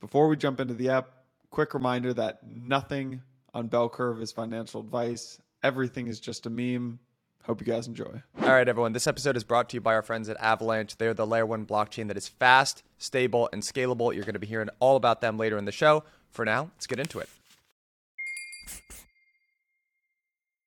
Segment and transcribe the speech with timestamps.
[0.00, 1.10] Before we jump into the app,
[1.50, 3.20] quick reminder that nothing
[3.52, 5.40] on Bell Curve is financial advice.
[5.64, 7.00] Everything is just a meme.
[7.42, 8.22] Hope you guys enjoy.
[8.40, 8.92] All right, everyone.
[8.92, 10.96] This episode is brought to you by our friends at Avalanche.
[10.96, 14.14] They're the layer one blockchain that is fast, stable, and scalable.
[14.14, 16.04] You're going to be hearing all about them later in the show.
[16.30, 17.28] For now, let's get into it.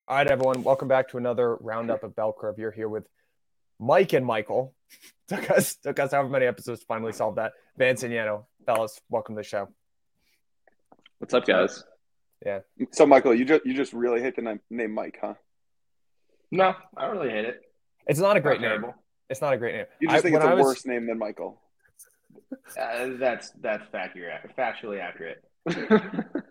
[0.10, 0.64] All right, everyone.
[0.64, 2.60] Welcome back to another roundup of Bell Curve.
[2.60, 3.08] You're here with
[3.82, 4.74] Mike and Michael.
[5.28, 7.54] took us took us however many episodes to finally solve that.
[7.78, 9.68] Vance and Yano, fellas, welcome to the show.
[11.18, 11.84] What's up, guys?
[12.46, 12.60] Yeah.
[12.92, 15.34] So, Michael, you just you just really hate the name, name Mike, huh?
[16.52, 17.62] No, I don't really hate it.
[18.08, 18.80] It's not a great Not name.
[18.82, 18.96] terrible.
[19.30, 19.86] It's not a great name.
[20.00, 21.62] You just I- think it's a was- worse name than Michael.
[22.78, 25.44] Uh, that's that's accurate, factually accurate.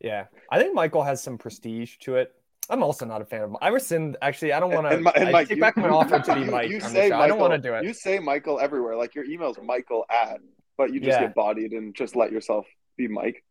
[0.00, 2.32] Yeah, I think Michael has some prestige to it.
[2.70, 3.56] I'm also not a fan of.
[3.62, 4.16] I rescind.
[4.22, 4.96] Actually, I don't want to.
[5.20, 7.18] I Mike, take you- back my offer to be Mike You say show.
[7.18, 7.88] I don't want to Michael- do it.
[7.88, 8.96] You say Michael everywhere.
[8.96, 10.40] Like your email's Michael at,
[10.76, 11.26] but you just Yeah.
[11.26, 13.42] get bodied and just let yourself be Mike.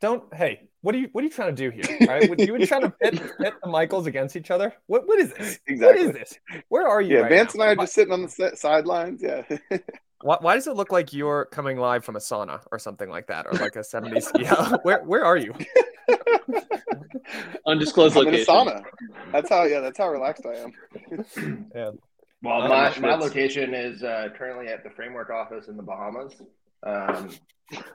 [0.00, 0.22] Don't.
[0.34, 1.08] Hey, what are you?
[1.12, 1.84] What are you trying to do here?
[2.02, 4.74] All right, you were trying to pit, pit the Michaels against each other.
[4.86, 5.06] What?
[5.06, 5.58] What is this?
[5.66, 6.06] Exactly.
[6.06, 6.38] What is this?
[6.68, 7.16] Where are you?
[7.16, 7.62] Yeah, right Vance now?
[7.64, 9.22] and I are just sitting on the si- sidelines.
[9.22, 9.42] Yeah.
[10.22, 13.26] Why, why does it look like you're coming live from a sauna or something like
[13.26, 14.24] that, or like a 70s?
[14.40, 14.76] Yeah.
[14.82, 15.52] Where Where are you?
[17.66, 18.54] Undisclosed I'm in a location.
[18.54, 18.84] sauna.
[19.32, 19.64] That's how.
[19.64, 21.66] Yeah, that's how relaxed I am.
[21.74, 21.90] Yeah.
[22.42, 26.34] Well, my, my location is uh, currently at the Framework office in the Bahamas.
[26.84, 27.30] Um,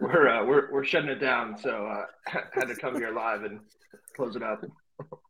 [0.02, 2.06] we're, uh, we're we're shutting it down, so uh,
[2.54, 3.60] had to come here live and
[4.16, 4.64] close it up.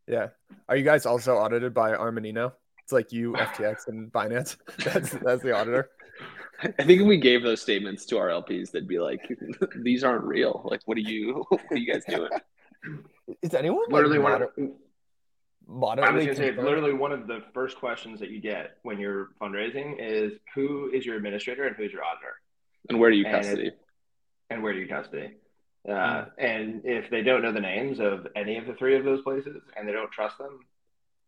[0.07, 0.27] Yeah.
[0.69, 2.53] Are you guys also audited by Armanino?
[2.83, 4.57] It's like you, FTX, and Binance.
[4.83, 5.89] That's that's the auditor.
[6.61, 9.21] I think if we gave those statements to our LPs, they'd be like,
[9.81, 10.61] "These aren't real.
[10.69, 11.45] Like, what are you?
[11.49, 12.29] What are you guys doing?"
[13.41, 14.41] Is anyone like, Literally one.
[14.41, 14.49] Of,
[15.67, 16.65] moder- I was going to say, concerned?
[16.67, 21.05] literally one of the first questions that you get when you're fundraising is who is
[21.05, 22.33] your administrator and who's your auditor,
[22.89, 23.71] And where do you custody?
[24.49, 25.35] and where do you custody?
[25.87, 29.21] Uh, And if they don't know the names of any of the three of those
[29.21, 30.59] places and they don't trust them,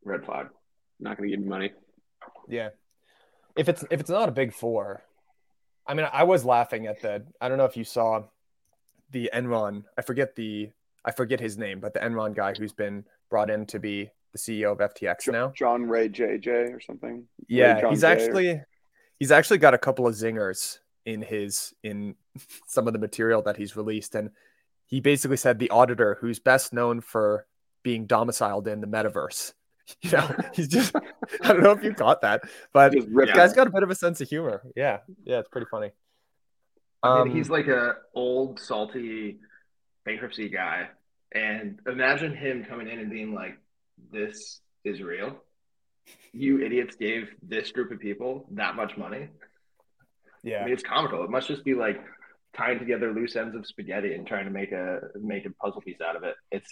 [0.03, 0.47] red flag.
[0.99, 1.71] Not going to give you money.
[2.49, 2.69] Yeah.
[3.55, 5.03] If it's if it's not a big four,
[5.87, 7.23] I mean, I was laughing at the.
[7.41, 8.23] I don't know if you saw
[9.11, 9.83] the Enron.
[9.97, 10.69] I forget the.
[11.05, 14.37] I forget his name, but the Enron guy who's been brought in to be the
[14.39, 15.51] CEO of FTX now.
[15.55, 17.25] John Ray JJ or something.
[17.47, 18.61] Yeah, John he's Jay or- actually
[19.19, 22.15] he's actually got a couple of zingers in his in
[22.67, 24.29] some of the material that he's released, and
[24.87, 27.45] he basically said the auditor who's best known for
[27.83, 29.53] being domiciled in the metaverse.
[30.01, 30.95] You know, he's just
[31.43, 33.83] I don't know if you caught that, but Just the ripped guy's got a bit
[33.83, 34.63] of a sense of humor.
[34.77, 35.91] Yeah, yeah, it's pretty funny.
[37.03, 39.39] I Um, mean, he's like a old salty
[40.05, 40.89] bankruptcy guy,
[41.33, 43.57] and imagine him coming in and being like,
[44.11, 45.43] "This is real.
[46.31, 49.29] You idiots gave this group of people that much money."
[50.43, 50.57] Yeah.
[50.57, 51.23] I yeah, mean, it's comical.
[51.23, 52.01] It must just be like
[52.55, 56.01] tying together loose ends of spaghetti and trying to make a make a puzzle piece
[56.01, 56.35] out of it.
[56.51, 56.71] It's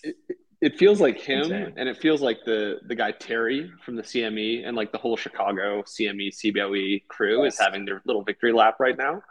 [0.62, 1.74] It feels like him, Insane.
[1.76, 5.18] and it feels like the the guy Terry from the CME and like the whole
[5.18, 9.24] Chicago CME CBOE crew is having their little victory lap right now.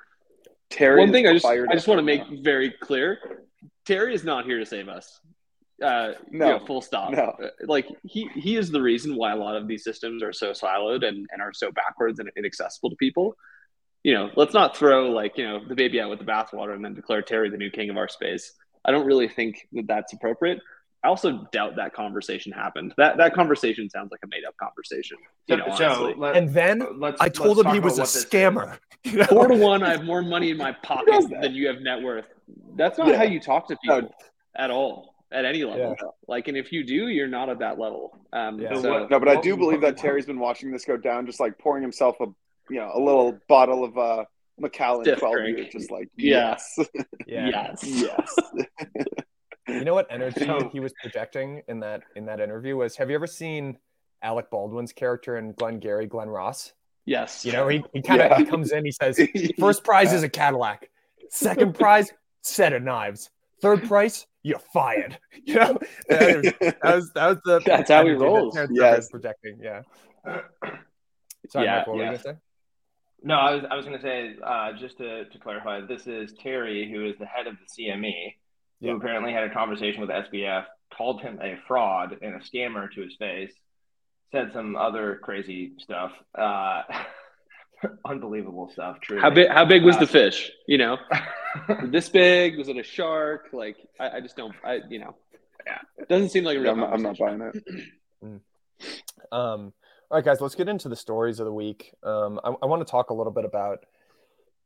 [0.71, 3.19] Terry One thing I just I just want to make very clear:
[3.91, 5.21] Terry is not here to save us.
[5.83, 6.47] Uh, No.
[6.47, 7.11] you know, full stop.
[7.11, 7.35] No.
[7.43, 10.53] Uh, Like he he is the reason why a lot of these systems are so
[10.53, 13.35] siloed and, and are so backwards and inaccessible to people.
[14.05, 16.85] You know, let's not throw like you know the baby out with the bathwater and
[16.85, 18.53] then declare Terry the new king of our space.
[18.85, 20.61] I don't really think that that's appropriate.
[21.03, 22.93] I also doubt that conversation happened.
[22.99, 25.17] That that conversation sounds like a made up conversation.
[25.47, 26.15] You know, honestly.
[26.17, 28.25] let, and then let's, I let's told him he was a what this is.
[28.27, 28.79] scammer.
[29.05, 29.25] You know?
[29.25, 31.41] four to one, I have more money in my pocket does that?
[31.41, 32.27] than you have net worth.
[32.77, 33.17] That's not Yeah.
[33.17, 34.15] how you talk to people
[34.57, 35.97] at all, at any level.
[35.99, 36.09] Yeah.
[36.29, 38.19] Like, and if you do, you're not at that level.
[38.35, 38.75] Um, Yeah.
[38.75, 41.41] So so No, but I do believe that Terry's been watching this go down, just
[41.41, 42.27] like pouring himself a
[42.69, 44.25] you know a little bottle of uh
[44.59, 45.57] Macallan twelve drink.
[45.57, 46.57] year, just like Yeah.
[46.77, 46.89] yes,
[47.27, 47.47] Yeah.
[47.49, 48.37] yes, yes.
[49.79, 52.97] You know what energy So- he was projecting in that in that interview was?
[52.97, 53.79] Have you ever seen
[54.23, 56.73] Alec Baldwin's character in Glenn Gary, Glen Ross?
[57.07, 57.45] yes.
[57.45, 58.45] You know, he, he kind of Yeah.
[58.45, 59.19] comes in, he says,
[59.59, 60.89] First prize is a Cadillac.
[61.31, 63.31] Second prize, set of knives.
[63.63, 65.19] Third prize, you're fired.
[65.45, 65.79] You know,
[66.09, 68.55] that was that was the That's how he energy that rolls.
[68.55, 69.09] Terrence Yes.
[69.11, 69.59] projecting.
[69.63, 69.83] Yeah.
[71.49, 72.35] Sorry, Yeah, Mike, what were you gonna say?
[73.23, 76.33] No, I was, I was going to say, uh, just to, to clarify, this is
[76.43, 78.15] Terry, who is the head of the CME,
[78.81, 78.93] Yeah.
[78.93, 80.65] who apparently had a conversation with SBF,
[80.97, 83.53] called him a fraud and a scammer to his face,
[84.33, 86.13] said some other crazy stuff.
[86.37, 86.83] Uh,
[88.05, 89.23] unbelievable stuff, truly.
[89.23, 89.49] How big?
[89.49, 90.51] How big was Uh, the fish?
[90.67, 90.99] You know,
[91.87, 92.59] this big?
[92.59, 93.49] Was it a shark?
[93.53, 94.55] Like, I, I just don't.
[94.65, 95.15] I you know,
[95.67, 95.79] Yeah.
[95.99, 96.73] it doesn't seem like a real.
[96.73, 97.85] I'm, not, I'm not buying it.
[99.33, 99.73] Um,
[100.11, 101.93] all right, guys, let's get into the stories of the week.
[102.03, 103.85] Um, I, I want to talk a little bit about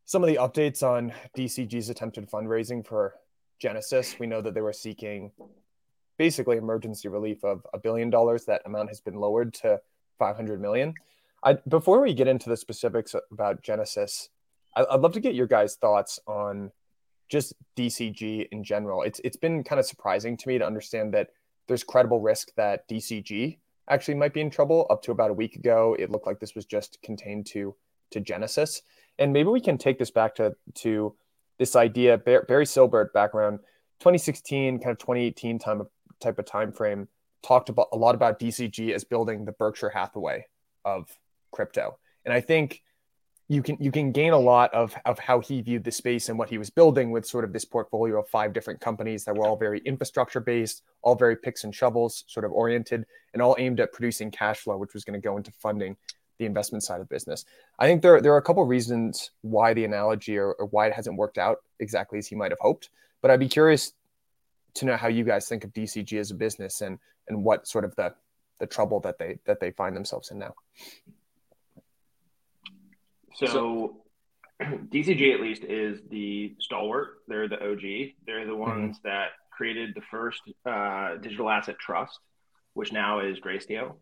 [0.07, 3.15] some of the updates on DCG's attempted fundraising for
[3.59, 4.19] Genesis.
[4.19, 5.33] We know that they were seeking
[6.19, 8.45] basically emergency relief of a billion dollars.
[8.45, 9.81] That amount has been lowered to
[10.19, 10.95] 500 million.
[11.43, 14.31] I, before we get into the specifics about Genesis,
[14.77, 16.71] I, I'd love to get your guys' thoughts on
[17.29, 19.03] just DCG in general.
[19.03, 21.31] It's it's been kind of surprising to me to understand that
[21.67, 23.59] there's credible risk that DCG
[23.89, 24.87] actually might be in trouble.
[24.91, 27.75] Up to about a week ago, it looked like this was just contained to
[28.11, 28.83] to Genesis.
[29.19, 31.15] And maybe we can take this back to to
[31.59, 32.19] this idea.
[32.19, 33.59] Barry Silbert, back around
[34.01, 35.89] 2016, kind of 2018 time of,
[36.21, 37.09] type of time frame,
[37.43, 40.47] talked about a lot about DCG as building the Berkshire Hathaway
[40.85, 41.09] of
[41.53, 41.99] crypto.
[42.25, 42.83] And I think
[43.49, 46.39] you can you can gain a lot of of how he viewed the space and
[46.39, 49.47] what he was building with sort of this portfolio of five different companies that were
[49.47, 53.05] all very infrastructure based, all very picks and shovels sort of oriented,
[53.35, 55.97] and all aimed at producing cash flow, which was going to go into funding
[56.39, 57.45] the investment side of business.
[57.79, 60.93] I think there, there are a couple reasons why the analogy or, or why it
[60.93, 62.91] hasn't worked out exactly as he might have hoped.
[63.23, 63.93] But I'd be curious
[64.75, 66.99] to know how you guys think of DCG as a business and
[67.29, 68.15] and what sort of the
[68.61, 70.55] the trouble that they that they find themselves in now.
[73.35, 73.97] So, so
[74.63, 77.19] DCG at least is the stalwart.
[77.29, 78.15] They're the OG.
[78.27, 78.59] They're the mm-hmm.
[78.59, 79.09] ones mm-hmm.
[79.09, 82.19] that created the first uh, digital asset trust,
[82.75, 83.95] which now is Grayscale.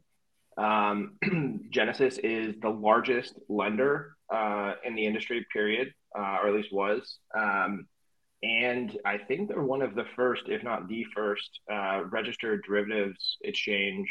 [0.58, 1.18] Um,
[1.70, 7.18] Genesis is the largest lender uh, in the industry, period, uh, or at least was.
[7.36, 7.86] Um,
[8.42, 13.36] and I think they're one of the first, if not the first, uh, registered derivatives
[13.42, 14.08] exchange.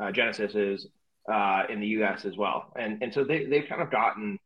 [0.00, 0.86] Uh, Genesis is
[1.30, 2.24] uh, in the U.S.
[2.24, 4.38] as well, and and so they they've kind of gotten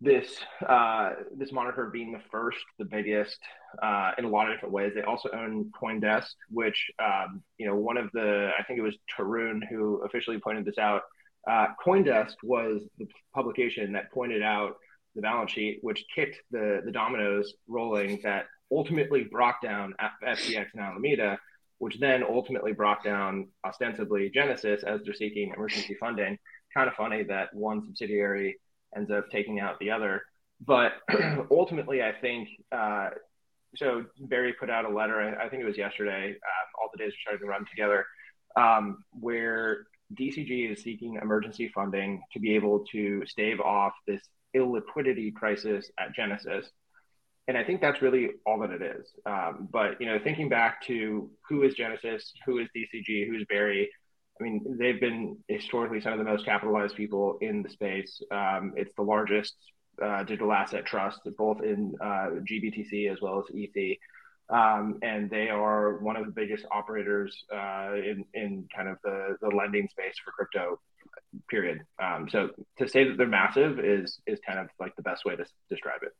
[0.00, 0.38] this
[0.68, 3.38] uh, this moniker being the first, the biggest
[3.82, 4.92] uh, in a lot of different ways.
[4.94, 8.96] They also own CoinDesk, which um, you know one of the I think it was
[9.16, 11.02] Tarun who officially pointed this out.
[11.48, 14.74] Uh, CoinDesk was the publication that pointed out
[15.14, 20.82] the balance sheet, which kicked the the dominoes rolling that ultimately brought down FTX and
[20.82, 21.38] Alameda,
[21.78, 26.36] which then ultimately brought down ostensibly Genesis as they're seeking emergency funding.
[26.74, 28.58] Kind of funny that one subsidiary
[28.96, 30.22] ends up taking out the other.
[30.64, 30.92] But
[31.50, 33.10] ultimately, I think uh,
[33.76, 34.04] so.
[34.20, 35.20] Barry put out a letter.
[35.38, 36.30] I, think it was yesterday.
[36.30, 38.06] Um, all the days are starting to run together,
[38.56, 39.86] um, where
[40.18, 44.22] DCG is seeking emergency funding to be able to stave off this
[44.56, 46.70] illiquidity crisis at Genesis.
[47.48, 49.06] And I think that's really all that it is.
[49.24, 53.90] Um, but you know, thinking back to who is Genesis, who is DCG, who's Barry,
[54.38, 58.20] I mean, they've been historically some of the most capitalized people in the space.
[58.30, 59.54] Um, it's the largest
[60.02, 63.98] uh, digital asset trust, both in uh, GBTC as well as ETH.
[64.48, 69.36] Um, and they are one of the biggest operators uh, in, in kind of the,
[69.40, 70.78] the lending space for crypto,
[71.48, 71.80] period.
[72.00, 75.34] Um, so to say that they're massive is, is kind of like the best way
[75.34, 76.12] to describe it.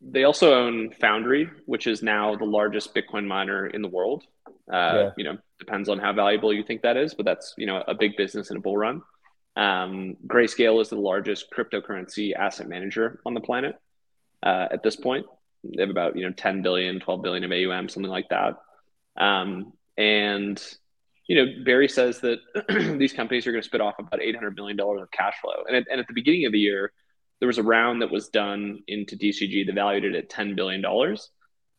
[0.00, 4.24] They also own Foundry, which is now the largest Bitcoin miner in the world.
[4.70, 5.10] Uh, yeah.
[5.16, 7.94] You know, depends on how valuable you think that is, but that's you know a
[7.94, 9.02] big business in a bull run.
[9.56, 13.76] Um, Grayscale is the largest cryptocurrency asset manager on the planet
[14.42, 15.26] uh, at this point.
[15.64, 18.56] They have about you know 10 billion, 12 billion of AUM, something like that.
[19.16, 20.62] Um, and
[21.26, 22.40] you know, Barry says that
[22.98, 25.62] these companies are going to spit off about 800 million dollars of cash flow.
[25.66, 26.92] And at, and at the beginning of the year,
[27.40, 30.80] there was a round that was done into DCG that valued it at 10 billion
[30.80, 31.30] dollars.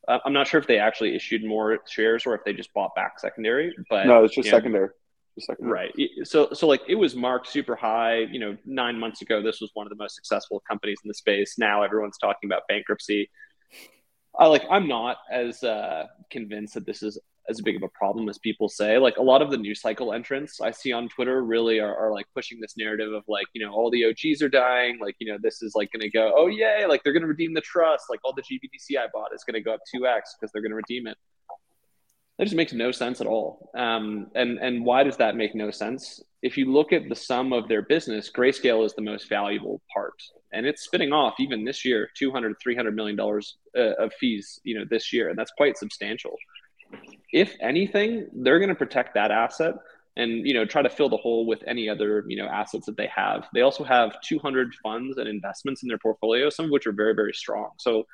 [0.07, 2.95] Uh, I'm not sure if they actually issued more shares or if they just bought
[2.95, 3.73] back secondary.
[3.89, 4.89] But no, it's just secondary.
[5.35, 5.71] Just secondary.
[5.71, 6.09] Right.
[6.23, 8.17] So so like it was marked super high.
[8.31, 11.13] You know, nine months ago, this was one of the most successful companies in the
[11.13, 11.55] space.
[11.59, 13.29] Now everyone's talking about bankruptcy.
[14.37, 17.19] I like I'm not as uh, convinced that this is
[17.49, 18.97] as big of a problem as people say.
[18.97, 22.11] Like a lot of the news cycle entrants I see on Twitter really are, are
[22.11, 24.99] like pushing this narrative of like, you know, all the OGs are dying.
[24.99, 26.85] Like, you know, this is like going to go, oh, yay.
[26.87, 28.05] Like they're going to redeem the trust.
[28.09, 30.71] Like all the GBTC I bought is going to go up 2x because they're going
[30.71, 31.17] to redeem it.
[32.37, 33.69] That just makes no sense at all.
[33.77, 36.23] Um, and, and why does that make no sense?
[36.41, 40.15] If you look at the sum of their business, Grayscale is the most valuable part.
[40.51, 44.77] And it's spinning off even this year, 200, 300 million dollars uh, of fees, you
[44.77, 45.29] know, this year.
[45.29, 46.35] And that's quite substantial
[47.31, 49.75] if anything, they're going to protect that asset
[50.17, 52.97] and you know try to fill the hole with any other you know assets that
[52.97, 53.47] they have.
[53.53, 57.13] They also have 200 funds and investments in their portfolio, some of which are very
[57.13, 57.71] very strong.
[57.77, 58.05] So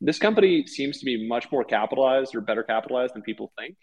[0.00, 3.76] this company seems to be much more capitalized or better capitalized than people think.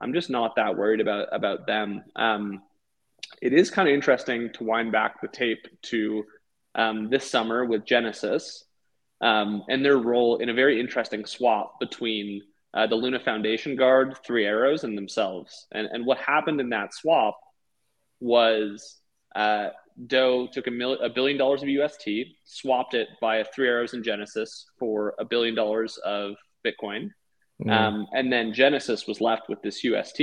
[0.00, 2.04] I'm just not that worried about about them.
[2.16, 2.62] Um,
[3.42, 6.24] it is kind of interesting to wind back the tape to
[6.74, 8.64] um, this summer with Genesis
[9.20, 12.42] um, and their role in a very interesting swap between
[12.74, 15.66] uh, the Luna Foundation guard, three arrows, and themselves.
[15.72, 17.38] And, and what happened in that swap
[18.20, 18.98] was
[19.34, 19.70] uh,
[20.06, 22.08] Do took a, mil- a billion dollars of UST,
[22.44, 26.34] swapped it via three arrows in Genesis for a billion dollars of
[26.64, 27.10] Bitcoin.
[27.64, 27.70] Mm.
[27.70, 30.20] Um, and then Genesis was left with this UST.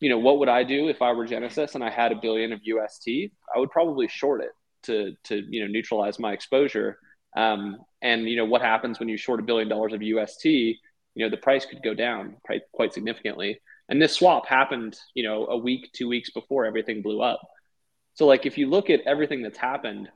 [0.00, 2.52] You know, what would I do if I were Genesis and I had a billion
[2.52, 3.08] of UST?
[3.54, 4.50] I would probably short it
[4.84, 6.98] to, to you know, neutralize my exposure.
[7.36, 10.76] Um, and, you know, what happens when you short a billion dollars of UST?
[11.14, 13.60] You know, the price could go down quite, quite significantly.
[13.88, 17.40] And this swap happened, you know, a week, two weeks before everything blew up.
[18.14, 20.08] So, like, if you look at everything that's happened,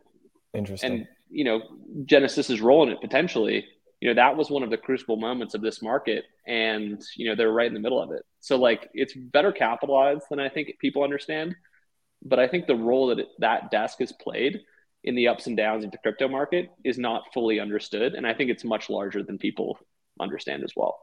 [0.54, 1.62] interesting, and you know,
[2.04, 3.66] Genesis is rolling it potentially.
[4.00, 7.34] You know, that was one of the crucible moments of this market, and you know,
[7.34, 8.22] they're right in the middle of it.
[8.40, 11.54] So, like, it's better capitalized than I think people understand.
[12.22, 14.60] But I think the role that it, that desk has played
[15.04, 18.34] in the ups and downs of the crypto market is not fully understood, and I
[18.34, 19.78] think it's much larger than people
[20.20, 20.99] understand as well.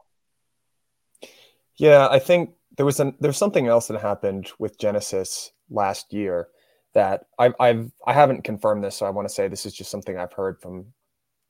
[1.77, 6.50] Yeah, I think there was an there's something else that happened with Genesis last year
[6.93, 9.91] that I've, I've I haven't confirmed this, so I want to say this is just
[9.91, 10.86] something I've heard from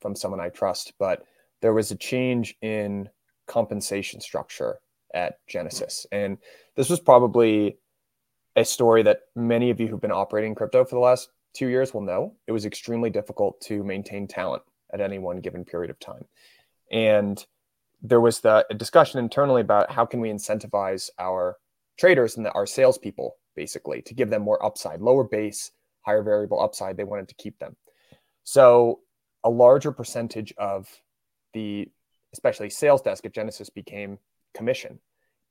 [0.02, 0.94] from someone I trust.
[1.00, 1.24] But
[1.62, 3.10] there was a change in
[3.48, 4.80] compensation structure
[5.14, 6.38] at Genesis, and
[6.76, 7.78] this was probably
[8.56, 11.94] a story that many of you who've been operating crypto for the last two years
[11.94, 12.36] will know.
[12.48, 16.26] It was extremely difficult to maintain talent at any one given period of time,
[16.92, 17.46] and
[18.04, 21.58] there was the discussion internally about how can we incentivize our
[21.98, 26.62] traders and the, our salespeople basically to give them more upside, lower base, higher variable
[26.62, 26.98] upside.
[26.98, 27.76] They wanted to keep them.
[28.44, 29.00] So
[29.44, 30.90] a larger percentage of
[31.54, 31.90] the
[32.34, 34.18] especially sales desk at Genesis became
[34.54, 35.00] commission.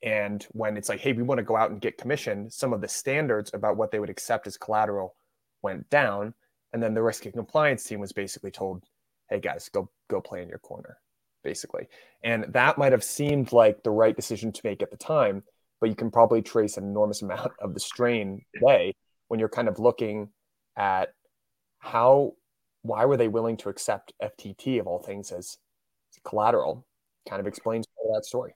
[0.03, 2.81] And when it's like, hey, we want to go out and get commission, some of
[2.81, 5.15] the standards about what they would accept as collateral
[5.63, 6.35] went down.
[6.73, 8.85] And then the risk and compliance team was basically told,
[9.31, 10.99] hey guys, go go play in your corner,
[11.43, 11.89] basically.
[12.23, 15.43] And that might have seemed like the right decision to make at the time
[15.83, 18.95] but you can probably trace an enormous amount of the strain today
[19.29, 20.31] when you're kind of looking
[20.79, 21.11] at
[21.81, 22.33] how
[22.83, 25.59] why were they willing to accept FTT of all things as
[26.25, 26.87] collateral?
[27.29, 28.55] Kind of explains that story.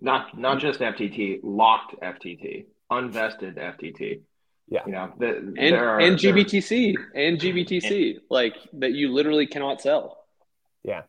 [0.00, 4.22] Not not just FTT, locked FTT, unvested FTT.
[4.70, 9.46] Yeah, you know, the, and are, and GBTC and GBTC, and, like that you literally
[9.46, 10.18] cannot sell.
[10.84, 11.02] Yeah,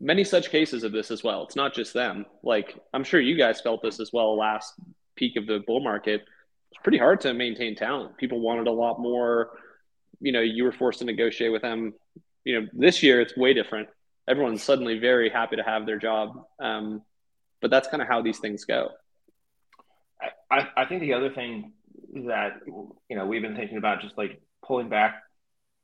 [0.00, 1.44] many such cases of this as well.
[1.44, 2.26] It's not just them.
[2.42, 4.74] Like I'm sure you guys felt this as well last
[5.16, 6.22] peak of the bull market.
[6.72, 8.16] It's pretty hard to maintain talent.
[8.16, 9.50] People wanted a lot more.
[10.20, 11.94] You know, you were forced to negotiate with them.
[12.44, 13.88] You know, this year it's way different.
[14.28, 16.44] Everyone's suddenly very happy to have their job.
[16.60, 17.02] Um,
[17.60, 18.90] but that's kind of how these things go.
[20.50, 21.72] I, I think the other thing
[22.26, 25.22] that you know we've been thinking about just like pulling back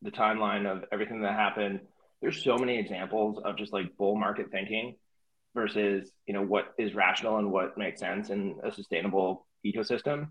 [0.02, 1.80] the timeline of everything that happened
[2.20, 4.96] there's so many examples of just like bull market thinking
[5.54, 10.28] versus you know what is rational and what makes sense in a sustainable ecosystem.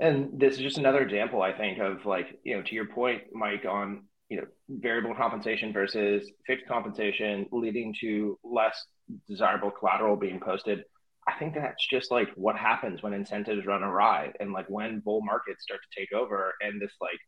[0.00, 3.22] And this is just another example i think of like you know to your point
[3.32, 8.84] mike on you know variable compensation versus fixed compensation leading to less
[9.28, 10.84] desirable collateral being posted.
[11.26, 15.22] I think that's just like what happens when incentives run awry and like when bull
[15.22, 17.18] markets start to take over and this like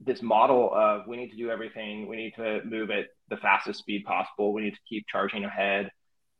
[0.00, 3.80] this model of we need to do everything, we need to move at the fastest
[3.80, 5.90] speed possible, we need to keep charging ahead,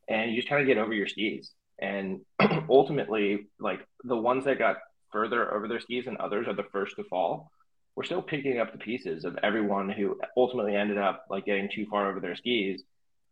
[0.08, 1.50] and you just kind of get over your skis.
[1.78, 2.20] And
[2.68, 4.76] ultimately, like the ones that got
[5.12, 7.50] further over their skis and others are the first to fall.
[7.94, 11.86] We're still picking up the pieces of everyone who ultimately ended up like getting too
[11.90, 12.82] far over their skis.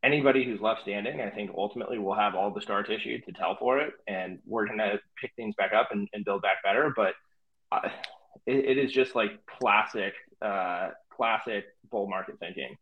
[0.02, 3.56] Anybody who's left standing, I think ultimately will have all the star tissue to tell
[3.58, 6.92] for it, and we're gonna pick things back up and, and build back better.
[6.94, 7.14] But
[7.72, 7.88] uh,
[8.46, 12.76] it, it is just like classic, uh, classic bull market thinking.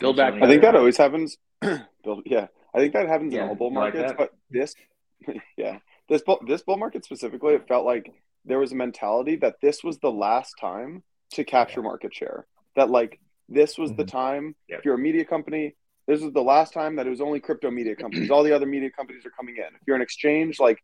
[0.00, 0.34] Build back.
[0.34, 1.36] I think that always happens.
[1.60, 4.74] Build, yeah, I think that happens yeah, in all bull markets, like but this,
[5.56, 5.78] yeah,
[6.08, 8.12] this bull, this bull market specifically, it felt like
[8.44, 11.02] there was a mentality that this was the last time
[11.32, 12.46] to capture market share.
[12.76, 13.18] That like
[13.48, 14.00] this was mm-hmm.
[14.00, 14.54] the time.
[14.68, 14.78] Yep.
[14.78, 15.74] If you're a media company,
[16.06, 18.30] this is the last time that it was only crypto media companies.
[18.32, 19.74] All the other media companies are coming in.
[19.74, 20.82] If you're an exchange, like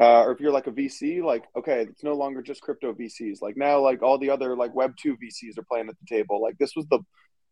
[0.00, 3.42] uh, or if you're like a VC, like okay, it's no longer just crypto VCs.
[3.42, 6.40] Like now, like all the other like Web two VCs are playing at the table.
[6.40, 7.00] Like this was the,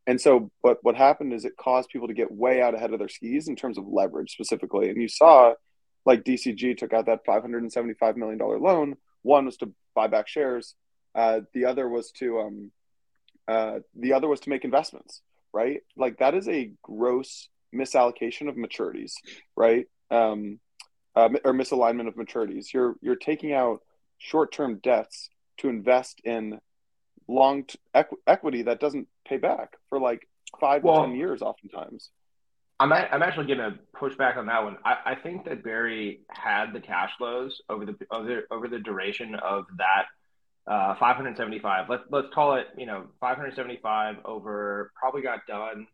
[0.07, 3.00] and so what what happened is it caused people to get way out ahead of
[3.00, 4.91] their skis in terms of leverage specifically.
[4.91, 5.55] And you saw,
[6.05, 8.95] like DCG took out that 575 million dollar loan.
[9.23, 10.76] One was to buy back shares.
[11.17, 12.71] Uh, the other was to um,
[13.49, 15.21] uh, the other was to make investments.
[15.53, 19.15] Right, like that is a gross misallocation of maturities.
[19.57, 19.87] Right.
[20.11, 20.61] Um,
[21.16, 22.73] uh, or misalignment of maturities.
[22.73, 23.80] You're you're taking out
[24.18, 26.61] short-term debts to invest in
[27.28, 30.28] long t- equ- equity that doesn't pay back for like
[30.61, 32.11] five well, to ten years, oftentimes.
[32.78, 34.76] I'm a- I'm actually going to push back on that one.
[34.85, 39.35] I, I think that Barry had the cash flows over the over, over the duration
[39.37, 40.06] of that
[40.66, 41.88] uh, 575.
[41.88, 45.87] Let's let's call it, you know, 575 over probably got done,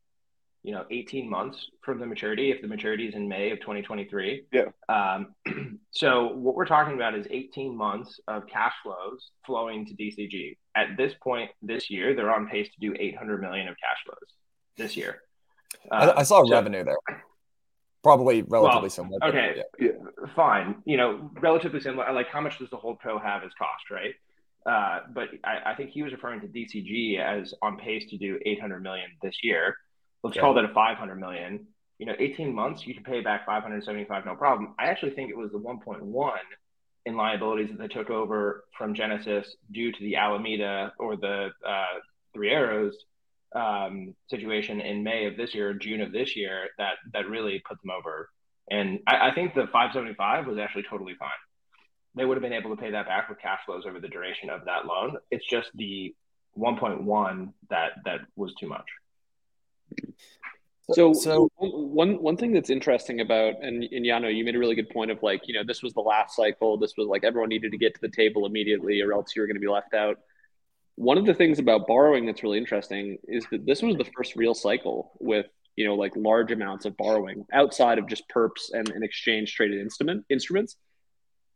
[0.63, 4.47] you know, 18 months from the maturity if the maturity is in May of 2023.
[4.53, 4.67] Yeah.
[4.89, 5.35] Um,
[5.91, 10.57] so what we're talking about is 18 months of cash flows flowing to DCG.
[10.77, 14.35] At this point this year, they're on pace to do 800 million of cash flows
[14.77, 15.23] this year.
[15.91, 16.97] Uh, I, I, saw so, revenue there.
[18.05, 19.19] Probably relatively well, similar.
[19.25, 19.91] Okay, yeah.
[20.37, 20.77] fine.
[20.85, 22.13] You know, relatively similar.
[22.13, 24.15] Like, how much does the whole pro have as cost, right?
[24.65, 28.39] Uh, but I, I, think he was referring to DCG as on pace to do
[28.47, 29.77] 800 million this year.
[30.23, 30.43] Let's yeah.
[30.43, 31.67] call that a 500 million.
[31.99, 34.75] You know, 18 months, you can pay back 575, no problem.
[34.79, 36.33] I actually think it was the 1.1
[37.05, 41.85] in liabilities that they took over from Genesis due to the Alameda or the uh,
[42.35, 42.95] Three Arrows
[43.55, 47.81] um, situation in May of this year, June of this year, that that really put
[47.83, 48.31] them over.
[48.71, 51.31] And I, I think the 575 was actually totally fine
[52.15, 54.51] they would have been able to pay that back with cash flows over the duration
[54.51, 55.17] of that loan.
[55.31, 56.15] It's just the
[56.59, 58.85] 1.1 that that was too much.
[60.93, 64.75] So, so one one thing that's interesting about and, and Yano, you made a really
[64.75, 66.77] good point of like, you know, this was the last cycle.
[66.77, 69.47] This was like everyone needed to get to the table immediately, or else you were
[69.47, 70.19] going to be left out.
[70.97, 74.37] One of the things about borrowing that's really interesting is that this was the first
[74.37, 75.47] real cycle with
[75.77, 79.81] you know like large amounts of borrowing outside of just perps and, and exchange traded
[79.81, 80.77] instrument instruments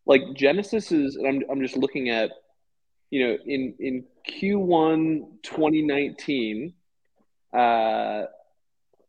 [0.07, 2.31] like Genesis is, and I'm, I'm just looking at,
[3.11, 6.73] you know, in, in Q1 2019,
[7.53, 8.25] uh,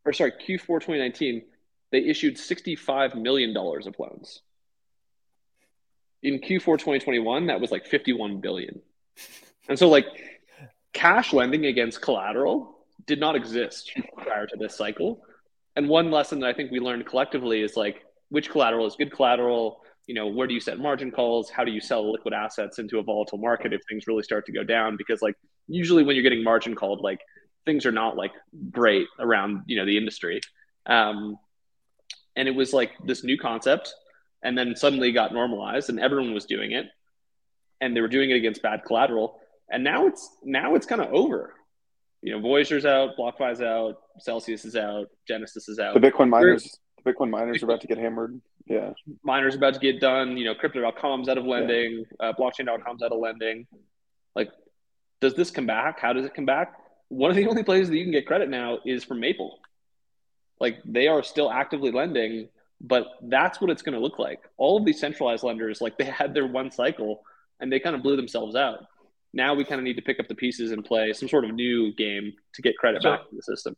[0.06, 1.44] or sorry, Q4 2019,
[1.91, 4.41] they issued $65 million of loans.
[6.24, 8.82] In Q4 2021, that was like 51 billion.
[9.70, 10.06] And so, like,
[10.94, 15.22] cash lending against collateral did not exist prior to this cycle.
[15.75, 19.12] And one lesson that I think we learned collectively is like, which collateral is good
[19.12, 19.82] collateral?
[20.08, 22.98] you know where do you set margin calls how do you sell liquid assets into
[22.98, 25.36] a volatile market if things really start to go down because like
[25.67, 27.20] usually when you're getting margin called like
[27.67, 28.31] things are not like
[28.71, 30.41] great around you know the industry
[30.88, 31.38] um,
[32.36, 33.93] and it was like this new concept
[34.43, 36.87] and then suddenly got normalized and everyone was doing it
[37.81, 39.39] and they were doing it against bad collateral
[39.70, 41.53] and now it's now it's kind of over
[42.22, 46.79] you know voyager's out blockfi's out celsius is out genesis is out the bitcoin miners
[47.03, 48.39] the bitcoin miners are about to get hammered
[48.70, 48.92] yeah.
[49.24, 50.37] Miners about to get done.
[50.37, 52.27] You know, crypto.com's out of lending, yeah.
[52.27, 53.65] uh, blockchain.com's out of lending.
[54.35, 54.51] Like,
[55.22, 56.00] does this come back?
[56.00, 56.74] How does it come back?
[57.09, 59.59] One of the only places that you can get credit now is from Maple.
[60.59, 62.50] Like, they are still actively lending,
[62.81, 64.41] but that's what it's going to look like.
[64.57, 67.22] All of these centralized lenders, like, they had their one cycle
[67.59, 68.85] and they kind of blew themselves out.
[69.33, 71.53] Now we kind of need to pick up the pieces and play some sort of
[71.53, 73.75] new game to get credit so, back to the system.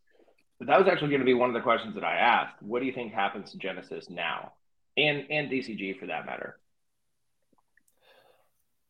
[0.57, 2.61] But that was actually going to be one of the questions that I asked.
[2.61, 4.53] What do you think happens to Genesis now?
[4.99, 6.59] and and DCG for that matter.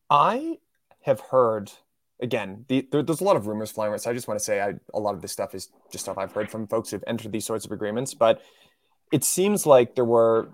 [0.09, 0.57] I
[1.03, 1.71] have heard
[2.21, 2.65] again.
[2.67, 3.99] The, there, there's a lot of rumors flying around.
[3.99, 6.17] So I just want to say I, a lot of this stuff is just stuff
[6.17, 8.13] I've heard from folks who've entered these sorts of agreements.
[8.13, 8.41] But
[9.11, 10.49] it seems like there were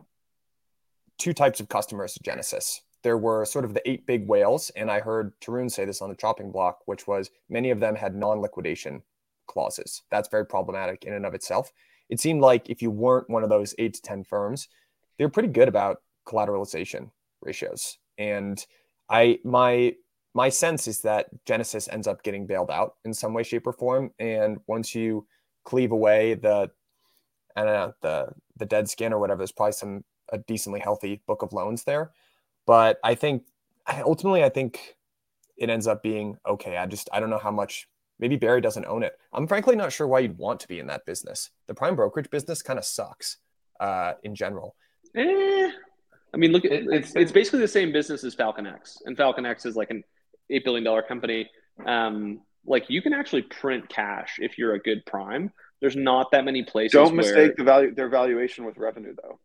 [1.18, 2.82] two types of customers to Genesis.
[3.04, 6.10] There were sort of the eight big whales, and I heard Tarun say this on
[6.10, 9.04] the chopping block, which was many of them had non-liquidation
[9.48, 10.02] clauses.
[10.10, 11.72] That's very problematic in and of itself.
[12.10, 14.68] It seemed like if you weren't one of those eight to ten firms,
[15.18, 17.98] they're pretty good about collateralization ratios.
[18.18, 18.66] And
[19.10, 19.96] I my
[20.36, 23.72] my sense is that Genesis ends up getting bailed out in some way, shape, or
[23.72, 24.12] form.
[24.20, 25.26] And once you
[25.64, 26.70] cleave away the
[27.56, 31.22] I don't know, the the dead skin or whatever, there's probably some a decently healthy
[31.26, 32.12] book of loans there.
[32.68, 33.44] But I think
[34.06, 34.98] ultimately I think
[35.58, 36.76] it ends up being okay.
[36.76, 37.88] I just I don't know how much
[38.20, 39.18] maybe Barry doesn't own it.
[39.32, 41.50] I'm frankly not sure why you'd want to be in that business.
[41.68, 43.38] The prime brokerage business kind of sucks
[43.80, 44.76] uh, in general.
[45.16, 45.72] Eh,
[46.34, 49.66] I mean, look, it's it's basically the same business as Falcon X, and Falcon X
[49.66, 50.04] is like an
[50.50, 51.50] eight billion dollar company.
[51.86, 55.52] Um, like you can actually print cash if you're a good prime.
[55.82, 56.94] There's not that many places.
[56.94, 57.54] Don't mistake where...
[57.58, 59.40] the value their valuation with revenue, though.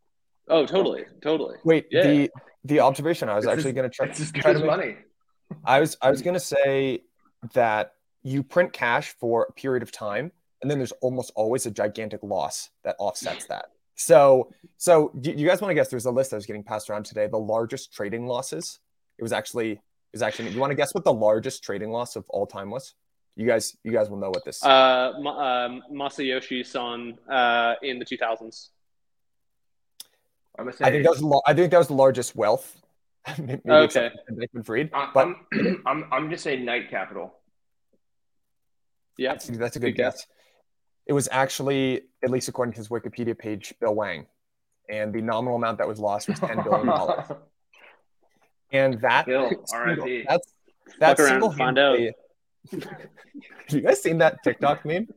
[0.49, 1.57] Oh, totally, totally.
[1.65, 2.03] Wait, yeah.
[2.03, 2.31] the
[2.65, 4.07] the observation I was it's actually going to try.
[4.07, 4.97] It's try to money.
[5.65, 7.03] I was I was going to say
[7.55, 10.33] that you print cash for a period of time,
[10.63, 13.67] and then there's almost always a gigantic loss that offsets that.
[13.95, 15.89] So, so do you guys want to guess?
[15.89, 17.27] There's a list that was getting passed around today.
[17.27, 18.79] The largest trading losses.
[19.19, 19.81] It was actually
[20.12, 20.51] it was actually.
[20.51, 22.94] You want to guess what the largest trading loss of all time was?
[23.37, 24.62] You guys, you guys will know what this.
[24.64, 28.70] Uh, um, Masayoshi Son uh, in the 2000s.
[30.59, 31.42] I think that was.
[31.46, 32.77] I think that was the largest wealth.
[33.38, 34.11] Maybe okay.
[34.31, 37.35] Bankman Fried, but I'm, I'm, I'm just saying Knight Capital.
[39.16, 40.14] Yeah, that's, that's a good, good guess.
[40.14, 40.27] guess.
[41.07, 44.27] It was actually, at least according to his Wikipedia page, Bill Hwang,
[44.88, 46.88] And the nominal amount that was lost was $10 billion.
[48.72, 49.50] and that, Bill,
[50.28, 50.52] that's,
[50.98, 51.98] That's Fuck around and find out.
[52.72, 52.85] Have
[53.70, 55.09] you guys seen that TikTok meme?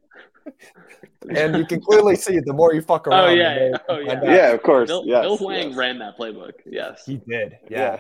[1.30, 3.30] and you can clearly see the more you fuck oh, around.
[3.30, 3.78] Oh yeah, yeah.
[3.90, 4.24] oh yeah.
[4.24, 4.90] Yeah, of course.
[4.90, 5.78] Bill, yes, Bill Hwang yes.
[5.78, 6.54] ran that playbook.
[6.66, 7.58] Yes, he did.
[7.70, 8.00] Yeah,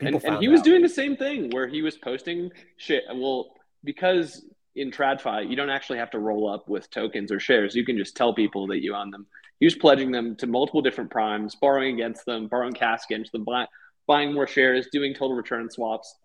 [0.00, 0.06] yeah.
[0.06, 3.04] and, and he was doing the same thing where he was posting shit.
[3.14, 4.44] Well, because
[4.76, 7.74] in TradFi, you don't actually have to roll up with tokens or shares.
[7.74, 9.26] You can just tell people that you own them.
[9.58, 13.44] He was pledging them to multiple different primes, borrowing against them, borrowing cash against them,
[13.44, 13.66] buy,
[14.08, 16.16] buying more shares, doing total return swaps.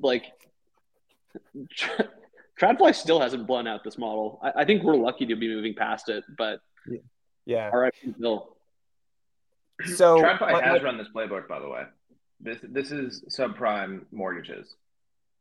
[0.00, 0.24] Like
[2.60, 4.40] TradFi still hasn't blown out this model.
[4.42, 6.60] I, I, think we're lucky to be moving past it, but
[7.46, 7.70] yeah.
[7.72, 8.56] All right, Bill.
[9.94, 11.84] So TradFi has run this playbook, by the way.
[12.40, 14.74] This this is subprime mortgages.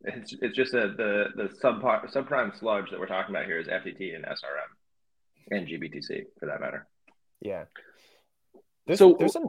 [0.04, 3.68] It's it's just a, the the sub subprime sludge that we're talking about here is
[3.68, 6.88] FTT and SRM and GBTC for that matter.
[7.42, 7.66] Yeah.
[8.86, 9.48] There's, so there's some...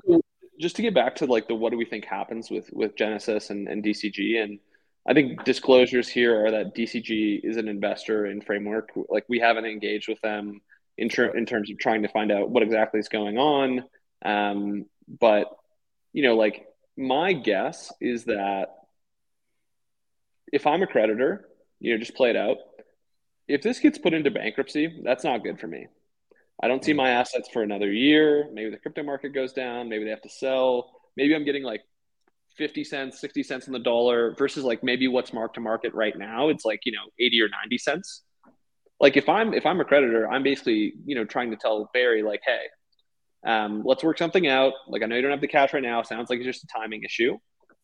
[0.59, 3.51] just to get back to like the what do we think happens with with Genesis
[3.51, 4.59] and, and DCG and
[5.09, 8.91] I think disclosures here are that DCG is an investor in Framework.
[9.09, 10.61] Like we haven't engaged with them
[10.99, 13.85] in, ter- in terms of trying to find out what exactly is going on.
[14.23, 15.47] Um, but
[16.13, 16.67] you know, like
[16.99, 18.67] my guess is that
[20.53, 21.49] if I'm a creditor,
[21.81, 22.59] you know, just play it out.
[23.47, 25.87] If this gets put into bankruptcy, that's not good for me.
[26.63, 28.49] I don't see my assets for another year.
[28.53, 29.89] Maybe the crypto market goes down.
[29.89, 30.91] Maybe they have to sell.
[31.17, 31.83] Maybe I'm getting like
[32.57, 36.17] 50 cents, 60 cents on the dollar versus like maybe what's marked to market right
[36.19, 38.23] now, it's like, you know, 80 or 90 cents.
[39.01, 42.25] Like if I'm if I'm a creditor, I'm basically, you know, trying to tell Barry
[42.25, 42.65] like, hey,
[43.47, 44.73] um, let's work something out.
[44.89, 46.03] Like I know you don't have the cash right now.
[46.03, 47.39] Sounds like it's just a timing issue.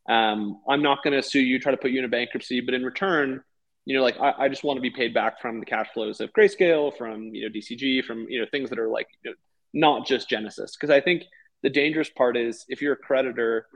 [0.09, 2.75] Um, I'm not going to sue you, try to put you in a bankruptcy, but
[2.75, 3.43] in return,
[3.87, 6.21] you know, like I, I, just want to be paid back from the cash flows
[6.21, 9.37] of Grayscale, from you know DCG, from you know things that are like you know,
[9.75, 10.77] not just Genesis.
[10.77, 11.25] Because I think
[11.63, 13.67] the dangerous part is if you're a creditor,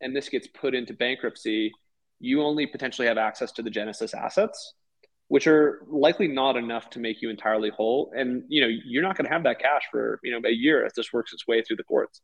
[0.00, 1.72] and this gets put into bankruptcy,
[2.20, 4.74] you only potentially have access to the Genesis assets,
[5.28, 8.12] which are likely not enough to make you entirely whole.
[8.16, 10.86] And you know, you're not going to have that cash for you know a year
[10.86, 12.22] as this works its way through the courts.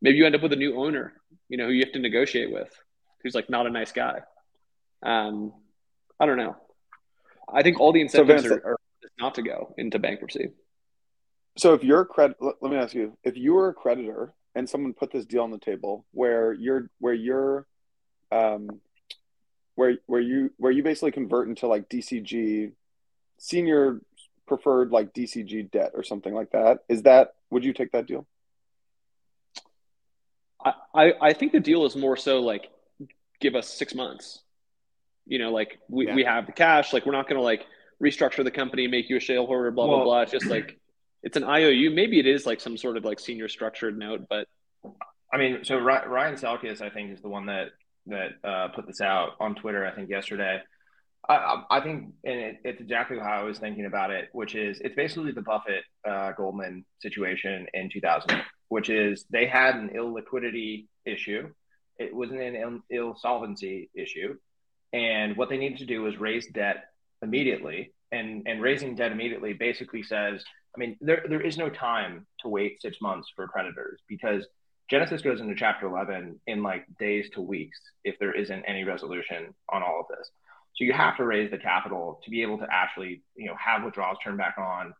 [0.00, 1.12] Maybe you end up with a new owner,
[1.48, 2.74] you know, who you have to negotiate with,
[3.22, 4.20] who's like not a nice guy.
[5.02, 5.52] Um,
[6.18, 6.56] I don't know.
[7.52, 8.78] I think all the incentives so Vance, are, are
[9.18, 10.50] not to go into bankruptcy.
[11.58, 14.68] So if you're a credit, let me ask you: if you were a creditor and
[14.68, 17.66] someone put this deal on the table where you're where you're
[18.30, 18.80] um
[19.74, 22.72] where where you where you basically convert into like DCG
[23.38, 24.00] senior
[24.46, 26.84] preferred like DCG debt or something like that.
[26.88, 28.26] Is that would you take that deal?
[30.94, 32.70] I, I think the deal is more so like
[33.40, 34.42] give us six months.
[35.26, 36.14] You know, like we, yeah.
[36.14, 37.64] we have the cash, like we're not gonna like
[38.02, 40.20] restructure the company, make you a shareholder, blah well, blah blah.
[40.22, 40.78] It's just like
[41.22, 41.90] it's an IOU.
[41.90, 44.48] Maybe it is like some sort of like senior structured note, but
[45.32, 47.68] I mean, so Ryan Selkis, I think, is the one that
[48.06, 49.86] that uh, put this out on Twitter.
[49.86, 50.60] I think yesterday.
[51.28, 54.80] I, I think, and it, it's exactly how I was thinking about it, which is
[54.80, 60.88] it's basically the Buffett uh, Goldman situation in 2000, which is they had an illiquidity
[61.06, 61.48] issue.
[61.98, 64.34] It wasn't an Ill, Ill solvency issue,
[64.92, 66.84] and what they needed to do was raise debt
[67.22, 67.92] immediately.
[68.10, 72.48] And and raising debt immediately basically says I mean, there there is no time to
[72.48, 74.46] wait six months for creditors because
[74.90, 79.54] Genesis goes into Chapter 11 in like days to weeks if there isn't any resolution
[79.70, 80.30] on all of this.
[80.74, 83.84] So you have to raise the capital to be able to actually, you know, have
[83.84, 84.94] withdrawals turned back on.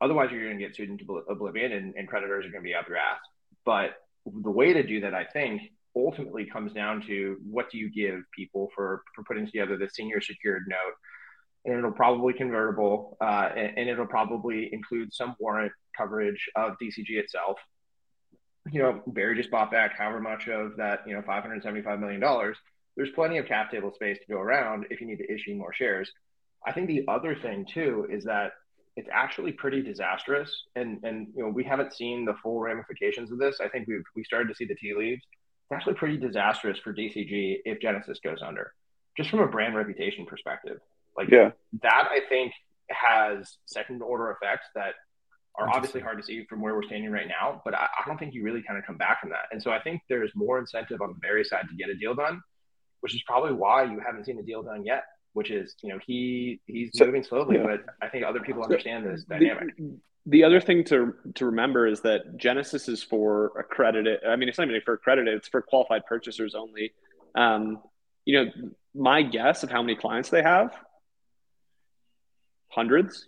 [0.00, 2.74] Otherwise, you're going to get sued into oblivion, and, and creditors are going to be
[2.74, 3.20] up your ass.
[3.64, 3.90] But
[4.26, 5.62] the way to do that, I think,
[5.96, 10.20] ultimately comes down to what do you give people for for putting together the senior
[10.20, 10.94] secured note
[11.64, 17.10] and it'll probably convertible, uh, and, and, it'll probably include some warrant coverage of DCG
[17.10, 17.58] itself.
[18.70, 22.54] You know, Barry just bought back however much of that, you know, $575 million.
[22.96, 25.72] There's plenty of cap table space to go around if you need to issue more
[25.72, 26.10] shares.
[26.66, 28.52] I think the other thing too is that
[28.96, 33.38] it's actually pretty disastrous, and and you know we haven't seen the full ramifications of
[33.38, 33.58] this.
[33.60, 35.22] I think we've we started to see the tea leaves.
[35.72, 38.72] Actually pretty disastrous for DCG if Genesis goes under,
[39.16, 40.78] just from a brand reputation perspective.
[41.16, 41.50] Like yeah.
[41.82, 42.52] that, I think
[42.88, 44.94] has second order effects that
[45.56, 47.60] are obviously hard to see from where we're standing right now.
[47.64, 49.46] But I, I don't think you really kind of come back from that.
[49.50, 52.14] And so I think there's more incentive on the Barry side to get a deal
[52.14, 52.40] done,
[53.00, 55.04] which is probably why you haven't seen a deal done yet.
[55.34, 57.62] Which is, you know, he he's so, moving slowly, yeah.
[57.62, 59.70] but I think other people understand this dynamic.
[60.26, 64.20] The, the other thing to to remember is that Genesis is for accredited.
[64.26, 66.92] I mean, it's not even for accredited; it's for qualified purchasers only.
[67.34, 67.80] Um,
[68.24, 68.50] you know,
[68.94, 70.76] my guess of how many clients they have
[72.68, 73.26] hundreds,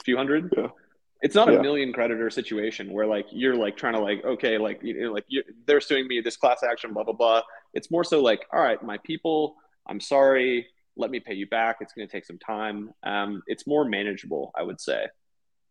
[0.00, 0.52] a few hundred.
[0.56, 0.68] Yeah.
[1.22, 1.58] It's not yeah.
[1.58, 5.12] a million creditor situation where like you're like trying to like okay like you know
[5.12, 5.24] like
[5.66, 7.42] they're suing me this class action blah blah blah.
[7.72, 10.66] It's more so like all right, my people I'm sorry.
[10.96, 11.76] Let me pay you back.
[11.80, 12.90] It's going to take some time.
[13.02, 15.06] Um, it's more manageable, I would say,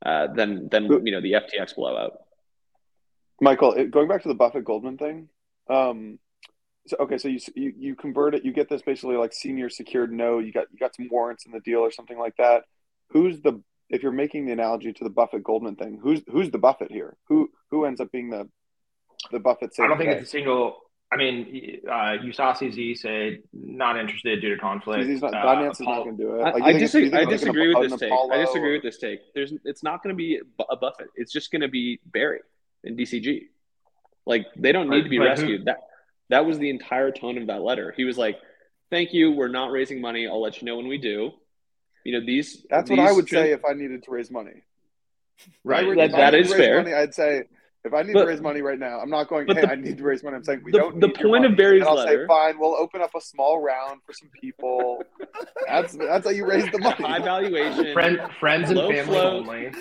[0.03, 2.19] uh, than than you know the FTX blowout.
[3.41, 5.29] Michael, going back to the Buffett Goldman thing.
[5.69, 6.19] Um,
[6.88, 10.12] so okay, so you, you you convert it, you get this basically like senior secured
[10.12, 10.45] note.
[10.45, 12.63] You got you got some warrants in the deal or something like that.
[13.10, 15.99] Who's the if you're making the analogy to the Buffett Goldman thing?
[16.01, 17.17] Who's who's the Buffett here?
[17.27, 18.49] Who who ends up being the
[19.31, 19.71] the Buffett?
[19.79, 20.77] I don't think it's a single.
[21.15, 25.08] I mean, uh, you saw CZ say not interested due to conflict.
[25.08, 26.41] CZ's not, uh, Binance is not going to do it.
[26.41, 27.13] Like, I, I disagree.
[27.13, 28.12] I disagree with this take.
[28.12, 29.34] I disagree with this take.
[29.34, 31.08] There's, it's not going to be a Buffett.
[31.15, 32.41] It's just going to be Barry
[32.84, 33.43] and DCG.
[34.25, 35.65] Like they don't need to be rescued.
[35.65, 35.88] That
[36.30, 37.93] that was the entire tone of that letter.
[37.95, 38.38] He was like,
[38.89, 39.32] "Thank you.
[39.32, 40.28] We're not raising money.
[40.28, 41.32] I'll let you know when we do."
[42.04, 42.65] You know these.
[42.69, 44.63] That's these what I would say if I needed to raise money.
[45.63, 45.95] Right.
[45.95, 46.82] That, that is fair.
[46.82, 47.43] Money, I'd say
[47.85, 49.45] if I need but, to raise money right now, I'm not going.
[49.45, 50.35] Hey, the, I need to raise money.
[50.35, 50.99] I'm saying we the, don't.
[50.99, 52.23] The point of Barry's and I'll letter.
[52.23, 55.03] Say, Fine, we'll open up a small round for some people.
[55.67, 56.95] that's that's how you raise the money.
[57.03, 59.71] High valuation, Friend, friends and family float, only.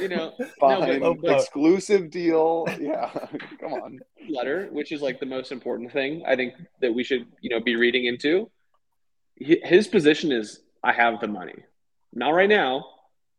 [0.00, 2.66] You know, fine, no, but, exclusive deal.
[2.80, 3.08] Yeah,
[3.60, 4.00] come on.
[4.28, 7.60] Letter, which is like the most important thing I think that we should you know
[7.60, 8.50] be reading into.
[9.36, 11.64] His position is, I have the money,
[12.12, 12.84] not right now,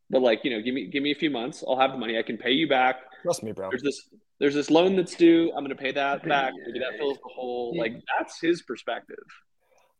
[0.10, 1.66] but like you know, give me give me a few months.
[1.68, 2.18] I'll have the money.
[2.18, 2.96] I can pay you back.
[3.26, 3.70] Trust me, bro.
[3.70, 4.08] There's this
[4.40, 5.52] there's this loan that's due.
[5.56, 6.54] I'm going to pay that back.
[6.66, 7.76] Maybe that fills the hole.
[7.76, 9.24] Like that's his perspective.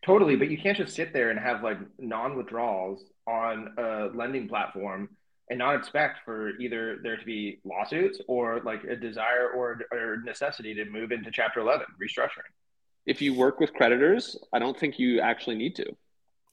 [0.06, 5.10] Totally, but you can't just sit there and have like non-withdrawals on a lending platform
[5.50, 10.18] and not expect for either there to be lawsuits or like a desire or, or
[10.24, 12.52] necessity to move into Chapter 11 restructuring.
[13.08, 15.86] If you work with creditors, I don't think you actually need to.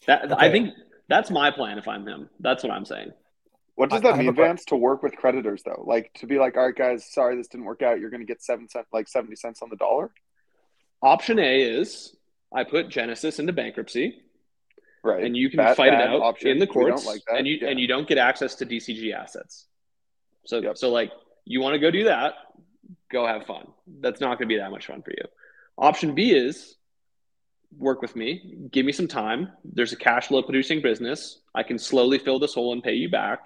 [0.06, 0.34] That okay.
[0.38, 0.74] I think
[1.08, 1.76] that's my plan.
[1.76, 3.12] If I'm him, that's what I'm saying.
[3.74, 4.66] What does that I, mean, Vance?
[4.66, 7.64] To work with creditors, though, like to be like, all right, guys, sorry this didn't
[7.64, 8.00] work out.
[8.00, 10.10] You're going to get seven cent, like seventy cents on the dollar.
[11.02, 12.14] Option A is
[12.54, 14.20] I put Genesis into bankruptcy,
[15.02, 15.24] right?
[15.24, 16.48] And you can fight it out option.
[16.48, 17.68] in the courts, like and you yeah.
[17.68, 19.66] and you don't get access to DCG assets.
[20.44, 20.76] So yep.
[20.76, 21.10] so like
[21.46, 22.34] you want to go do that,
[23.10, 23.68] go have fun.
[24.00, 25.24] That's not going to be that much fun for you.
[25.78, 26.76] Option B is
[27.78, 29.50] work with me, give me some time.
[29.64, 31.40] There's a cash flow producing business.
[31.54, 33.40] I can slowly fill this hole and pay you back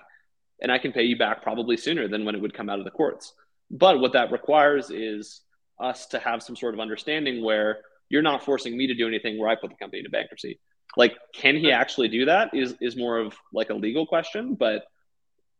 [0.61, 2.85] and I can pay you back probably sooner than when it would come out of
[2.85, 3.35] the courts.
[3.71, 5.43] But what that requires is
[5.81, 9.39] us to have some sort of understanding where you're not forcing me to do anything
[9.39, 10.59] where I put the company into bankruptcy.
[10.97, 12.55] Like, can he actually do that?
[12.55, 14.85] Is is more of like a legal question, but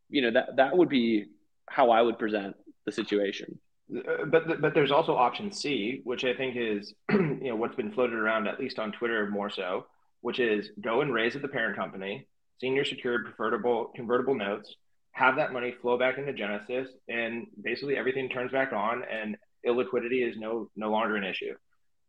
[0.09, 1.27] you know that that would be
[1.69, 2.57] how I would present
[2.87, 3.59] the situation.
[3.95, 7.93] Uh, but but there's also option C, which I think is you know what's been
[7.93, 9.87] floated around at least on Twitter more so,
[10.21, 12.27] which is go and raise at the parent company,
[12.61, 14.75] senior secured convertible convertible notes,
[15.17, 19.35] have that money flow back into Genesis, and basically everything turns back on, and
[19.67, 21.55] illiquidity is no no longer an issue.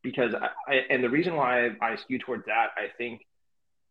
[0.03, 3.21] Because I, I and the reason why I skew towards that, I think,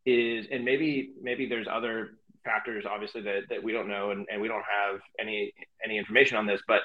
[0.05, 2.11] is and maybe maybe there's other
[2.45, 5.51] factors obviously that, that we don't know and, and we don't have any
[5.83, 6.83] any information on this, but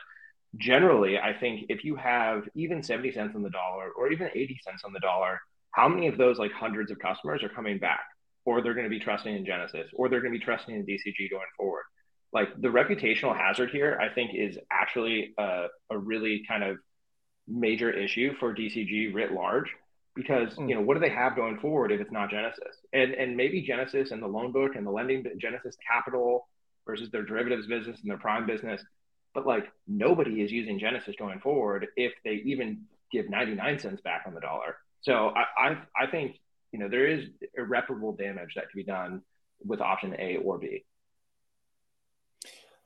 [0.56, 4.58] generally I think if you have even 70 cents on the dollar or even 80
[4.64, 5.42] cents on the dollar,
[5.72, 8.06] how many of those like hundreds of customers are coming back?
[8.44, 10.84] Or they're going to be trusting in Genesis, or they're going to be trusting in
[10.84, 11.84] DCG going forward
[12.34, 16.78] like the reputational hazard here, I think is actually a, a really kind of
[17.48, 19.68] major issue for DCG writ large
[20.16, 20.70] because mm.
[20.70, 23.62] you know what do they have going forward if it's not Genesis and and maybe
[23.62, 26.48] Genesis and the loan book and the lending Genesis Capital
[26.86, 28.84] versus their derivatives business and their prime business,
[29.34, 34.24] but like nobody is using Genesis going forward if they even give 99 cents back
[34.26, 34.78] on the dollar.
[35.02, 36.38] So I I, I think
[36.72, 39.22] you know there is irreparable damage that can be done
[39.64, 40.84] with option A or B.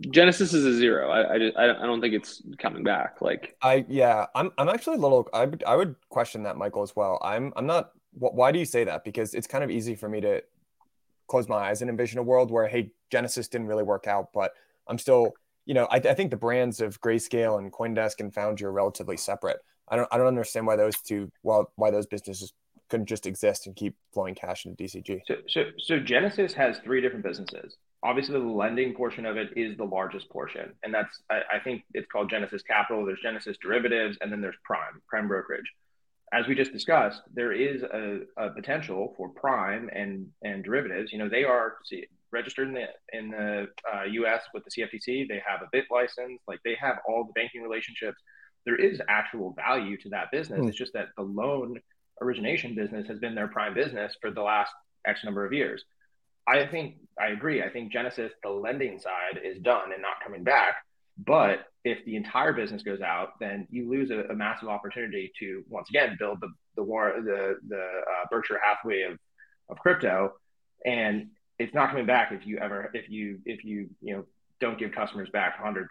[0.10, 1.10] Genesis is a zero.
[1.10, 3.21] I, I, just, I don't think it's coming back.
[3.21, 5.27] Like I yeah, I'm I'm actually a little.
[5.34, 7.19] I would I would question that Michael as well.
[7.23, 7.91] I'm I'm not.
[8.17, 9.03] Why do you say that?
[9.03, 10.41] Because it's kind of easy for me to
[11.27, 14.51] close my eyes and envision a world where hey, Genesis didn't really work out, but
[14.88, 15.34] I'm still.
[15.67, 19.17] You know, I, I think the brands of Grayscale and CoinDesk and Foundry are relatively
[19.17, 19.58] separate.
[19.88, 22.53] I don't I don't understand why those two well why those businesses
[22.89, 25.21] couldn't just exist and keep flowing cash into DCG.
[25.25, 29.75] So so so Genesis has three different businesses obviously the lending portion of it is
[29.77, 30.71] the largest portion.
[30.83, 33.03] And that's I, I, think it's called genesis capital.
[33.03, 35.65] There's genesis derivatives and then there's prime prime brokerage.
[36.31, 41.11] As we just discussed there is a, a potential for prime and and derivatives.
[41.11, 45.27] You know they are see, registered in the in the uh, us with the cftc
[45.27, 46.37] they have a BitLicense.
[46.47, 48.21] Like they have all the banking relationships.
[48.65, 50.59] There is actual value to that business.
[50.59, 50.69] Mm.
[50.69, 51.79] it's just that the loan
[52.21, 54.71] origination business has been their prime business for the last
[55.07, 55.83] x number of years
[56.47, 57.63] I think I agree.
[57.63, 60.75] I think Genesis, the lending side, is done and not coming back.
[61.17, 65.63] But if the entire business goes out, then you lose a, a massive opportunity to
[65.69, 69.17] once again build the the war the the uh, Berkshire Hathaway of
[69.69, 70.34] of crypto,
[70.86, 71.27] and
[71.58, 74.25] it's not coming back if you ever if you if you you know
[74.62, 75.86] don't give customers back 100%.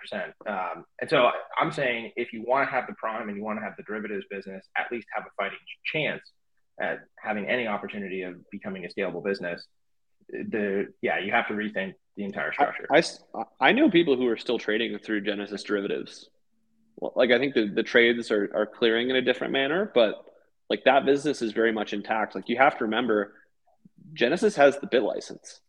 [0.46, 3.58] Um, and so I'm saying if you want to have the prime and you want
[3.58, 6.22] to have the derivatives business, at least have a fighting chance
[6.80, 9.66] at having any opportunity of becoming a scalable business.
[10.28, 12.86] The yeah, you have to rethink the entire structure.
[12.90, 13.02] I,
[13.34, 16.28] I, I know people who are still trading through Genesis derivatives.
[16.96, 20.24] Well, like I think the, the trades are, are clearing in a different manner, but
[20.70, 22.34] like that business is very much intact.
[22.34, 23.34] Like you have to remember,
[24.12, 25.60] Genesis has the BitLicense.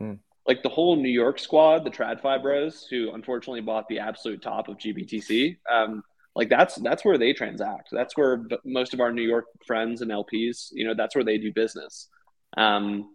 [0.00, 0.18] Mm.
[0.46, 4.68] Like the whole New York squad, the TradFi bros, who unfortunately bought the absolute top
[4.68, 5.56] of GBTC.
[5.70, 6.02] Um,
[6.34, 7.88] like that's that's where they transact.
[7.92, 11.38] That's where most of our New York friends and LPs, you know, that's where they
[11.38, 12.08] do business.
[12.56, 13.14] Um,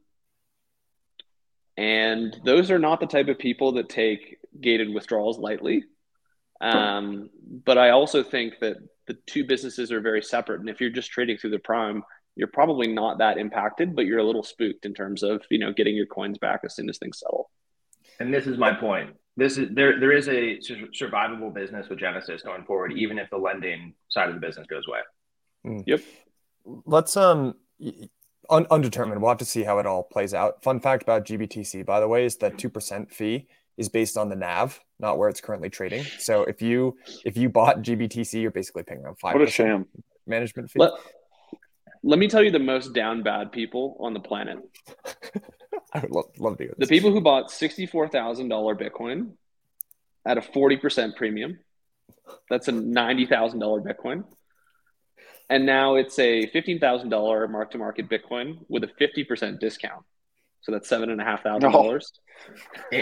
[1.77, 5.83] and those are not the type of people that take gated withdrawals lightly.
[6.59, 7.29] Um,
[7.65, 10.59] but I also think that the two businesses are very separate.
[10.59, 12.03] And if you're just trading through the prime,
[12.35, 15.71] you're probably not that impacted, but you're a little spooked in terms of you know
[15.71, 17.49] getting your coins back as soon as things settle.
[18.19, 19.15] And this is my point.
[19.35, 19.99] This is there.
[19.99, 20.57] There is a
[20.99, 24.83] survivable business with Genesis going forward, even if the lending side of the business goes
[24.87, 24.99] away.
[25.65, 25.83] Mm.
[25.85, 26.01] Yep.
[26.85, 27.55] Let's um
[28.49, 29.21] un- undetermined.
[29.21, 30.63] We'll have to see how it all plays out.
[30.63, 34.29] Fun fact about GBTC, by the way, is that two percent fee is based on
[34.29, 36.03] the NAV, not where it's currently trading.
[36.19, 39.33] So if you if you bought GBTC, you're basically paying around five.
[39.33, 39.85] What a sham!
[40.25, 40.79] Management fee.
[40.79, 40.91] Let,
[42.03, 44.57] let me tell you the most down bad people on the planet.
[45.93, 46.87] I would love, love to hear this.
[46.87, 49.31] The people who bought sixty-four thousand dollar Bitcoin
[50.25, 51.59] at a forty percent premium.
[52.49, 54.25] That's a ninety thousand dollar Bitcoin
[55.49, 59.59] and now it's a fifteen thousand dollar mark to market Bitcoin with a fifty percent
[59.59, 60.03] discount.
[60.61, 62.11] So that's seven and a half thousand dollars.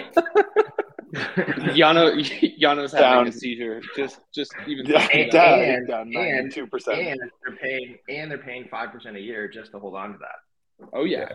[1.13, 2.13] Yano
[2.60, 3.27] Yano's having down.
[3.27, 3.81] a seizure.
[3.95, 6.99] Just just even down, and, down, down and, two percent.
[6.99, 10.17] And they're paying and they're paying five percent a year just to hold on to
[10.19, 10.88] that.
[10.93, 11.29] Oh yeah.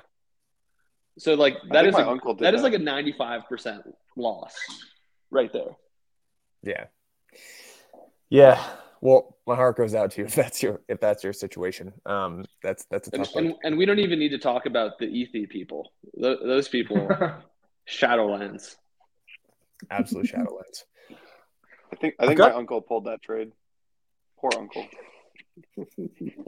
[1.18, 3.82] So like that is a, that, that is like a ninety five percent
[4.16, 4.54] loss
[5.30, 5.76] right there.
[6.62, 6.84] Yeah.
[8.28, 8.64] Yeah
[9.00, 11.92] well, my heart goes out to you if that's your if that's your situation.
[12.06, 14.98] Um, that's that's a tough and, and, and, we don't even need to talk about
[15.00, 15.92] the ETHE people.
[16.14, 17.08] Th- those people,
[17.88, 18.76] Shadowlands,
[19.90, 20.84] absolute Shadowlands.
[21.92, 22.52] I think I think got...
[22.52, 23.50] my uncle pulled that trade.
[24.38, 24.86] Poor uncle.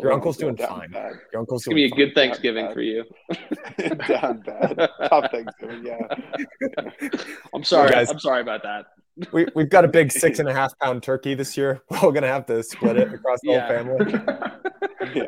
[0.00, 0.92] Your uncle's doing fine.
[0.92, 1.14] Bad.
[1.32, 1.98] Your uncle's gonna be a fine.
[1.98, 3.04] good Thanksgiving for you.
[4.06, 4.88] down bad.
[5.08, 7.08] Top Thanksgiving, yeah.
[7.54, 7.90] I'm sorry.
[7.90, 8.86] Guys, I'm sorry about that
[9.32, 11.82] we we've got a big six and a half pound turkey this year.
[12.02, 13.66] We're gonna have to split it across the yeah.
[13.66, 15.24] whole family.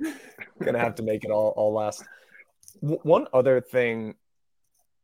[0.00, 0.10] yeah.
[0.62, 2.04] gonna have to make it all all last.
[2.80, 4.14] W- one other thing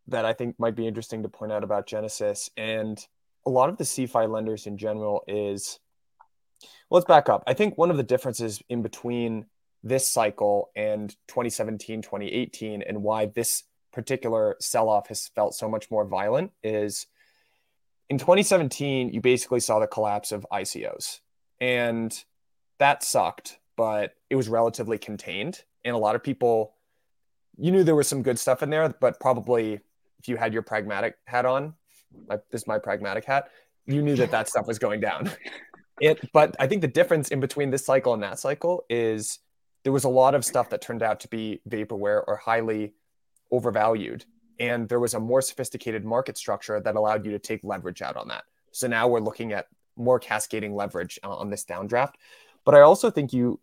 [0.08, 2.98] that I think might be interesting to point out about Genesis and
[3.46, 5.78] a lot of the CeFi lenders in general is
[6.90, 7.44] well, let's back up.
[7.46, 9.46] I think one of the differences in between
[9.82, 15.90] this cycle and 2017, 2018, and why this particular sell off has felt so much
[15.90, 17.06] more violent is
[18.11, 21.21] in 2017, you basically saw the collapse of ICOs,
[21.61, 22.25] and
[22.79, 25.62] that sucked, but it was relatively contained.
[25.85, 26.75] And a lot of people,
[27.57, 29.81] you knew there was some good stuff in there, but probably
[30.18, 31.75] if you had your pragmatic hat on,
[32.29, 33.51] like this is my pragmatic hat,
[33.87, 35.31] you knew that that stuff was going down.
[36.01, 39.40] It, but I think the difference in between this cycle and that cycle is
[39.83, 42.92] there was a lot of stuff that turned out to be vaporware or highly
[43.51, 44.25] overvalued
[44.61, 48.16] and there was a more sophisticated market structure that allowed you to take leverage out
[48.16, 48.44] on that.
[48.73, 49.66] So now we're looking at
[49.97, 52.14] more cascading leverage uh, on this downdraft.
[52.64, 53.61] But I also think you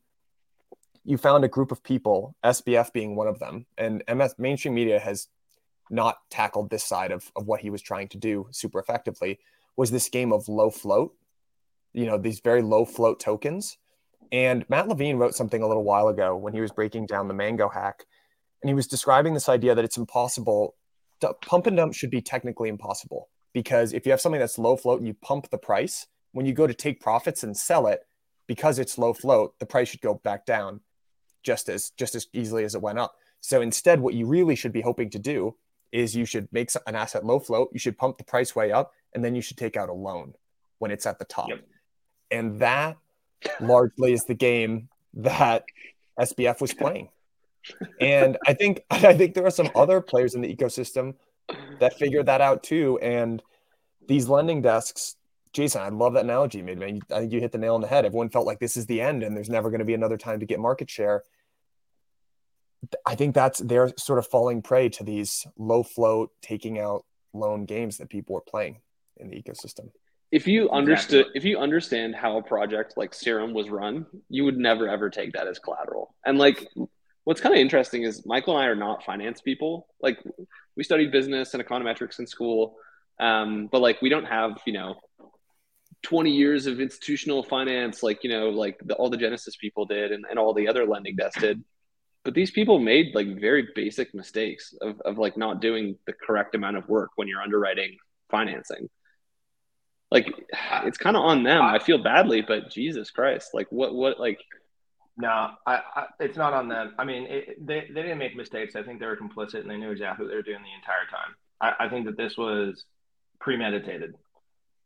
[1.08, 5.00] you found a group of people, SBF being one of them, and MS mainstream media
[5.00, 5.28] has
[5.92, 9.40] not tackled this side of, of what he was trying to do super effectively,
[9.78, 11.14] was this game of low float,
[11.94, 13.78] you know, these very low float tokens.
[14.32, 17.36] And Matt Levine wrote something a little while ago when he was breaking down the
[17.36, 18.06] Mango hack.
[18.64, 20.74] And he was describing this idea that it's impossible
[21.42, 25.00] pump and dump should be technically impossible because if you have something that's low float
[25.00, 28.02] and you pump the price, when you go to take profits and sell it,
[28.48, 30.82] because it's low float, the price should go back down
[31.44, 33.16] just as just as easily as it went up.
[33.40, 35.56] So instead, what you really should be hoping to do
[35.92, 38.92] is you should make an asset low float, you should pump the price way up,
[39.14, 40.34] and then you should take out a loan
[40.80, 41.48] when it's at the top.
[41.48, 41.66] Yep.
[42.32, 42.98] And that
[43.62, 45.64] largely is the game that
[46.20, 47.10] SBF was playing
[48.00, 51.16] and I think I think there are some other players in the ecosystem
[51.80, 53.00] that figured that out too.
[53.02, 53.42] And
[54.08, 55.16] these lending desks,
[55.54, 56.80] Jason, I love that analogy, man.
[56.80, 57.00] man.
[57.12, 58.06] I think you hit the nail on the head.
[58.06, 60.40] Everyone felt like this is the end, and there's never going to be another time
[60.40, 61.24] to get market share.
[63.06, 67.66] I think that's they're sort of falling prey to these low float, taking out loan
[67.66, 68.82] games that people are playing
[69.18, 69.90] in the ecosystem.
[70.32, 71.38] if you understood exactly.
[71.40, 75.32] if you understand how a project like serum was run you would never ever take
[75.34, 76.68] that as collateral and like
[77.26, 79.88] what's kind of interesting is michael and i are not finance people.
[80.02, 80.20] Like
[80.78, 82.78] we studied business and econometrics in school
[83.20, 84.96] um, but like we don't have you know
[86.04, 90.12] 20 years of institutional finance like you know like the, all the genesis people did
[90.12, 91.64] and, and all the other lending desks did.
[92.24, 96.56] But these people made like very basic mistakes of, of like not doing the correct
[96.56, 97.98] amount of work when you're underwriting
[98.32, 98.90] financing.
[100.10, 100.28] Like
[100.84, 101.62] it's kind of on them.
[101.62, 104.40] I feel badly but jesus christ like what what like
[105.18, 108.76] no I, I it's not on them i mean it, they, they didn't make mistakes
[108.76, 111.06] i think they were complicit and they knew exactly what they were doing the entire
[111.10, 112.86] time i, I think that this was
[113.40, 114.16] premeditated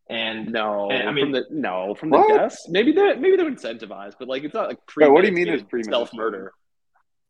[0.09, 2.35] and no, and, I mean, from the, no, from the what?
[2.35, 2.61] desk.
[2.67, 5.07] Maybe they're maybe they're incentivized, but like it's not like pre.
[5.07, 6.51] what do you mean is self murder?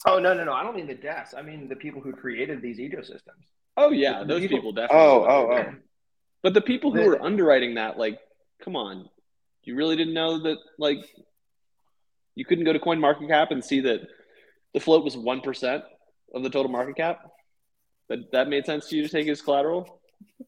[0.06, 0.54] Oh no no no!
[0.54, 1.34] I don't mean the deaths.
[1.38, 3.44] I mean the people who created these ecosystems.
[3.76, 4.98] Oh yeah, those people, people definitely.
[4.98, 5.74] Oh oh oh.
[6.42, 8.18] But the people who were underwriting that, like,
[8.64, 9.10] come on,
[9.64, 11.00] you really didn't know that, like,
[12.40, 14.00] you couldn't go to Coin Market Cap and see that
[14.74, 15.84] the float was one percent
[16.34, 17.20] of the total market cap.
[18.08, 20.02] That that made sense to you to take as collateral.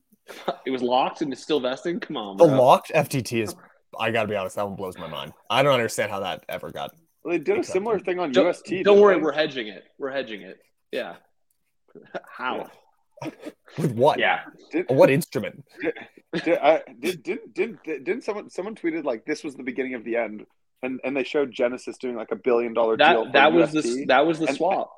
[0.66, 2.00] it was locked and it's still vesting.
[2.00, 2.48] Come on, bro.
[2.48, 3.56] the locked FTT is.
[4.00, 5.34] I gotta be honest, that one blows my mind.
[5.50, 6.92] I don't understand how that ever got
[7.24, 8.84] well, they did a similar thing on don't, UST.
[8.84, 9.22] Don't worry, they?
[9.22, 9.84] we're hedging it.
[9.98, 10.60] We're hedging it.
[10.92, 11.16] Yeah.
[12.30, 12.70] How?
[13.78, 14.20] With what?
[14.20, 14.39] Yeah.
[14.72, 15.64] Did, what instrument?
[15.82, 15.94] Did,
[16.44, 20.04] did, uh, did, did, did, didn't someone someone tweeted like this was the beginning of
[20.04, 20.46] the end,
[20.84, 23.32] and and they showed Genesis doing like a billion dollar that, deal.
[23.32, 23.84] That was UST.
[23.84, 24.92] the that was the and, swap.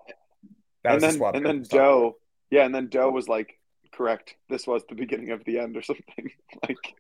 [0.84, 2.16] and then swap and then Do,
[2.50, 3.60] yeah, and then Do was like,
[3.92, 4.36] correct.
[4.50, 6.32] This was the beginning of the end or something
[6.68, 6.96] like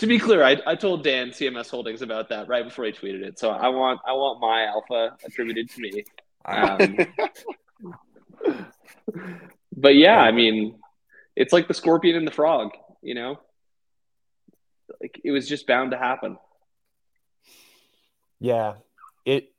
[0.00, 3.22] to be clear, I, I told Dan CMS Holdings about that right before he tweeted
[3.22, 3.38] it.
[3.38, 6.04] So I want I want my alpha attributed to me.
[6.46, 6.96] Um,
[9.76, 10.78] but yeah, I mean,
[11.36, 12.70] it's like the scorpion and the frog.
[13.02, 13.40] You know,
[15.02, 16.38] like it was just bound to happen.
[18.40, 18.74] Yeah,
[19.24, 19.52] it.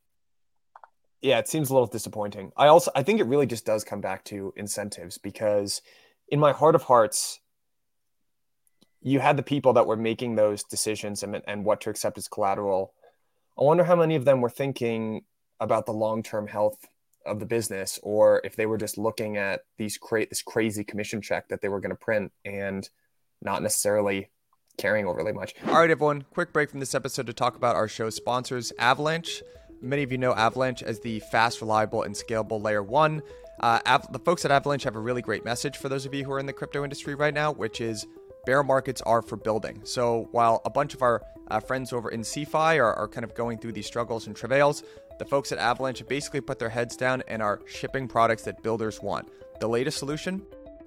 [1.21, 2.51] Yeah, it seems a little disappointing.
[2.57, 5.82] I also I think it really just does come back to incentives because
[6.27, 7.39] in my heart of hearts,
[9.01, 12.27] you had the people that were making those decisions and, and what to accept as
[12.27, 12.93] collateral.
[13.59, 15.23] I wonder how many of them were thinking
[15.59, 16.88] about the long term health
[17.23, 21.21] of the business, or if they were just looking at these create this crazy commission
[21.21, 22.89] check that they were going to print and
[23.43, 24.32] not necessarily
[24.82, 25.53] caring overly much.
[25.67, 29.43] All right, everyone, quick break from this episode to talk about our show sponsors, Avalanche.
[29.79, 33.21] Many of you know Avalanche as the fast, reliable, and scalable layer one.
[33.59, 36.25] Uh, Av- the folks at Avalanche have a really great message for those of you
[36.25, 38.07] who are in the crypto industry right now, which is
[38.47, 39.79] bear markets are for building.
[39.84, 43.36] So while a bunch of our uh, friends over in CeFi are, are kind of
[43.36, 44.84] going through these struggles and travails,
[45.19, 48.99] the folks at Avalanche basically put their heads down and are shipping products that builders
[48.99, 49.29] want.
[49.59, 50.41] The latest solution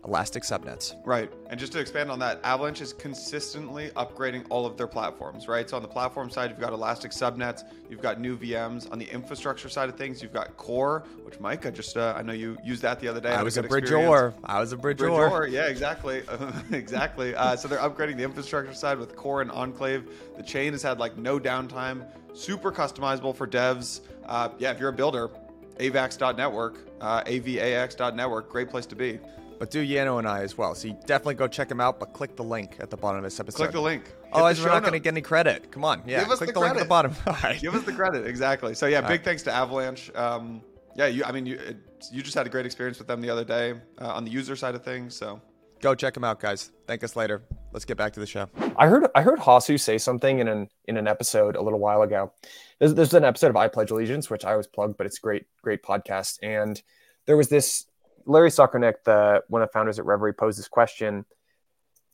[0.06, 0.94] Elastic subnets.
[1.04, 1.32] Right.
[1.48, 5.68] And just to expand on that, Avalanche is consistently upgrading all of their platforms, right?
[5.68, 8.90] So on the platform side, you've got Elastic subnets, you've got new VMs.
[8.92, 12.22] On the infrastructure side of things, you've got Core, which Mike, I just uh, I
[12.22, 13.30] know you used that the other day.
[13.30, 14.34] I was a bridge or.
[14.44, 15.08] I was a bridgeor.
[15.08, 16.22] Bridgeor, yeah, exactly,
[16.72, 17.34] exactly.
[17.34, 20.10] Uh, so they're upgrading the infrastructure side with Core and Enclave.
[20.36, 24.00] The chain has had like no downtime, super customizable for devs.
[24.26, 25.30] Uh, yeah, if you're a builder,
[25.78, 29.18] avax.network, uh, avax.network, great place to be
[29.58, 30.74] but do Yano and I as well.
[30.74, 33.24] So you definitely go check them out, but click the link at the bottom of
[33.24, 33.56] this episode.
[33.58, 34.12] Click the link.
[34.32, 35.70] Otherwise, we're not going to get any credit.
[35.70, 36.02] Come on.
[36.06, 36.20] Yeah.
[36.20, 37.14] Give us click the, the link at the bottom.
[37.26, 37.60] All right.
[37.60, 38.26] Give us the credit.
[38.26, 38.74] Exactly.
[38.74, 39.24] So yeah, All big right.
[39.24, 40.10] thanks to Avalanche.
[40.14, 40.62] Um,
[40.96, 41.24] yeah, you.
[41.24, 41.76] I mean, you it,
[42.12, 44.56] you just had a great experience with them the other day uh, on the user
[44.56, 45.16] side of things.
[45.16, 45.40] So
[45.80, 46.70] go check them out, guys.
[46.86, 47.42] Thank us later.
[47.72, 48.48] Let's get back to the show.
[48.76, 52.02] I heard I heard Hasu say something in an in an episode a little while
[52.02, 52.32] ago.
[52.78, 55.46] There's, there's an episode of I Pledge Allegiance, which I always plug, but it's great
[55.62, 56.38] great podcast.
[56.42, 56.80] And
[57.26, 57.86] there was this
[58.26, 61.24] Larry Sukernik, the one of the founders at Reverie, posed this question,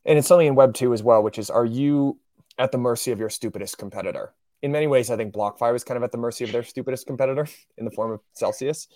[0.05, 2.19] and it's something in Web two as well, which is: Are you
[2.59, 4.35] at the mercy of your stupidest competitor?
[4.63, 7.07] In many ways, I think BlockFi was kind of at the mercy of their stupidest
[7.07, 7.47] competitor
[7.79, 8.89] in the form of Celsius,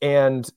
[0.00, 0.48] and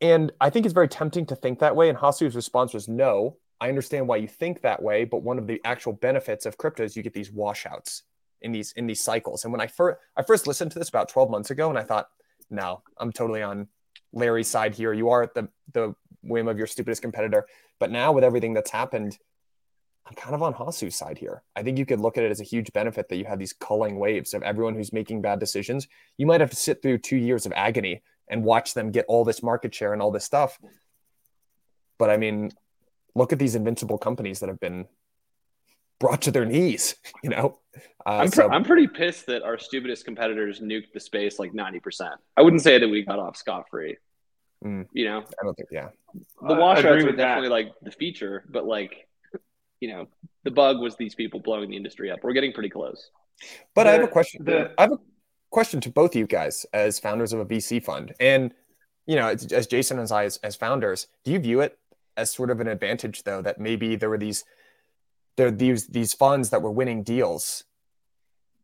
[0.00, 1.88] and I think it's very tempting to think that way.
[1.88, 5.46] And Hasu's response was, "No, I understand why you think that way, but one of
[5.46, 8.04] the actual benefits of crypto is you get these washouts
[8.40, 11.08] in these in these cycles." And when I first I first listened to this about
[11.08, 12.08] 12 months ago, and I thought,
[12.50, 13.68] "No, I'm totally on
[14.12, 14.92] Larry's side here.
[14.92, 17.46] You are at the the whim of your stupidest competitor.
[17.78, 19.18] But now with everything that's happened,
[20.06, 21.42] I'm kind of on Hasu's side here.
[21.54, 23.52] I think you could look at it as a huge benefit that you have these
[23.52, 25.86] culling waves of everyone who's making bad decisions.
[26.16, 29.24] You might have to sit through two years of agony and watch them get all
[29.24, 30.58] this market share and all this stuff.
[31.98, 32.52] But I mean,
[33.14, 34.86] look at these invincible companies that have been
[36.00, 37.58] brought to their knees, you know?
[38.06, 42.10] Uh, I'm, so, I'm pretty pissed that our stupidest competitors nuked the space like 90%.
[42.36, 43.96] I wouldn't say that we got off scot free.
[44.64, 45.88] Mm, you know, I don't think, yeah.
[46.42, 47.54] The washouts are definitely that.
[47.54, 49.08] like the feature, but like
[49.80, 50.08] you know,
[50.44, 52.20] the bug was these people blowing the industry up.
[52.22, 53.10] We're getting pretty close.
[53.74, 54.44] But the, I have a question.
[54.44, 54.98] The, I have a
[55.50, 58.14] question to both of you guys as founders of a VC fund.
[58.18, 58.52] And,
[59.06, 61.78] you know, as Jason and I, as, as founders, do you view it
[62.16, 64.44] as sort of an advantage, though, that maybe there were these
[65.38, 67.64] there these these funds that were winning deals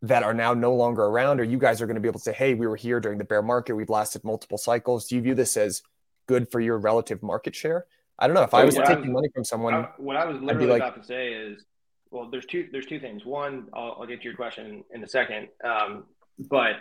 [0.03, 2.25] that are now no longer around, or you guys are going to be able to
[2.25, 5.07] say, hey, we were here during the bear market, we've lasted multiple cycles.
[5.07, 5.83] Do you view this as
[6.27, 7.87] good for your relative market share?
[8.19, 8.43] I don't know.
[8.43, 11.07] If I was taking money from someone, I, what I was literally like, about to
[11.07, 11.65] say is,
[12.11, 13.25] well, there's two there's two things.
[13.25, 16.05] One, I'll, I'll get to your question in a second, um,
[16.39, 16.75] but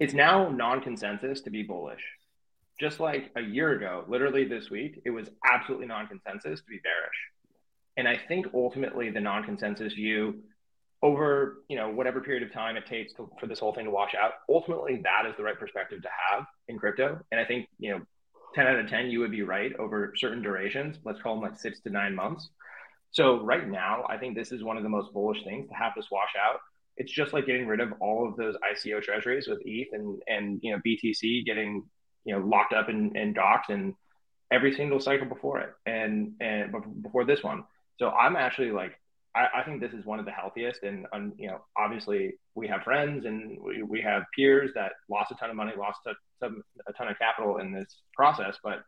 [0.00, 2.02] it's now non-consensus to be bullish.
[2.80, 7.11] Just like a year ago, literally this week, it was absolutely non-consensus to be bearish.
[7.96, 10.42] And I think ultimately the non-consensus view
[11.02, 13.90] over you know whatever period of time it takes to, for this whole thing to
[13.90, 17.18] wash out ultimately that is the right perspective to have in crypto.
[17.30, 18.00] And i think you know
[18.54, 20.98] 10 out of 10 you would be right over certain durations.
[21.04, 22.48] Let's call them like six to nine months.
[23.10, 25.92] So right now i think this is one of the most bullish things to have
[25.96, 26.60] this wash out.
[26.96, 30.60] It's just like getting rid of all of those ico treasuries with eth and and
[30.62, 31.84] you know btc getting
[32.24, 33.94] you know locked up in, in docs and
[34.52, 36.72] every single cycle before it and and
[37.02, 37.64] before this one
[38.02, 38.98] so i'm actually like
[39.34, 40.82] I, I, think this is one of the healthiest.
[40.82, 45.30] And, um, you know, obviously we have friends and we, we have peers that lost
[45.30, 46.46] a ton of money, lost a,
[46.86, 48.58] a ton of capital in this process.
[48.62, 48.82] But,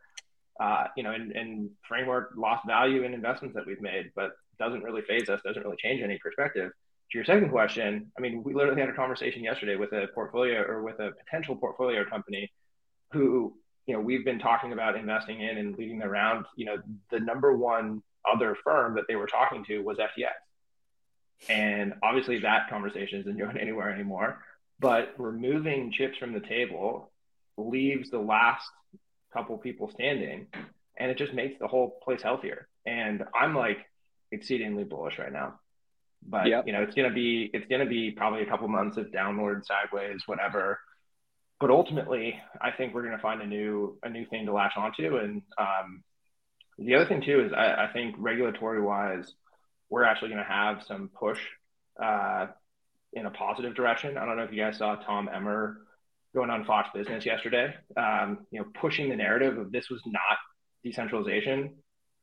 [0.59, 4.83] uh, you know, and, and framework lost value in investments that we've made, but doesn't
[4.83, 6.71] really phase us, doesn't really change any perspective.
[7.11, 10.61] To your second question, I mean, we literally had a conversation yesterday with a portfolio
[10.61, 12.51] or with a potential portfolio company
[13.11, 13.53] who,
[13.87, 16.77] you know, we've been talking about investing in and leading around, you know,
[17.11, 18.01] the number one
[18.31, 21.49] other firm that they were talking to was FTX.
[21.49, 24.43] And obviously that conversation isn't going anywhere anymore.
[24.79, 27.11] But removing chips from the table
[27.57, 28.69] leaves the last
[29.33, 30.47] couple people standing
[30.97, 32.67] and it just makes the whole place healthier.
[32.85, 33.79] And I'm like
[34.31, 35.59] exceedingly bullish right now.
[36.27, 36.65] But yep.
[36.65, 40.21] you know, it's gonna be it's gonna be probably a couple months of downward, sideways,
[40.25, 40.79] whatever.
[41.59, 45.17] But ultimately, I think we're gonna find a new a new thing to latch onto.
[45.17, 46.03] And um,
[46.77, 49.33] the other thing too is I, I think regulatory wise,
[49.89, 51.39] we're actually going to have some push
[52.01, 52.47] uh,
[53.13, 54.17] in a positive direction.
[54.17, 55.81] I don't know if you guys saw Tom Emmer
[56.33, 60.37] going on Fox Business yesterday, um, you know, pushing the narrative of this was not
[60.83, 61.75] decentralization.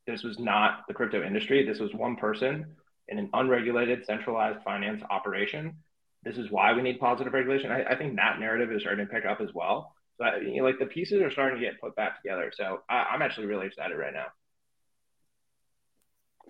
[0.06, 1.64] This was not the crypto industry.
[1.66, 2.76] This was one person
[3.08, 5.76] in an unregulated, centralized finance operation.
[6.24, 7.70] This is why we need positive regulation.
[7.70, 9.94] I, I think that narrative is starting to pick up as well.
[10.18, 12.52] So, you know, like the pieces are starting to get put back together.
[12.54, 14.26] So I, I'm actually really excited right now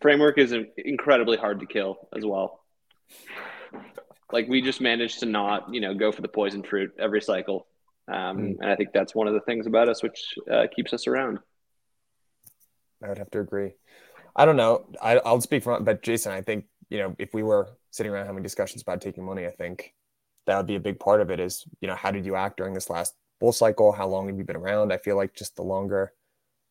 [0.03, 2.61] framework is incredibly hard to kill as well.
[4.33, 7.67] Like we just managed to not, you know, go for the poison fruit every cycle,
[8.09, 8.57] um, mm.
[8.61, 11.39] and I think that's one of the things about us which uh, keeps us around.
[13.03, 13.73] I would have to agree.
[14.35, 14.87] I don't know.
[15.03, 18.27] I, I'll speak from, but Jason, I think you know if we were sitting around
[18.27, 19.93] having discussions about taking money, I think
[20.47, 21.39] that would be a big part of it.
[21.39, 23.93] Is you know how did you act during this last bull cycle?
[23.93, 24.93] How long have you been around?
[24.93, 26.13] I feel like just the longer,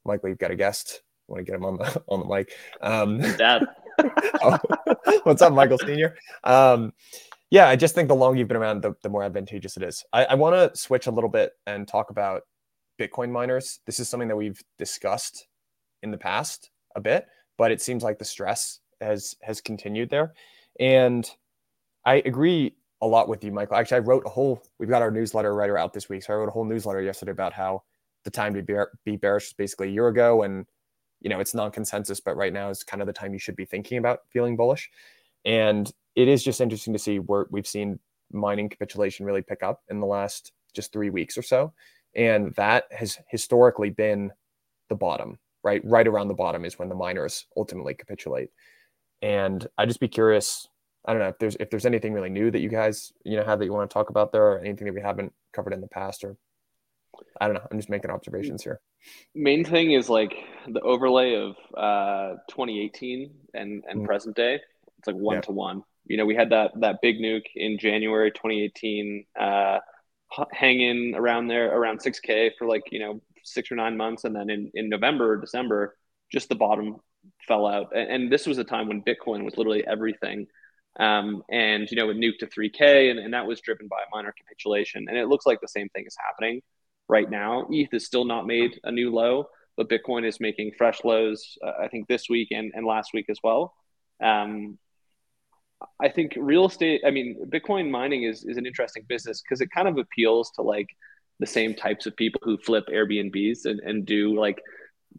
[0.04, 1.02] likely you've got a guest
[1.32, 2.52] want to get him on the on the mic.
[2.82, 3.66] Um, Dad,
[4.44, 4.58] oh,
[5.24, 6.16] what's up, Michael Senior?
[6.44, 6.94] Um,
[7.50, 10.06] yeah, I just think the longer you've been around, the, the more advantageous it is.
[10.14, 12.44] I, I want to switch a little bit and talk about
[13.00, 13.80] Bitcoin miners.
[13.86, 15.48] This is something that we've discussed
[16.02, 17.28] in the past a bit,
[17.58, 20.34] but it seems like the stress has has continued there,
[20.80, 21.30] and
[22.06, 23.78] I agree a lot with you, Michael.
[23.78, 24.64] Actually, I wrote a whole.
[24.80, 27.32] We've got our newsletter writer out this week, so I wrote a whole newsletter yesterday
[27.32, 27.84] about how
[28.24, 30.66] the time to be, be bearish was basically a year ago, and
[31.22, 33.65] you know it's non-consensus but right now is kind of the time you should be
[33.65, 34.89] thinking about feeling bullish.
[35.45, 37.99] And it is just interesting to see where we've seen
[38.32, 41.74] mining capitulation really pick up in the last just three weeks or so.
[42.15, 44.32] And that has historically been
[44.89, 45.82] the bottom right?
[45.84, 48.49] Right around the bottom is when the miners ultimately capitulate.
[49.22, 50.67] And i'd just be curious
[51.05, 53.43] i don't know if there's if there's anything really new that you guys you know
[53.43, 55.82] have that you want to talk about there or anything that we haven't covered in
[55.82, 56.36] the past or
[57.39, 57.68] I don't know.
[57.72, 58.80] I'm just making observations here.
[59.34, 60.34] Main thing is like
[60.68, 64.05] the overlay of uh, 2018 and and mm.
[64.05, 64.59] present day.
[64.99, 65.84] It's like one to one.
[66.05, 69.80] You know, we had that that big nuke in January 2018, uh,
[70.51, 74.49] hanging around there around 6k for like you know six or nine months, and then
[74.49, 75.95] in in November, or December,
[76.32, 76.97] just the bottom
[77.47, 77.95] fell out.
[77.95, 80.47] And, and this was a time when Bitcoin was literally everything.
[80.99, 84.16] Um, and you know, it nuked to 3K, and, and that was driven by a
[84.16, 85.05] minor capitulation.
[85.07, 86.62] And it looks like the same thing is happening
[87.12, 87.68] right now.
[87.70, 89.45] ETH has still not made a new low,
[89.78, 93.26] but Bitcoin is making fresh lows, uh, I think, this week and, and last week
[93.30, 93.76] as well.
[94.24, 94.80] Um,
[95.99, 99.70] I think real estate, I mean, Bitcoin mining is, is an interesting business because it
[99.76, 100.88] kind of appeals to like
[101.39, 104.62] the same types of people who flip Airbnbs and, and do like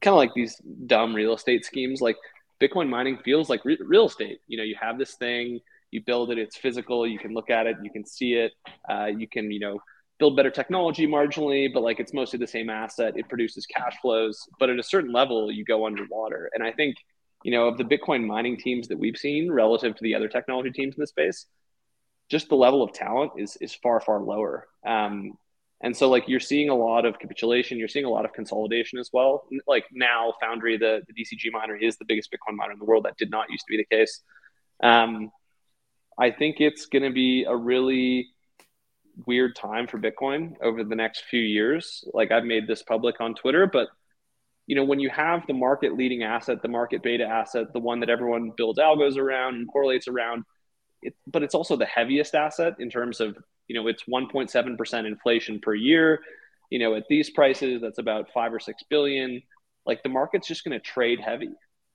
[0.01, 2.01] kind of like these dumb real estate schemes.
[2.01, 2.17] Like
[2.61, 4.39] Bitcoin mining feels like re- real estate.
[4.47, 7.67] You know, you have this thing, you build it, it's physical, you can look at
[7.67, 8.53] it, you can see it,
[8.89, 9.81] uh, you can, you know,
[10.23, 13.15] build better technology marginally, but like it's mostly the same asset.
[13.17, 16.49] It produces cash flows, but at a certain level, you go underwater.
[16.55, 16.95] And I think,
[17.43, 20.71] you know, of the Bitcoin mining teams that we've seen relative to the other technology
[20.71, 21.47] teams in the space,
[22.31, 24.69] just the level of talent is is far far lower.
[24.87, 25.33] Um,
[25.81, 29.01] and so like you're seeing a lot of capitulation, you're seeing a lot of consolidation
[29.01, 29.49] as well.
[29.67, 33.07] Like now, Foundry, the, the DCG miner, is the biggest Bitcoin miner in the world.
[33.07, 34.21] That did not used to be the case.
[34.85, 35.33] Um,
[36.17, 38.29] I think it's going to be a really
[39.27, 42.05] weird time for Bitcoin over the next few years.
[42.13, 43.89] Like I've made this public on Twitter, but
[44.67, 48.01] you know when you have the market leading asset, the market beta asset, the one
[48.01, 50.45] that everyone builds algos around and correlates around,
[51.03, 53.37] it, but it's also the heaviest asset in terms of
[53.69, 56.21] you know it's 1.7% inflation per year.
[56.71, 59.43] You know at these prices that's about 5 or 6 billion.
[59.85, 61.51] Like the market's just going to trade heavy.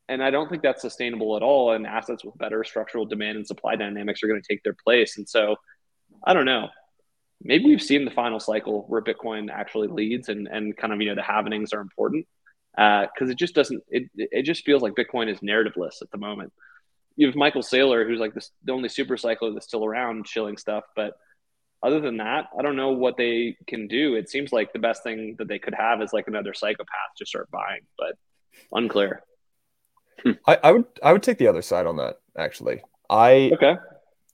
[0.09, 1.71] And i don't think that's sustainable at all.
[1.71, 5.17] And assets with better structural demand and supply dynamics are going to take their place.
[5.17, 5.55] And so
[6.25, 6.67] i don't know
[7.41, 11.07] maybe we've seen the final cycle where bitcoin actually leads and and kind of you
[11.07, 12.25] know the happenings are important
[12.75, 16.17] because uh, it just doesn't it, it just feels like bitcoin is narrativeless at the
[16.17, 16.51] moment
[17.15, 20.57] you have michael saylor who's like this, the only super cycler that's still around chilling
[20.57, 21.13] stuff but
[21.83, 24.15] other than that, I don't know what they can do.
[24.15, 27.25] It seems like the best thing that they could have is like another psychopath to
[27.25, 28.15] start buying, but
[28.71, 29.23] unclear.
[30.47, 32.81] I, I would I would take the other side on that actually.
[33.09, 33.75] I okay.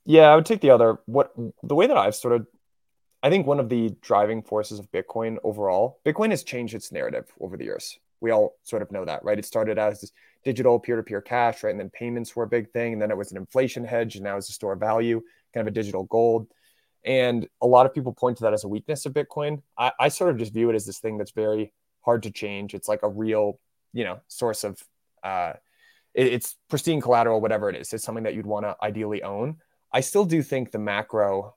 [0.06, 1.00] Yeah, I would take the other.
[1.06, 2.48] What the way that I've sort of,
[3.24, 7.32] I think one of the driving forces of Bitcoin overall, Bitcoin has changed its narrative
[7.40, 7.98] over the years.
[8.20, 9.40] We all sort of know that, right?
[9.40, 10.12] It started as this
[10.44, 13.32] digital peer-to-peer cash, right, and then payments were a big thing, and then it was
[13.32, 15.22] an inflation hedge, and now it's a store of value,
[15.54, 16.48] kind of a digital gold.
[17.06, 19.62] And a lot of people point to that as a weakness of Bitcoin.
[19.78, 22.74] I, I sort of just view it as this thing that's very hard to change.
[22.74, 23.60] It's like a real,
[23.94, 24.82] you know, source of,
[25.24, 25.54] uh,
[26.14, 27.94] it, it's pristine collateral, whatever it is.
[27.94, 29.58] It's something that you'd want to ideally own.
[29.94, 31.56] I still do think the macro,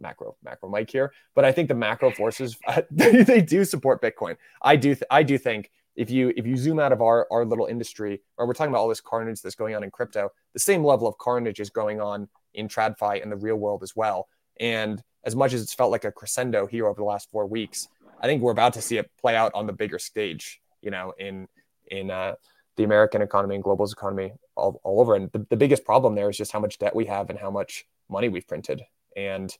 [0.00, 2.56] macro, macro Mike here, but I think the macro forces
[2.90, 4.36] they do support Bitcoin.
[4.62, 7.44] I do, th- I do think if you if you zoom out of our our
[7.44, 10.60] little industry, or we're talking about all this carnage that's going on in crypto, the
[10.60, 14.28] same level of carnage is going on in TradFi and the real world as well.
[14.58, 17.88] And as much as it's felt like a crescendo here over the last four weeks,
[18.20, 21.12] I think we're about to see it play out on the bigger stage, you know,
[21.18, 21.48] in
[21.88, 22.34] in uh,
[22.76, 25.14] the American economy and global's economy all, all over.
[25.16, 27.50] And the, the biggest problem there is just how much debt we have and how
[27.50, 28.82] much money we've printed.
[29.16, 29.54] And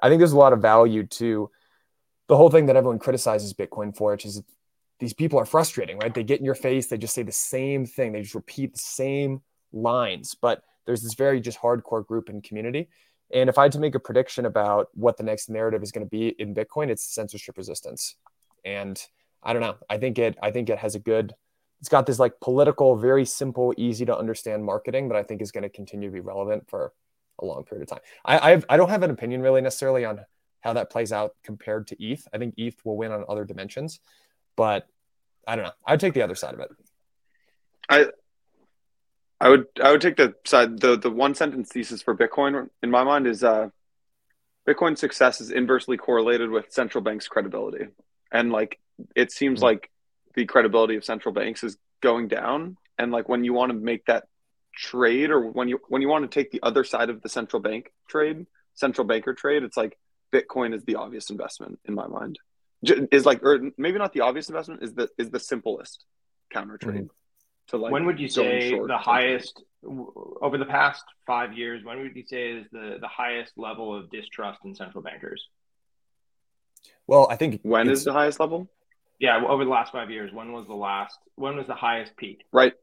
[0.00, 1.50] I think there's a lot of value to
[2.28, 4.42] the whole thing that everyone criticizes Bitcoin for, which is
[5.00, 6.12] these people are frustrating, right?
[6.12, 8.78] They get in your face, they just say the same thing, they just repeat the
[8.78, 9.42] same
[9.72, 10.34] lines.
[10.34, 12.88] But there's this very just hardcore group and community
[13.32, 16.06] and if I had to make a prediction about what the next narrative is going
[16.06, 18.16] to be in Bitcoin, it's censorship resistance.
[18.64, 19.00] And
[19.42, 19.76] I don't know.
[19.88, 20.36] I think it.
[20.42, 21.34] I think it has a good.
[21.80, 25.52] It's got this like political, very simple, easy to understand marketing that I think is
[25.52, 26.92] going to continue to be relevant for
[27.38, 28.04] a long period of time.
[28.24, 30.20] I I, have, I don't have an opinion really necessarily on
[30.60, 32.26] how that plays out compared to ETH.
[32.32, 34.00] I think ETH will win on other dimensions,
[34.56, 34.86] but
[35.46, 35.72] I don't know.
[35.86, 36.70] I would take the other side of it.
[37.88, 38.06] I
[39.40, 42.90] I would I would take the side the the one sentence thesis for Bitcoin in
[42.90, 43.68] my mind is uh,
[44.66, 47.86] Bitcoin's success is inversely correlated with central banks' credibility,
[48.32, 48.78] and like
[49.14, 49.66] it seems mm-hmm.
[49.66, 49.90] like
[50.34, 54.04] the credibility of central banks is going down, and like when you want to make
[54.06, 54.24] that
[54.78, 57.60] trade or when you when you want to take the other side of the central
[57.60, 59.98] bank trade, central banker trade, it's like
[60.32, 62.38] Bitcoin is the obvious investment in my mind.
[62.82, 66.04] Is like or maybe not the obvious investment is the is the simplest
[66.52, 66.96] counter trade.
[66.96, 67.06] Mm-hmm
[67.68, 72.16] to like when would you say the highest over the past five years when would
[72.16, 75.46] you say is the the highest level of distrust in central bankers?
[77.06, 78.68] Well i think when is the highest level?
[79.18, 82.44] Yeah over the last five years when was the last when was the highest peak?
[82.52, 82.74] Right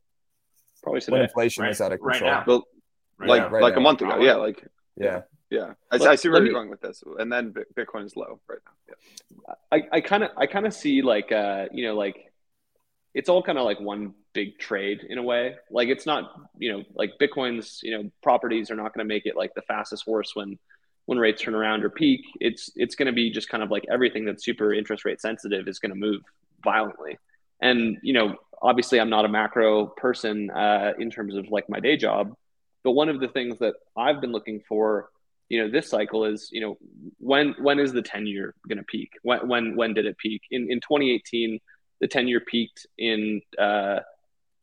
[0.85, 1.13] probably today.
[1.13, 2.43] when inflation right, is out of control right now.
[2.47, 2.63] Well,
[3.17, 3.59] right like now.
[3.59, 3.79] like now.
[3.79, 4.63] a month ago yeah like
[4.97, 8.39] yeah yeah i, I see where you're going with this and then bitcoin is low
[8.47, 9.79] right now yeah.
[9.91, 12.31] i kind of i kind of see like uh you know like
[13.15, 15.55] it's all kind of like one big trade in a way.
[15.71, 19.25] Like it's not, you know, like Bitcoin's, you know, properties are not going to make
[19.25, 20.59] it like the fastest horse when
[21.05, 22.21] when rates turn around or peak.
[22.41, 25.67] It's it's going to be just kind of like everything that's super interest rate sensitive
[25.67, 26.21] is going to move
[26.63, 27.17] violently.
[27.61, 28.35] And you know,
[28.65, 32.33] obviously, I'm not a macro person uh, in terms of like my day job,
[32.83, 35.09] but one of the things that I've been looking for,
[35.49, 36.77] you know, this cycle is, you know,
[37.19, 39.11] when when is the 10 year going to peak?
[39.21, 40.41] When when when did it peak?
[40.49, 41.59] In in 2018
[42.01, 43.99] the 10 year peaked in uh,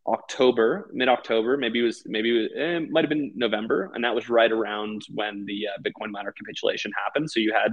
[0.07, 3.90] October, mid October, maybe it was, maybe it, eh, it might have been November.
[3.94, 7.30] And that was right around when the uh, Bitcoin miner capitulation happened.
[7.30, 7.72] So you had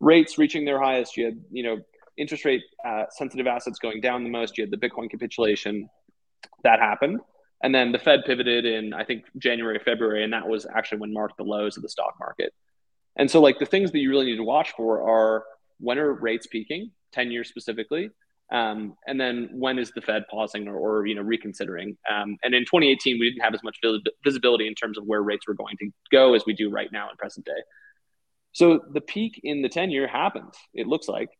[0.00, 1.16] rates reaching their highest.
[1.16, 1.78] You had, you know,
[2.16, 4.58] interest rate uh, sensitive assets going down the most.
[4.58, 5.88] You had the Bitcoin capitulation
[6.64, 7.20] that happened.
[7.62, 11.12] And then the Fed pivoted in, I think, January, February, and that was actually when
[11.12, 12.52] marked the lows of the stock market.
[13.16, 15.44] And so, like, the things that you really need to watch for are
[15.78, 18.10] when are rates peaking, 10 years specifically,
[18.52, 21.96] um, and then when is the Fed pausing or, or you know reconsidering?
[22.10, 23.78] Um, and in 2018, we didn't have as much
[24.22, 27.08] visibility in terms of where rates were going to go as we do right now
[27.10, 27.62] in present day.
[28.52, 30.52] So the peak in the 10 year happened.
[30.74, 31.30] It looks like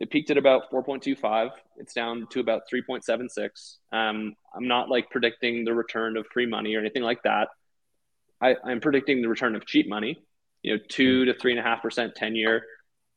[0.00, 1.50] it peaked at about 4.25.
[1.76, 3.76] It's down to about 3.76.
[3.92, 7.48] Um, I'm not like predicting the return of free money or anything like that.
[8.40, 10.18] I, I'm predicting the return of cheap money.
[10.62, 12.64] You know, two to three and a half percent 10 year.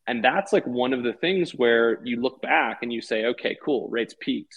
[0.08, 3.58] And that's like one of the things where you look back and you say, okay,
[3.64, 4.54] cool, rates peaked.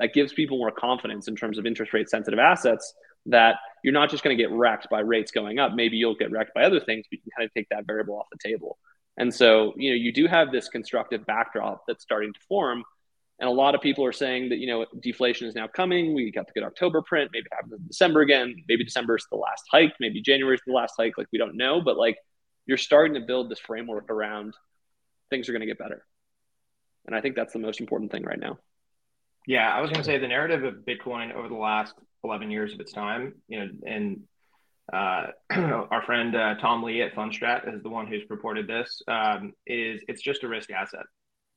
[0.00, 2.92] That gives people more confidence in terms of interest rate sensitive assets
[3.26, 5.74] that you're not just going to get wrecked by rates going up.
[5.74, 8.18] Maybe you'll get wrecked by other things, but you can kind of take that variable
[8.18, 8.78] off the table.
[9.18, 12.84] And so, you know, you do have this constructive backdrop that's starting to form.
[13.40, 16.14] And a lot of people are saying that, you know, deflation is now coming.
[16.14, 17.30] We got the good October print.
[17.32, 18.56] Maybe it happens in December again.
[18.68, 19.92] Maybe December is the last hike.
[20.00, 21.18] Maybe January is the last hike.
[21.18, 21.80] Like, we don't know.
[21.80, 22.16] But like,
[22.66, 24.54] you're starting to build this framework around
[25.30, 26.04] things are going to get better.
[27.06, 28.58] And I think that's the most important thing right now.
[29.46, 32.74] Yeah, I was going to say the narrative of Bitcoin over the last 11 years
[32.74, 34.22] of its time, you know, and
[34.92, 39.52] uh, our friend uh, Tom Lee at Fundstrat is the one who's purported this, um,
[39.66, 41.04] is it's just a risk asset.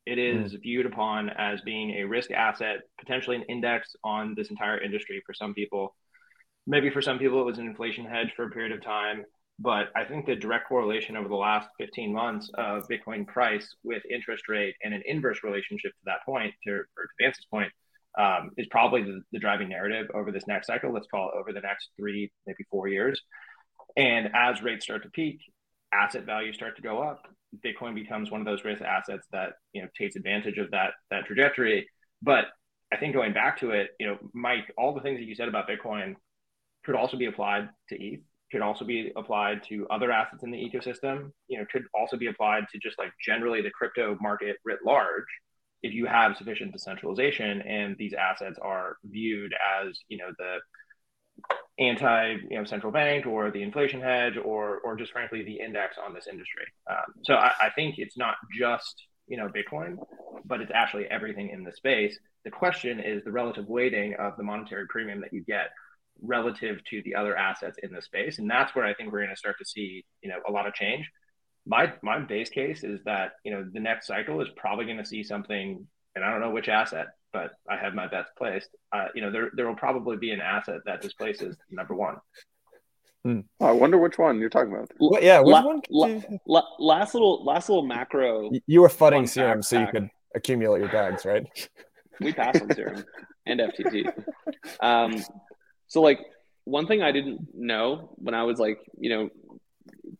[0.05, 0.61] It is mm.
[0.61, 5.33] viewed upon as being a risk asset, potentially an index on this entire industry for
[5.33, 5.95] some people.
[6.67, 9.23] Maybe for some people, it was an inflation hedge for a period of time.
[9.59, 14.01] But I think the direct correlation over the last 15 months of Bitcoin price with
[14.11, 17.71] interest rate and an inverse relationship to that point, to, or to Vance's point,
[18.17, 20.91] um, is probably the, the, driving narrative over this next cycle.
[20.91, 23.21] Let's call it over the next three, maybe four years.
[23.95, 25.39] And as rates start to peak,
[25.93, 27.27] asset values start to go up.
[27.65, 31.25] Bitcoin becomes one of those risk assets that you know takes advantage of that that
[31.25, 31.87] trajectory.
[32.21, 32.45] But
[32.93, 35.47] I think going back to it, you know, Mike, all the things that you said
[35.47, 36.15] about Bitcoin
[36.85, 40.57] could also be applied to ETH could also be applied to other assets in the
[40.57, 44.79] ecosystem you know could also be applied to just like generally the crypto market writ
[44.85, 45.23] large
[45.83, 49.53] if you have sufficient decentralization and these assets are viewed
[49.83, 50.57] as you know the
[51.79, 55.97] anti you know central bank or the inflation hedge or or just frankly the index
[56.03, 59.97] on this industry um, so I, I think it's not just you know bitcoin
[60.45, 64.43] but it's actually everything in the space the question is the relative weighting of the
[64.43, 65.69] monetary premium that you get
[66.21, 68.39] relative to the other assets in the space.
[68.39, 70.67] And that's where I think we're going to start to see, you know, a lot
[70.67, 71.09] of change.
[71.65, 75.05] My my base case is that, you know, the next cycle is probably going to
[75.05, 75.85] see something,
[76.15, 78.69] and I don't know which asset, but I have my bets placed.
[78.91, 82.15] Uh, you know, there there will probably be an asset that displaces number one.
[83.23, 83.41] Hmm.
[83.59, 84.89] Oh, I wonder which one you're talking about.
[84.99, 85.81] Well, yeah, which la, one?
[85.91, 88.49] La, la, last little last little macro.
[88.65, 91.45] You were fudding serum so you could accumulate your bags, right?
[92.19, 93.03] We passed on serum
[93.45, 94.11] and FTT.
[94.79, 95.23] Um,
[95.87, 96.19] so like
[96.65, 99.29] one thing I didn't know when I was like, you know,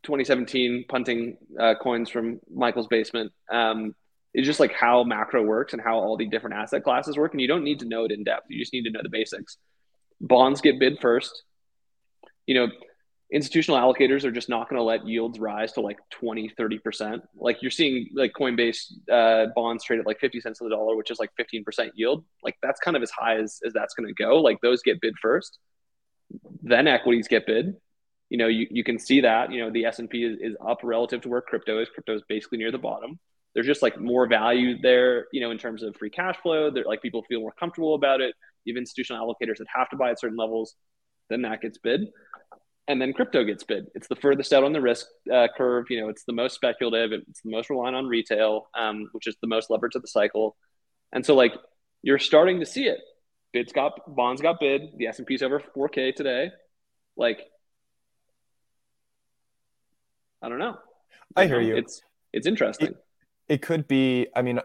[0.02, 3.94] 2017 punting uh, coins from Michael's basement um,
[4.34, 7.32] is just like how macro works and how all the different asset classes work.
[7.32, 8.46] And you don't need to know it in depth.
[8.48, 9.56] You just need to know the basics.
[10.20, 11.42] Bonds get bid first.
[12.46, 12.68] You know,
[13.32, 17.20] institutional allocators are just not going to let yields rise to like 20, 30%.
[17.36, 20.96] Like you're seeing like Coinbase uh, bonds trade at like 50 cents on the dollar,
[20.96, 22.24] which is like 15% yield.
[22.42, 24.40] Like that's kind of as high as, as that's going to go.
[24.40, 25.58] Like those get bid first.
[26.62, 27.74] Then equities get bid.
[28.32, 31.20] You know, you, you can see that, you know, the S&P is, is up relative
[31.22, 31.88] to where crypto is.
[31.90, 33.18] Crypto is basically near the bottom.
[33.54, 36.70] There's just like more value there, you know, in terms of free cash flow.
[36.70, 38.34] They're like people feel more comfortable about it.
[38.64, 40.74] You have institutional allocators that have to buy at certain levels.
[41.28, 42.08] Then that gets bid
[42.88, 43.86] and then crypto gets bid.
[43.94, 45.86] It's the furthest out on the risk uh, curve.
[45.90, 47.12] You know, it's the most speculative.
[47.28, 50.56] It's the most reliant on retail, um, which is the most leverage of the cycle.
[51.12, 51.52] And so, like,
[52.02, 52.98] you're starting to see it.
[53.52, 54.82] Bids got bonds got bid.
[54.96, 56.50] The S and P's over 4K today.
[57.16, 57.40] Like,
[60.42, 60.76] I don't know.
[61.36, 61.76] I hear um, you.
[61.76, 62.88] It's it's interesting.
[62.88, 63.04] It,
[63.48, 64.26] it could be.
[64.34, 64.60] I mean,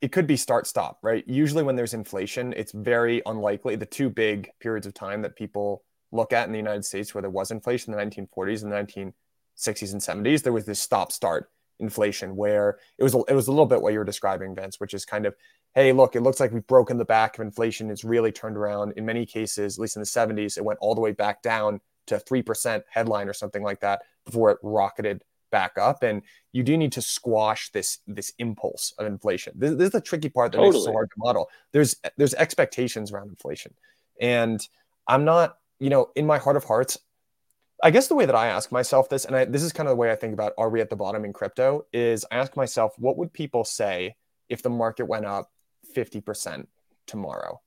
[0.00, 0.98] it could be start stop.
[1.02, 1.24] Right.
[1.26, 3.76] Usually, when there's inflation, it's very unlikely.
[3.76, 7.22] The two big periods of time that people look at in the United States where
[7.22, 11.12] there was inflation in the 1940s and the 1960s and 70s, there was this stop
[11.12, 14.80] start inflation where it was it was a little bit what you were describing, Vance,
[14.80, 15.34] which is kind of,
[15.74, 17.90] hey, look, it looks like we've broken the back of inflation.
[17.90, 18.94] It's really turned around.
[18.96, 21.80] In many cases, at least in the 70s, it went all the way back down
[22.10, 26.02] to three percent headline or something like that before it rocketed back up.
[26.02, 29.54] And you do need to squash this this impulse of inflation.
[29.56, 30.74] This, this is the tricky part that totally.
[30.74, 31.48] makes so hard to model.
[31.72, 33.74] There's there's expectations around inflation,
[34.20, 34.60] and
[35.08, 36.98] I'm not you know, in my heart of hearts,
[37.82, 39.92] I guess the way that I ask myself this, and I, this is kind of
[39.92, 42.54] the way I think about are we at the bottom in crypto, is I ask
[42.54, 44.16] myself, what would people say
[44.50, 45.50] if the market went up
[45.96, 46.66] 50%
[47.06, 47.60] tomorrow?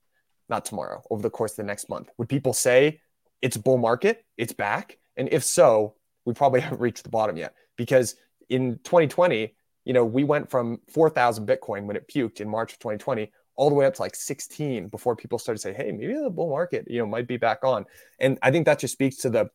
[0.48, 2.10] not tomorrow, over the course of the next month?
[2.18, 3.00] Would people say
[3.44, 4.96] it's bull market, it's back?
[5.18, 8.16] And if so, we probably haven't reached the bottom yet because
[8.48, 12.78] in 2020, you know, we went from 4,000 Bitcoin when it puked in March of
[12.78, 16.14] 2020 all the way up to like 16 before people started to say, hey, maybe
[16.14, 17.84] the bull market, you know, might be back on.
[18.18, 19.50] And I think that just speaks to the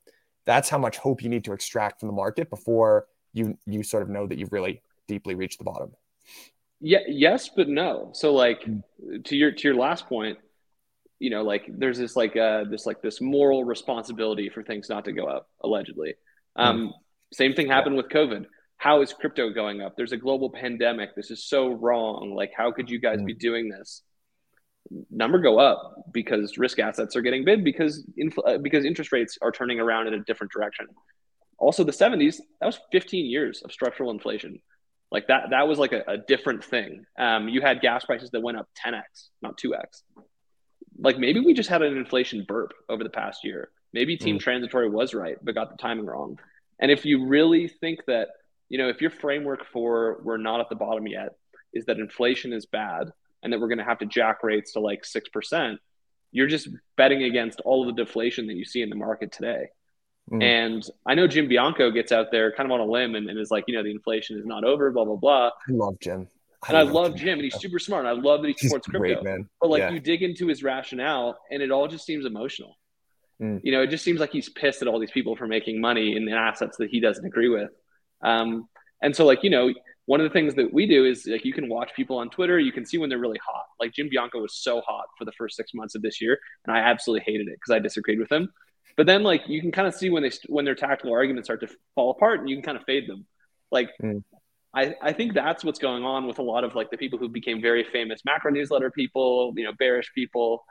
[0.45, 4.03] that's how much hope you need to extract from the market before you you sort
[4.03, 5.91] of know that you've really deeply reached the bottom.
[6.79, 8.11] Yeah, yes, but no.
[8.13, 8.83] So like mm.
[9.25, 10.37] to your to your last point,
[11.19, 15.05] you know, like there's this like uh this like this moral responsibility for things not
[15.05, 16.15] to go up, allegedly.
[16.57, 16.63] Mm.
[16.63, 16.91] Um, mm.
[17.33, 18.45] same thing happened with COVID
[18.79, 19.95] how is crypto going up?
[19.97, 21.13] There's a global pandemic.
[21.13, 22.33] This is so wrong.
[22.33, 23.25] Like, how could you guys mm.
[23.25, 24.03] be doing this?
[25.11, 29.37] Number go up because risk assets are getting bid because infl- uh, because interest rates
[29.41, 30.87] are turning around in a different direction.
[31.57, 34.59] Also, the 70s that was 15 years of structural inflation.
[35.11, 37.03] Like that that was like a, a different thing.
[37.19, 39.01] Um, you had gas prices that went up 10x,
[39.41, 40.03] not 2x.
[41.01, 43.69] Like maybe we just had an inflation burp over the past year.
[43.93, 44.41] Maybe Team mm.
[44.41, 46.39] Transitory was right, but got the timing wrong.
[46.79, 48.29] And if you really think that
[48.69, 51.35] you know, if your framework for we're not at the bottom yet
[51.73, 53.11] is that inflation is bad
[53.43, 55.77] and that we're going to have to jack rates to like 6%,
[56.31, 59.67] you're just betting against all of the deflation that you see in the market today.
[60.31, 60.43] Mm.
[60.43, 63.39] And I know Jim Bianco gets out there kind of on a limb and, and,
[63.39, 65.47] is like, you know, the inflation is not over, blah, blah, blah.
[65.47, 66.27] I love Jim.
[66.63, 67.39] I and I love Jim.
[67.39, 68.05] And he's super smart.
[68.05, 69.21] And I love that he supports crypto.
[69.21, 69.91] Great, but like yeah.
[69.91, 72.75] you dig into his rationale and it all just seems emotional.
[73.41, 73.61] Mm.
[73.63, 76.15] You know, it just seems like he's pissed at all these people for making money
[76.15, 77.69] in the assets that he doesn't agree with.
[78.21, 78.67] Um,
[79.01, 79.73] and so, like, you know,
[80.05, 82.59] one of the things that we do is like you can watch people on Twitter,
[82.59, 83.65] you can see when they're really hot.
[83.79, 86.75] Like Jim Bianco was so hot for the first six months of this year, and
[86.75, 88.49] I absolutely hated it because I disagreed with him.
[88.97, 91.61] But then, like, you can kind of see when they when their tactical arguments start
[91.61, 93.25] to fall apart, and you can kind of fade them.
[93.71, 94.23] Like, mm.
[94.73, 97.27] I, I think that's what's going on with a lot of like the people who
[97.27, 100.63] became very famous macro newsletter people, you know, bearish people.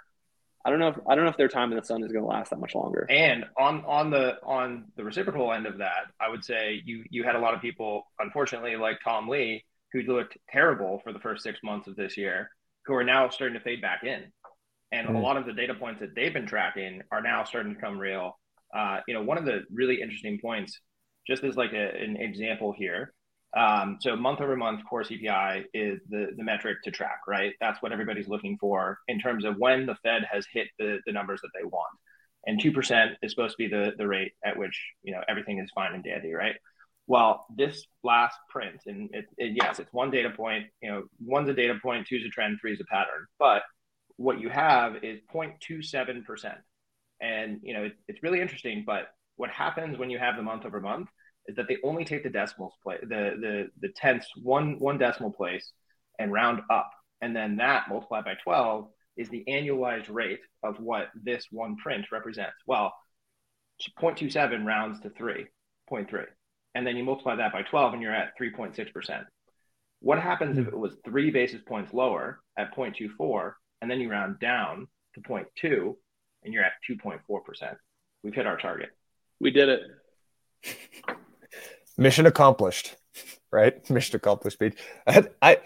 [0.65, 2.25] I don't know if I don't know if their time in the sun is going
[2.25, 3.07] to last that much longer.
[3.09, 7.25] And on on the on the reciprocal end of that, I would say you you
[7.25, 11.43] had a lot of people, unfortunately, like Tom Lee, who looked terrible for the first
[11.43, 12.51] six months of this year,
[12.85, 14.25] who are now starting to fade back in.
[14.93, 15.15] And mm.
[15.17, 17.99] a lot of the data points that they've been tracking are now starting to come
[17.99, 18.39] real.
[18.75, 20.79] Uh, you know, one of the really interesting points,
[21.27, 23.13] just as like a, an example here,
[23.57, 27.55] um, so month over month core CPI is the, the metric to track, right?
[27.61, 31.13] That's what everybody's looking for in terms of when the Fed has hit the, the
[31.13, 31.97] numbers that they want.
[32.47, 35.71] And 2% is supposed to be the, the rate at which, you know, everything is
[35.75, 36.57] fine and dandy, right?
[37.07, 41.49] Well, this last print, and it, it, yes, it's one data point, you know, one's
[41.49, 43.27] a data point, two's a trend, three's a pattern.
[43.39, 43.63] But
[44.17, 46.55] what you have is 0.27%.
[47.21, 50.67] And, you know, it, it's really interesting, but what happens when you have the month
[50.67, 51.09] over month
[51.49, 55.33] is that they only take the decimals place, the the the tenths one one decimal
[55.33, 55.73] place,
[56.19, 56.91] and round up,
[57.21, 62.07] and then that multiplied by twelve is the annualized rate of what this one print
[62.13, 62.55] represents.
[62.67, 62.95] Well,
[64.01, 66.25] 0.27 rounds to 3.3,
[66.77, 69.25] and then you multiply that by 12, and you're at 3.6 percent.
[70.01, 74.39] What happens if it was three basis points lower at 0.24, and then you round
[74.39, 75.97] down to 0.2,
[76.45, 77.77] and you're at 2.4 percent?
[78.23, 78.91] We've hit our target.
[79.41, 79.81] We did it
[81.99, 82.97] mission accomplished,
[83.51, 83.89] right?
[83.91, 84.79] Mission accomplished, Pete.
[85.07, 85.59] I, I,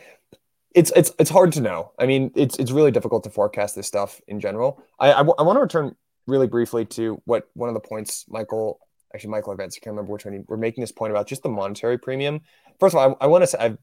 [0.74, 1.92] it's it's it's hard to know.
[1.98, 4.82] I mean, it's it's really difficult to forecast this stuff in general.
[4.98, 5.94] I I, w- I want to return
[6.26, 8.80] really briefly to what one of the points Michael,
[9.14, 10.44] actually Michael Events, I can't remember which one.
[10.48, 12.40] we're making this point about just the monetary premium.
[12.80, 13.78] First of all, I, I want to say I've,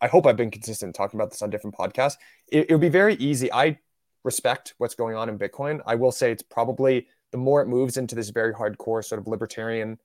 [0.00, 2.16] I hope I've been consistent talking about this on different podcasts.
[2.48, 3.52] It, it would be very easy.
[3.52, 3.78] I
[4.24, 5.80] respect what's going on in Bitcoin.
[5.86, 9.26] I will say it's probably the more it moves into this very hardcore sort of
[9.26, 9.98] libertarian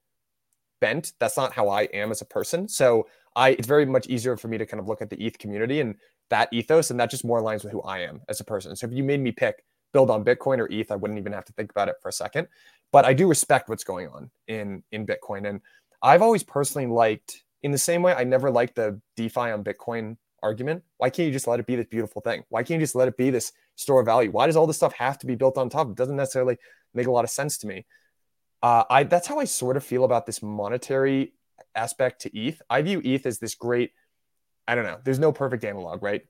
[0.81, 1.13] bent.
[1.19, 2.67] That's not how I am as a person.
[2.67, 5.37] So I it's very much easier for me to kind of look at the ETH
[5.37, 5.95] community and
[6.29, 8.75] that ethos, and that just more aligns with who I am as a person.
[8.75, 9.63] So if you made me pick
[9.93, 12.13] build on Bitcoin or ETH, I wouldn't even have to think about it for a
[12.13, 12.47] second.
[12.91, 15.61] But I do respect what's going on in in Bitcoin, and
[16.01, 20.17] I've always personally liked in the same way I never liked the DeFi on Bitcoin
[20.41, 20.83] argument.
[20.97, 22.43] Why can't you just let it be this beautiful thing?
[22.49, 24.31] Why can't you just let it be this store of value?
[24.31, 25.89] Why does all this stuff have to be built on top?
[25.89, 26.57] It doesn't necessarily
[26.93, 27.85] make a lot of sense to me.
[28.61, 31.33] Uh, I that's how I sort of feel about this monetary
[31.75, 32.61] aspect to ETH.
[32.69, 33.91] I view ETH as this great.
[34.67, 34.99] I don't know.
[35.03, 36.21] There's no perfect analog, right?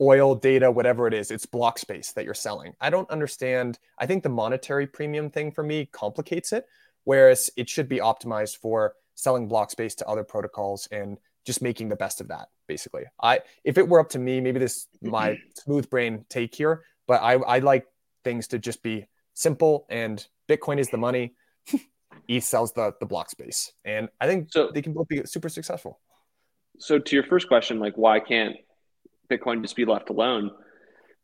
[0.00, 2.74] Oil, data, whatever it is, it's block space that you're selling.
[2.80, 3.78] I don't understand.
[3.98, 6.66] I think the monetary premium thing for me complicates it,
[7.04, 11.88] whereas it should be optimized for selling block space to other protocols and just making
[11.88, 12.48] the best of that.
[12.68, 16.82] Basically, I if it were up to me, maybe this my smooth brain take here,
[17.06, 17.86] but I I like
[18.22, 21.34] things to just be simple and Bitcoin is the money
[22.28, 24.70] ETH sells the the block space, and I think so.
[24.72, 26.00] They can both be super successful.
[26.78, 28.56] So, to your first question, like why can't
[29.30, 30.50] Bitcoin just be left alone?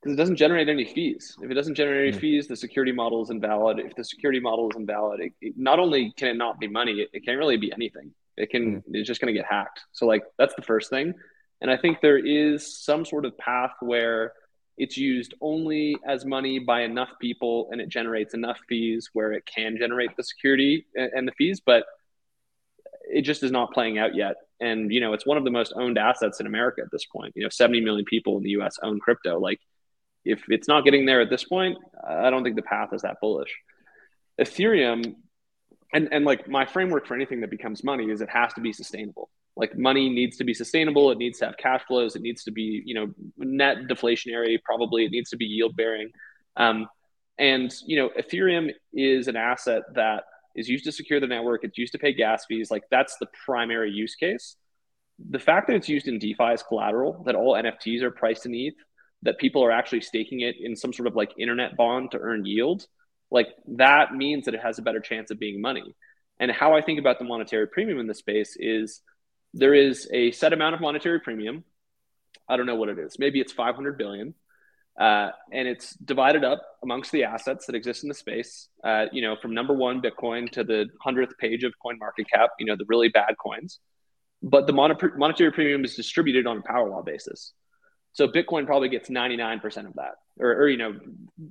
[0.02, 1.36] because it doesn't generate any fees.
[1.40, 2.20] If it doesn't generate any mm.
[2.20, 3.78] fees, the security model is invalid.
[3.78, 6.92] If the security model is invalid, it, it, not only can it not be money,
[6.92, 8.12] it, it can't really be anything.
[8.36, 8.82] It can mm.
[8.88, 9.80] it's just going to get hacked.
[9.92, 11.14] So like that's the first thing.
[11.60, 14.32] And I think there is some sort of path where
[14.82, 19.46] it's used only as money by enough people and it generates enough fees where it
[19.46, 21.84] can generate the security and, the fees, but
[23.08, 24.34] it just is not playing out yet.
[24.60, 27.32] And you know, it's one of the most owned assets in America at this point.
[27.36, 29.38] You know, 70 million people in the US own crypto.
[29.38, 29.60] Like
[30.24, 33.18] if it's not getting there at this point, I don't think the path is that
[33.20, 33.54] bullish.
[34.40, 35.14] Ethereum,
[35.94, 38.72] and, and like my framework for anything that becomes money is it has to be
[38.72, 39.30] sustainable.
[39.56, 41.10] Like money needs to be sustainable.
[41.10, 42.16] It needs to have cash flows.
[42.16, 44.58] It needs to be, you know, net deflationary.
[44.64, 46.10] Probably it needs to be yield bearing.
[46.56, 46.88] Um,
[47.38, 50.24] and you know, Ethereum is an asset that
[50.54, 51.64] is used to secure the network.
[51.64, 52.70] It's used to pay gas fees.
[52.70, 54.56] Like that's the primary use case.
[55.30, 58.54] The fact that it's used in DeFi as collateral, that all NFTs are priced in
[58.54, 58.74] ETH,
[59.22, 62.44] that people are actually staking it in some sort of like internet bond to earn
[62.44, 62.86] yield,
[63.30, 65.94] like that means that it has a better chance of being money.
[66.38, 69.00] And how I think about the monetary premium in the space is
[69.54, 71.64] there is a set amount of monetary premium.
[72.48, 73.18] I don't know what it is.
[73.18, 74.34] Maybe it's 500 billion.
[74.98, 78.68] Uh, and it's divided up amongst the assets that exist in the space.
[78.84, 82.50] Uh, you know, from number one Bitcoin to the hundredth page of Coin Market Cap.
[82.58, 83.78] You know, the really bad coins.
[84.42, 87.52] But the monetary premium is distributed on a power law basis.
[88.12, 90.98] So Bitcoin probably gets 99% of that, or, or, you know,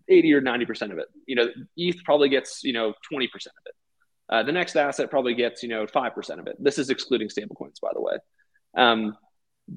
[0.08, 1.08] 80 or 90% of it.
[1.26, 1.47] You know,
[1.78, 3.32] ETH probably gets you know 20% of
[3.66, 3.74] it.
[4.30, 6.55] Uh, the next asset probably gets you know 5% of it.
[6.59, 8.13] This is excluding stablecoins, by the way.
[8.76, 9.17] Um,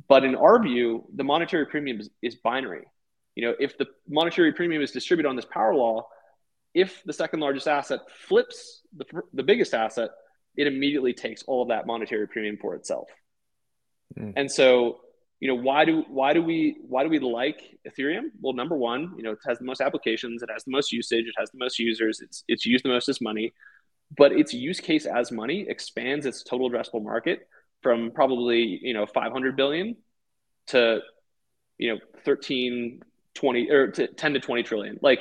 [0.09, 2.84] but in our view, the monetary premium is, is binary.
[3.34, 6.07] You know, if the monetary premium is distributed on this power law,
[6.72, 10.11] if the second largest asset flips the, the biggest asset,
[10.57, 13.09] it immediately takes all of that monetary premium for itself.
[14.18, 14.34] Mm.
[14.36, 15.01] And so
[15.40, 19.12] you know why do why do we why do we like ethereum well number one
[19.16, 21.59] you know it has the most applications it has the most usage it has the
[21.59, 23.53] most users it's it's used the most as money
[24.17, 27.49] but its use case as money expands its total addressable market
[27.83, 29.97] from probably you know 500 billion
[30.69, 31.01] to
[31.79, 33.03] you know 13
[33.35, 35.21] 20 or to 10 to 20 trillion like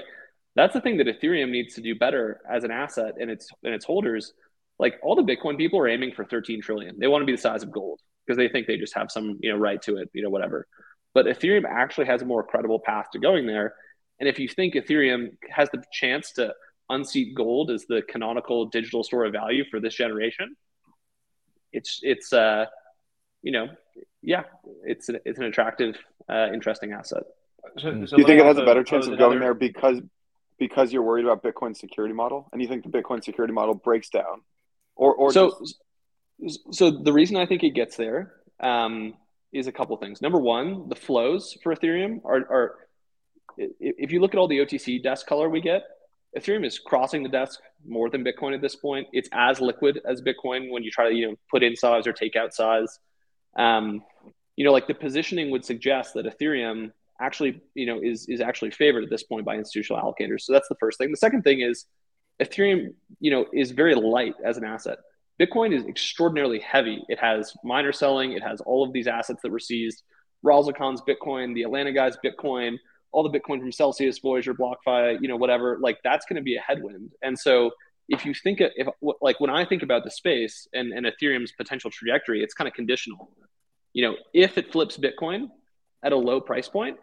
[0.55, 3.73] that's the thing that ethereum needs to do better as an asset and its and
[3.73, 4.33] its holders
[4.79, 7.41] like all the bitcoin people are aiming for 13 trillion they want to be the
[7.41, 10.09] size of gold because they think they just have some you know right to it,
[10.13, 10.67] you know whatever.
[11.13, 13.75] But Ethereum actually has a more credible path to going there.
[14.19, 16.53] And if you think Ethereum has the chance to
[16.89, 20.55] unseat gold as the canonical digital store of value for this generation,
[21.71, 22.65] it's it's uh
[23.41, 23.67] you know
[24.21, 24.43] yeah
[24.83, 25.97] it's an, it's an attractive
[26.29, 27.23] uh, interesting asset.
[27.77, 28.05] So, hmm.
[28.05, 30.01] so Do you think it has a better chance of going there because
[30.59, 34.09] because you're worried about Bitcoin's security model and you think the Bitcoin security model breaks
[34.09, 34.41] down,
[34.95, 35.79] or or so just...
[36.71, 39.15] So the reason I think it gets there um,
[39.51, 40.21] is a couple things.
[40.21, 42.75] Number one, the flows for Ethereum are, are
[43.57, 45.83] if you look at all the OTC desk color we get,
[46.37, 49.07] Ethereum is crossing the desk more than Bitcoin at this point.
[49.13, 52.13] It's as liquid as Bitcoin when you try to you know put in size or
[52.13, 52.99] take out size.
[53.57, 54.03] Um,
[54.55, 58.71] you know, like the positioning would suggest that Ethereum actually you know is is actually
[58.71, 60.41] favored at this point by institutional allocators.
[60.41, 61.11] So that's the first thing.
[61.11, 61.85] The second thing is
[62.41, 64.97] Ethereum you know is very light as an asset.
[65.39, 67.03] Bitcoin is extraordinarily heavy.
[67.09, 70.03] It has miner selling, it has all of these assets that were seized.
[70.45, 72.77] Razzlekhan's Bitcoin, the Atlanta guys Bitcoin,
[73.13, 75.77] all the Bitcoin from Celsius, Voyager, BlockFi, you know, whatever.
[75.79, 77.11] Like that's going to be a headwind.
[77.21, 77.71] And so
[78.09, 78.87] if you think if
[79.21, 82.73] like when I think about the space and, and Ethereum's potential trajectory, it's kind of
[82.73, 83.31] conditional.
[83.93, 85.49] You know, if it flips Bitcoin
[86.03, 86.97] at a low price point,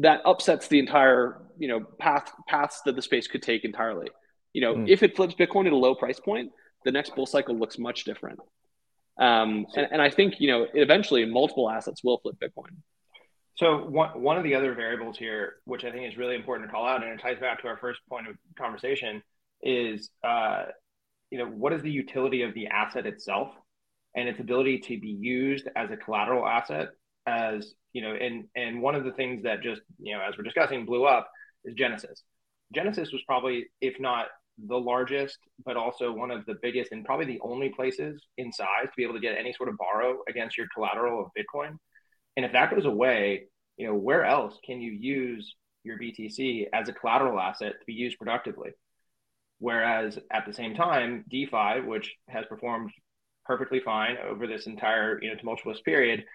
[0.00, 4.08] that upsets the entire you know path paths that the space could take entirely.
[4.52, 4.88] You know, mm.
[4.88, 6.50] if it flips Bitcoin at a low price point,
[6.84, 8.40] the next bull cycle looks much different.
[9.18, 12.76] Um, and, and I think you know eventually multiple assets will flip Bitcoin.
[13.58, 16.72] So one one of the other variables here, which I think is really important to
[16.72, 19.20] call out, and it ties back to our first point of conversation,
[19.62, 20.66] is uh,
[21.30, 23.52] you know what is the utility of the asset itself
[24.14, 26.88] and its ability to be used as a collateral asset
[27.26, 30.44] as you know and and one of the things that just you know as we're
[30.44, 31.28] discussing blew up
[31.64, 32.22] is genesis
[32.72, 34.28] genesis was probably if not
[34.66, 38.86] the largest, but also one of the biggest and probably the only places in size
[38.86, 41.78] to be able to get any sort of borrow against your collateral of Bitcoin.
[42.38, 46.88] And if that goes away, you know, where else can you use your BTC as
[46.88, 48.70] a collateral asset to be used productively?
[49.58, 52.92] Whereas at the same time, DeFi, which has performed
[53.44, 56.26] perfectly fine over this entire you know tumultuous period,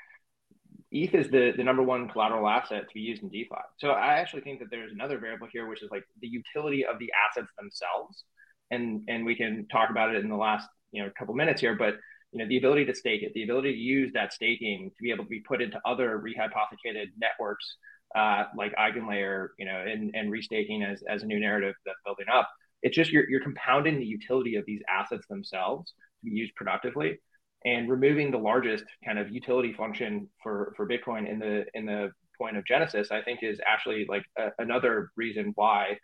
[0.92, 3.56] ETH is the, the number one collateral asset to be used in DeFi.
[3.78, 7.00] So I actually think that there's another variable here, which is like the utility of
[7.00, 8.26] the assets themselves.
[8.72, 11.76] And, and we can talk about it in the last you know couple minutes here,
[11.76, 11.94] but
[12.34, 15.12] you know the ability to stake it, the ability to use that staking to be
[15.12, 17.78] able to be put into other rehypothecated networks
[18.16, 22.28] uh, like Eigenlayer, you know, and, and restaking as, as a new narrative that's building
[22.32, 22.48] up.
[22.82, 27.18] It's just you're, you're compounding the utility of these assets themselves to be used productively
[27.66, 32.12] and removing the largest kind of utility function for, for Bitcoin in the in the
[32.38, 35.98] point of Genesis, I think is actually like a, another reason why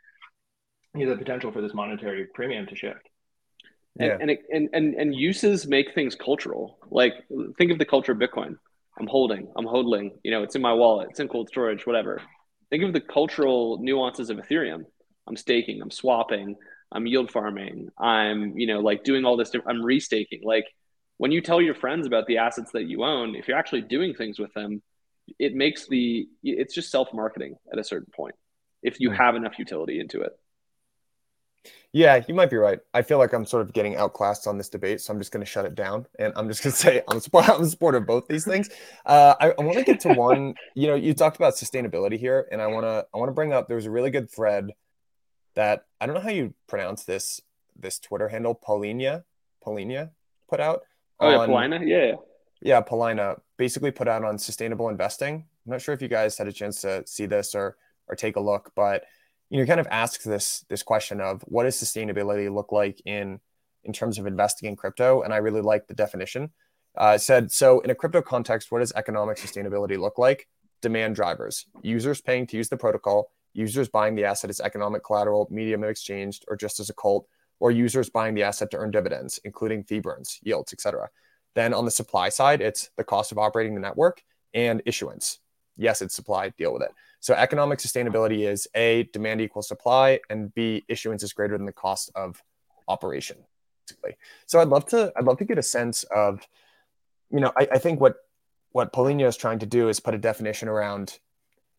[0.95, 3.08] you know the potential for this monetary premium to shift.
[3.95, 4.13] Yeah.
[4.13, 6.77] And, and, it, and and and uses make things cultural.
[6.89, 7.13] Like
[7.57, 8.55] think of the culture of Bitcoin.
[8.99, 12.21] I'm holding, I'm holding, you know, it's in my wallet, it's in cold storage, whatever.
[12.69, 14.83] Think of the cultural nuances of Ethereum.
[15.25, 16.57] I'm staking, I'm swapping,
[16.91, 20.43] I'm yield farming, I'm, you know, like doing all this, I'm restaking.
[20.43, 20.65] Like
[21.17, 24.13] when you tell your friends about the assets that you own, if you're actually doing
[24.13, 24.81] things with them,
[25.37, 28.35] it makes the, it's just self marketing at a certain point
[28.81, 30.31] if you have enough utility into it.
[31.91, 32.79] Yeah, you might be right.
[32.93, 35.43] I feel like I'm sort of getting outclassed on this debate, so I'm just going
[35.43, 37.97] to shut it down, and I'm just going to say I'm support I'm a supporter
[37.97, 38.69] of both these things.
[39.05, 40.53] Uh, I, I want to get to one.
[40.75, 43.53] You know, you talked about sustainability here, and I want to I want to bring
[43.53, 43.67] up.
[43.67, 44.71] There was a really good thread
[45.55, 47.41] that I don't know how you pronounce this
[47.75, 49.23] this Twitter handle, Paulina
[49.61, 50.11] Paulina
[50.47, 50.81] put out.
[51.19, 52.13] Oh yeah, Paulina, yeah,
[52.61, 55.35] yeah, Paulina basically put out on sustainable investing.
[55.65, 58.35] I'm not sure if you guys had a chance to see this or or take
[58.35, 59.03] a look, but
[59.49, 63.39] you know, kind of asks this this question of what does sustainability look like in
[63.83, 65.21] in terms of investing in crypto?
[65.21, 66.51] And I really like the definition.
[66.97, 70.47] Uh, said so in a crypto context, what does economic sustainability look like?
[70.81, 75.47] Demand drivers, users paying to use the protocol, users buying the asset as economic collateral,
[75.51, 77.27] medium of exchange, or just as a cult,
[77.59, 81.09] or users buying the asset to earn dividends, including fee burns, yields, etc.
[81.55, 84.21] Then on the supply side, it's the cost of operating the network
[84.53, 85.39] and issuance.
[85.77, 86.91] Yes, it's supply, deal with it.
[87.19, 91.73] So economic sustainability is A, demand equals supply, and B, issuance is greater than the
[91.73, 92.41] cost of
[92.87, 93.37] operation.
[93.85, 94.15] Basically.
[94.45, 96.41] So I'd love to I'd love to get a sense of,
[97.29, 98.15] you know, I, I think what
[98.71, 101.19] what Paulina is trying to do is put a definition around,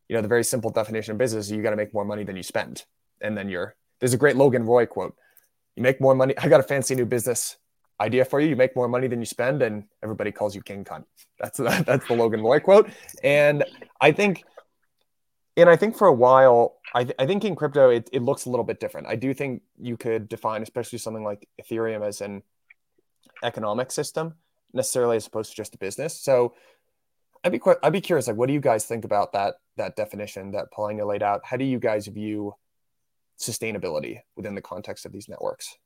[0.09, 2.37] you know, the very simple definition of business, you got to make more money than
[2.37, 2.85] you spend.
[3.21, 5.15] And then you're there's a great Logan Roy quote.
[5.77, 6.35] You make more money.
[6.37, 7.57] I got a fancy new business
[8.01, 8.49] idea for you.
[8.49, 11.05] You make more money than you spend, and everybody calls you king cunt.
[11.39, 12.91] That's that's the Logan Roy quote.
[13.23, 13.65] And
[14.01, 14.45] I think
[15.61, 18.47] and I think for a while, I, th- I think in crypto, it, it looks
[18.47, 19.07] a little bit different.
[19.07, 22.43] I do think you could define, especially something like Ethereum, as an
[23.43, 24.35] economic system,
[24.73, 26.19] necessarily as opposed to just a business.
[26.21, 26.55] So
[27.43, 29.97] I'd be quite, I'd be curious, like, what do you guys think about that that
[29.97, 31.41] definition that Paulina laid out?
[31.45, 32.55] How do you guys view
[33.39, 35.77] sustainability within the context of these networks?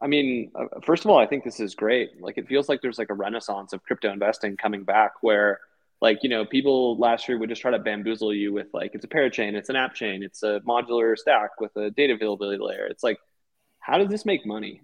[0.00, 2.18] I mean, uh, first of all, I think this is great.
[2.18, 5.60] Like, it feels like there's like a renaissance of crypto investing coming back, where
[6.00, 9.04] like you know people last year would just try to bamboozle you with like it's
[9.04, 12.86] a parachain it's an app chain it's a modular stack with a data availability layer.
[12.86, 13.18] It's like
[13.80, 14.82] how does this make money?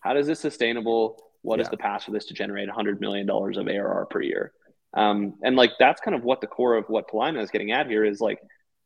[0.00, 1.22] How does this sustainable?
[1.42, 1.64] What yeah.
[1.64, 4.52] is the path for this to generate 100 million dollars of arr per year?
[4.94, 7.86] Um, and like that's kind of what the core of what Paulina is getting at
[7.86, 8.38] here is like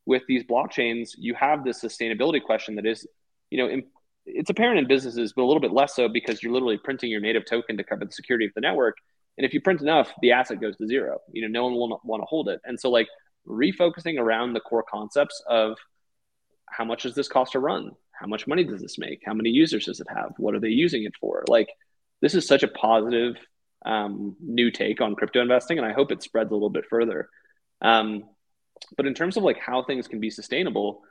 [0.05, 3.07] with these blockchains you have this sustainability question that is
[3.49, 3.83] you know in,
[4.25, 7.21] it's apparent in businesses but a little bit less so because you're literally printing your
[7.21, 8.97] native token to cover the security of the network
[9.37, 11.19] and if you print enough, the asset goes to zero.
[11.31, 12.61] You know, no one will want to hold it.
[12.65, 13.07] And so like
[13.47, 15.77] refocusing around the core concepts of
[16.69, 17.91] how much does this cost to run?
[18.11, 19.21] How much money does this make?
[19.25, 20.33] How many users does it have?
[20.37, 21.43] What are they using it for?
[21.47, 21.69] Like
[22.21, 23.35] this is such a positive
[23.85, 27.29] um, new take on crypto investing, and I hope it spreads a little bit further.
[27.81, 28.25] Um,
[28.95, 31.01] but in terms of like how things can be sustainable,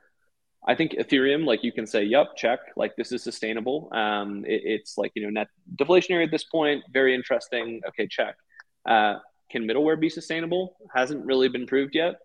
[0.66, 3.88] I think Ethereum, like you can say, yep, check, like this is sustainable.
[3.92, 7.80] Um, it, it's like, you know, net deflationary at this point, very interesting.
[7.88, 8.36] Okay, check.
[8.86, 9.16] Uh,
[9.50, 10.76] can middleware be sustainable?
[10.94, 12.16] Hasn't really been proved yet.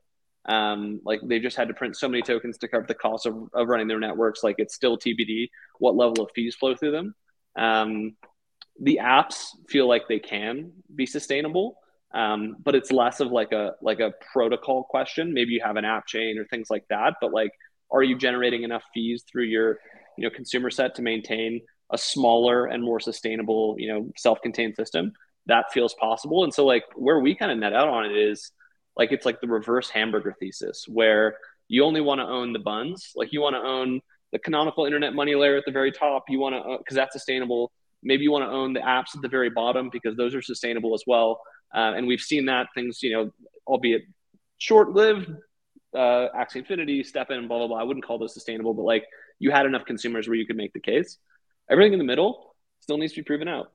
[0.47, 3.35] Um, like they just had to print so many tokens to cover the cost of,
[3.53, 4.43] of running their networks.
[4.43, 5.49] Like it's still TBD
[5.79, 7.15] what level of fees flow through them.
[7.55, 8.15] Um,
[8.79, 11.77] the apps feel like they can be sustainable,
[12.13, 15.33] um, but it's less of like a like a protocol question.
[15.33, 17.51] Maybe you have an app chain or things like that, but like
[17.95, 19.79] are you generating enough fees through your
[20.17, 21.61] you know consumer set to maintain
[21.91, 25.13] a smaller and more sustainable you know self-contained system?
[25.47, 26.43] That feels possible.
[26.43, 28.51] And so like where we kind of net out on it is
[28.97, 33.11] like it's like the reverse hamburger thesis where you only want to own the buns.
[33.15, 34.01] Like you want to own
[34.31, 36.25] the canonical internet money layer at the very top.
[36.29, 37.71] You want to because that's sustainable.
[38.03, 40.93] Maybe you want to own the apps at the very bottom because those are sustainable
[40.93, 41.41] as well.
[41.73, 43.31] Uh, and we've seen that things you know
[43.67, 44.03] albeit
[44.57, 45.29] short-lived
[45.95, 47.79] uh, Axie Infinity, STEPN, blah blah blah.
[47.79, 49.05] I wouldn't call those sustainable, but like
[49.39, 51.17] you had enough consumers where you could make the case.
[51.69, 53.71] Everything in the middle still needs to be proven out.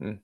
[0.00, 0.14] Hmm.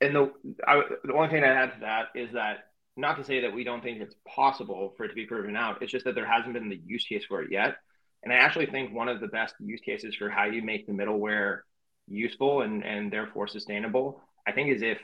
[0.00, 0.32] And the
[0.66, 3.64] I, the only thing I add to that is that not to say that we
[3.64, 5.82] don't think it's possible for it to be proven out.
[5.82, 7.76] It's just that there hasn't been the use case for it yet.
[8.24, 10.92] And I actually think one of the best use cases for how you make the
[10.92, 11.60] middleware
[12.08, 14.98] useful and and therefore sustainable, I think, is if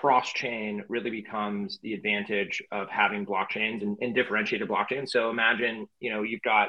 [0.00, 5.08] cross chain really becomes the advantage of having blockchains and, and differentiated blockchains.
[5.08, 6.68] So imagine, you know, you've got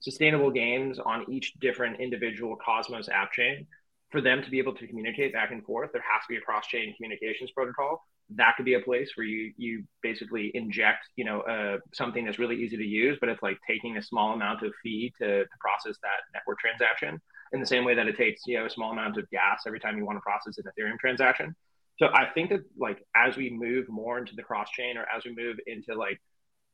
[0.00, 3.66] sustainable games on each different individual Cosmos app chain.
[4.10, 6.40] For them to be able to communicate back and forth, there has to be a
[6.40, 8.02] cross chain communications protocol.
[8.30, 12.38] That could be a place where you you basically inject, you know, uh, something that's
[12.38, 15.56] really easy to use, but it's like taking a small amount of fee to, to
[15.60, 17.20] process that network transaction
[17.52, 19.80] in the same way that it takes, you know, a small amount of gas every
[19.80, 21.54] time you want to process an Ethereum transaction.
[21.98, 25.24] So I think that like as we move more into the cross chain or as
[25.24, 26.20] we move into like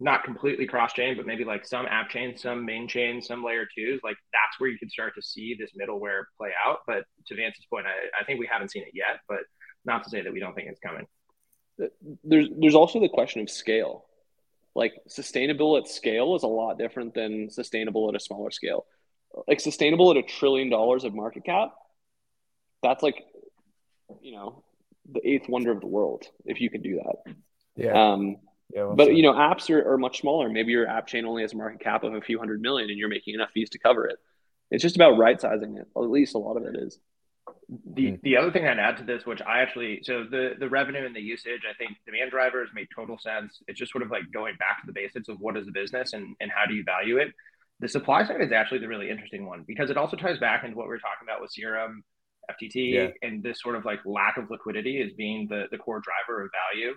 [0.00, 3.66] not completely cross chain, but maybe like some app chain, some main chain, some layer
[3.72, 6.78] twos, like that's where you can start to see this middleware play out.
[6.86, 9.40] But to Vance's point, I, I think we haven't seen it yet, but
[9.84, 11.06] not to say that we don't think it's coming.
[12.24, 14.06] There's there's also the question of scale.
[14.74, 18.86] Like sustainable at scale is a lot different than sustainable at a smaller scale.
[19.46, 21.74] Like sustainable at a trillion dollars of market cap,
[22.82, 23.24] that's like,
[24.20, 24.64] you know,
[25.10, 27.34] the eighth wonder of the world if you can do that.
[27.76, 28.12] Yeah.
[28.12, 28.36] Um,
[28.74, 30.48] yeah, but you know, apps are, are much smaller.
[30.48, 32.98] Maybe your app chain only has a market cap of a few hundred million, and
[32.98, 34.18] you're making enough fees to cover it.
[34.70, 35.86] It's just about right sizing it.
[35.94, 36.98] At least a lot of it is.
[37.94, 38.16] The hmm.
[38.22, 41.14] the other thing I'd add to this, which I actually so the the revenue and
[41.14, 43.60] the usage, I think demand drivers make total sense.
[43.68, 46.14] It's just sort of like going back to the basics of what is the business
[46.14, 47.28] and and how do you value it.
[47.80, 50.76] The supply side is actually the really interesting one because it also ties back into
[50.76, 52.04] what we were talking about with Serum
[52.50, 53.08] FTT yeah.
[53.22, 56.50] and this sort of like lack of liquidity as being the, the core driver of
[56.72, 56.94] value.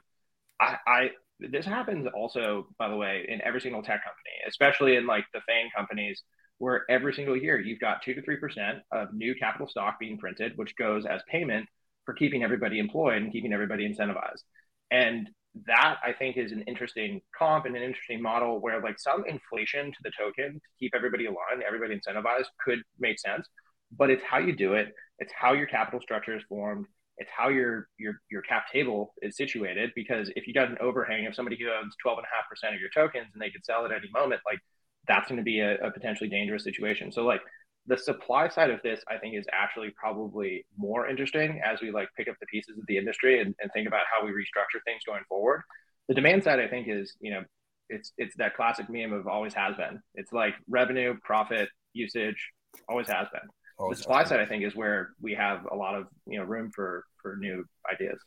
[0.59, 1.09] I, I
[1.39, 5.41] this happens also, by the way, in every single tech company, especially in like the
[5.41, 6.23] FANG companies,
[6.59, 10.17] where every single year you've got two to three percent of new capital stock being
[10.17, 11.67] printed, which goes as payment
[12.05, 14.43] for keeping everybody employed and keeping everybody incentivized.
[14.91, 15.29] And
[15.67, 19.87] that I think is an interesting comp and an interesting model where like some inflation
[19.87, 23.47] to the token to keep everybody aligned, everybody incentivized could make sense
[23.91, 24.93] but it's how you do it.
[25.19, 26.85] It's how your capital structure is formed.
[27.17, 29.91] It's how your your your cap table is situated.
[29.95, 32.75] Because if you got an overhang of somebody who owns twelve and a half percent
[32.75, 34.59] of your tokens and they could sell at any moment, like
[35.07, 37.11] that's going to be a, a potentially dangerous situation.
[37.11, 37.41] So like
[37.87, 42.09] the supply side of this, I think, is actually probably more interesting as we like
[42.17, 45.03] pick up the pieces of the industry and, and think about how we restructure things
[45.05, 45.61] going forward.
[46.09, 47.43] The demand side, I think, is you know
[47.87, 50.01] it's it's that classic meme of always has been.
[50.15, 52.49] It's like revenue, profit, usage,
[52.89, 55.95] always has been Oh, the supply side, I think, is where we have a lot
[55.95, 58.19] of you know room for for new ideas.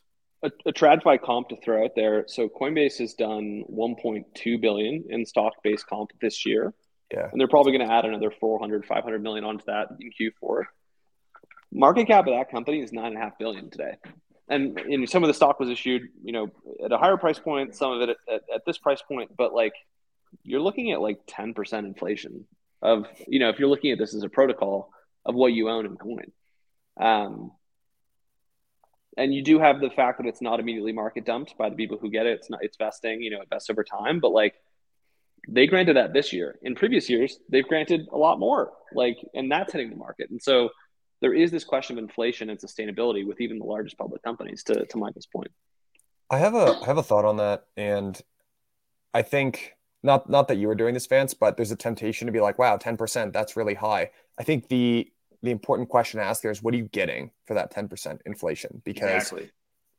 [0.43, 2.25] A, a TradFi comp to throw out there.
[2.29, 6.73] So Coinbase has done 1.2 billion in stock-based comp this year.
[7.13, 7.29] Yeah.
[7.31, 10.65] And they're probably going to add another 400, 500 million onto that in Q4.
[11.73, 13.97] Market cap of that company is nine and a half billion today.
[14.49, 16.51] And, and some of the stock was issued, you know,
[16.85, 19.53] at a higher price point, some of it at, at, at this price point, but
[19.53, 19.75] like
[20.43, 22.47] you're looking at like 10% inflation
[22.81, 24.91] of, you know, if you're looking at this as a protocol,
[25.29, 26.33] of what you own in coin.
[26.99, 27.53] Um,
[29.17, 31.99] and you do have the fact that it's not immediately market dumped by the people
[31.99, 32.39] who get it.
[32.39, 34.21] It's not it's vesting, you know, it vests over time.
[34.21, 34.55] But like
[35.49, 36.59] they granted that this year.
[36.63, 38.73] In previous years, they've granted a lot more.
[38.93, 40.31] Like, and that's hitting the market.
[40.31, 40.71] And so
[41.21, 44.63] there is this question of inflation and sustainability with even the largest public companies.
[44.65, 45.51] To to Michael's point,
[46.31, 48.21] I have a I have a thought on that, and
[49.13, 52.33] I think not not that you were doing this, Vance, but there's a temptation to
[52.33, 54.11] be like, wow, ten percent, that's really high.
[54.39, 55.11] I think the
[55.43, 58.83] the important question to ask there is what are you getting for that 10% inflation?
[58.85, 59.51] Because exactly.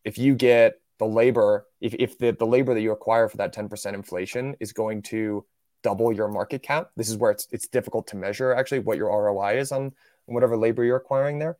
[0.03, 3.53] if you get the labor, if, if the, the labor that you acquire for that
[3.53, 5.45] 10% inflation is going to
[5.81, 9.09] double your market cap, this is where it's it's difficult to measure actually what your
[9.09, 9.93] ROI is on, on
[10.25, 11.57] whatever labor you're acquiring there.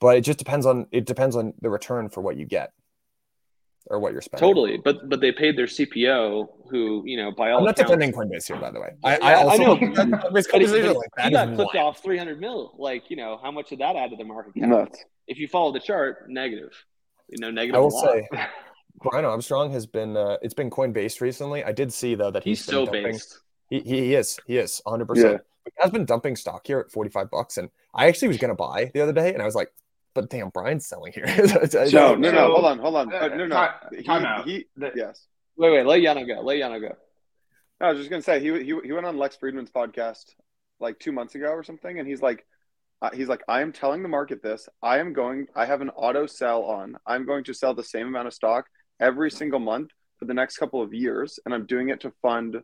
[0.00, 2.72] But it just depends on it depends on the return for what you get
[3.86, 4.48] or what you're spending.
[4.48, 7.58] Totally, but but they paid their CPO, who you know by all.
[7.58, 8.90] I'm not accounts, defending Coinbase here, by the way.
[9.04, 9.76] I, I, also, I know.
[9.76, 12.74] Coinbase but he, like, he got clipped off 300 mil.
[12.78, 14.68] Like you know, how much did that add to the market cap?
[14.68, 15.04] Nuts.
[15.26, 16.72] If you follow the chart, negative.
[17.28, 17.76] You know, negative.
[17.76, 18.28] I will say.
[19.02, 21.64] Brian Armstrong has been uh, it's been Coinbase recently.
[21.64, 23.04] I did see though that he's, he's so dumping.
[23.04, 23.40] based.
[23.70, 25.02] He, he is he is 100.
[25.02, 25.06] Yeah.
[25.06, 28.54] percent He has been dumping stock here at 45 bucks, and I actually was gonna
[28.54, 29.72] buy the other day, and I was like,
[30.14, 31.26] but damn, Brian's selling here.
[31.92, 33.12] no, no, no, hold on, hold on.
[33.12, 33.68] Uh, no, no.
[33.92, 35.26] He, time he, yes.
[35.56, 35.86] Wait, wait.
[35.86, 36.42] Let Yano go.
[36.42, 36.96] Let Yano go.
[37.80, 40.24] I was just gonna say he he he went on Lex Fridman's podcast
[40.80, 42.44] like two months ago or something, and he's like,
[43.02, 44.68] uh, he's like, I am telling the market this.
[44.82, 45.46] I am going.
[45.54, 46.96] I have an auto sell on.
[47.06, 48.66] I'm going to sell the same amount of stock
[48.98, 52.56] every single month for the next couple of years, and I'm doing it to fund.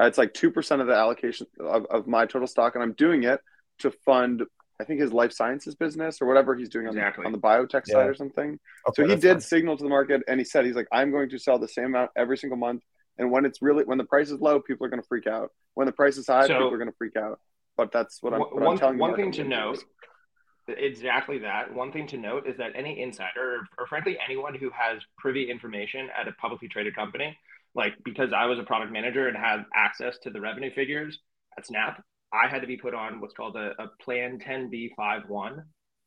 [0.00, 2.92] Uh, it's like two percent of the allocation of, of my total stock, and I'm
[2.92, 3.40] doing it
[3.80, 4.42] to fund
[4.82, 7.22] I think his life sciences business or whatever he's doing on, exactly.
[7.22, 7.94] the, on the biotech yeah.
[7.94, 8.58] side or something.
[8.88, 9.40] Okay, so he did fine.
[9.40, 11.86] signal to the market and he said, he's like, I'm going to sell the same
[11.86, 12.82] amount every single month.
[13.16, 15.50] And when it's really, when the price is low, people are going to freak out.
[15.74, 17.38] When the price is high, so, people are going to freak out.
[17.76, 19.00] But that's what I'm, what one, I'm telling you.
[19.00, 19.84] One thing to note
[20.68, 21.72] exactly that.
[21.72, 25.50] One thing to note is that any insider, or, or frankly anyone who has privy
[25.50, 27.36] information at a publicly traded company,
[27.74, 31.18] like because I was a product manager and had access to the revenue figures
[31.56, 32.02] at Snap,
[32.32, 35.62] I had to be put on what's called a, a Plan 10b5-1,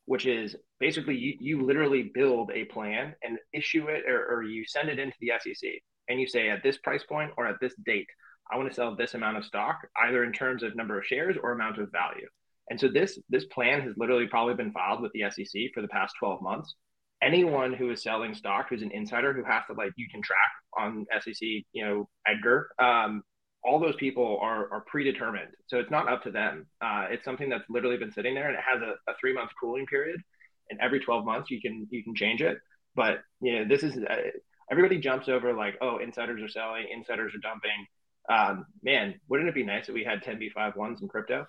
[0.06, 4.64] which is basically you, you literally build a plan and issue it or, or you
[4.66, 5.70] send it into the SEC
[6.08, 8.08] and you say at this price point or at this date,
[8.50, 11.36] I want to sell this amount of stock, either in terms of number of shares
[11.40, 12.28] or amount of value.
[12.70, 15.88] And so this this plan has literally probably been filed with the SEC for the
[15.88, 16.74] past 12 months.
[17.22, 20.50] Anyone who is selling stock who's an insider who has to like you can track
[20.76, 23.22] on SEC, you know, Edgar, um,
[23.66, 25.50] all those people are are predetermined.
[25.66, 26.66] So it's not up to them.
[26.80, 29.50] Uh, it's something that's literally been sitting there and it has a, a three month
[29.60, 30.20] cooling period.
[30.68, 32.58] And every 12 months you can you can change it.
[32.94, 34.30] But you know, this is uh,
[34.70, 37.86] everybody jumps over like, oh, insiders are selling, insiders are dumping.
[38.28, 41.46] Um, man, wouldn't it be nice if we had 10b5 ones in crypto?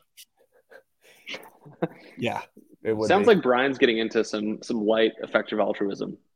[2.18, 2.42] yeah,
[2.84, 3.08] it would.
[3.08, 3.36] Sounds be.
[3.36, 6.18] like Brian's getting into some some light effective altruism.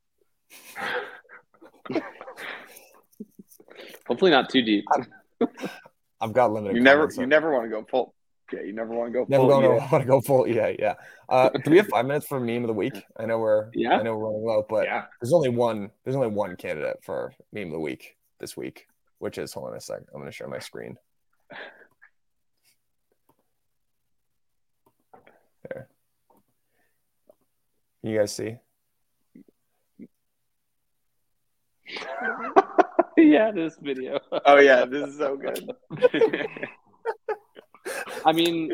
[4.08, 4.86] Hopefully, not too deep.
[6.22, 6.76] I've got limited.
[6.76, 8.14] You never, you never want to go full.
[8.54, 9.26] Yeah, you never want to go.
[9.30, 10.48] Never full, want to go full.
[10.48, 10.96] Yeah, yeah.
[11.30, 13.02] Uh, do we have five minutes for meme of the week?
[13.18, 13.70] I know we're.
[13.74, 13.98] Yeah.
[13.98, 15.06] I know we're running low, but yeah.
[15.22, 15.90] there's only one.
[16.04, 18.88] There's only one candidate for meme of the week this week,
[19.20, 20.02] which is hold on a sec.
[20.14, 20.98] I'm going to share my screen.
[25.70, 25.88] There.
[28.04, 28.58] You guys see?
[33.18, 34.20] yeah, this video.
[34.46, 35.70] oh yeah, this is so good.
[38.26, 38.70] I mean,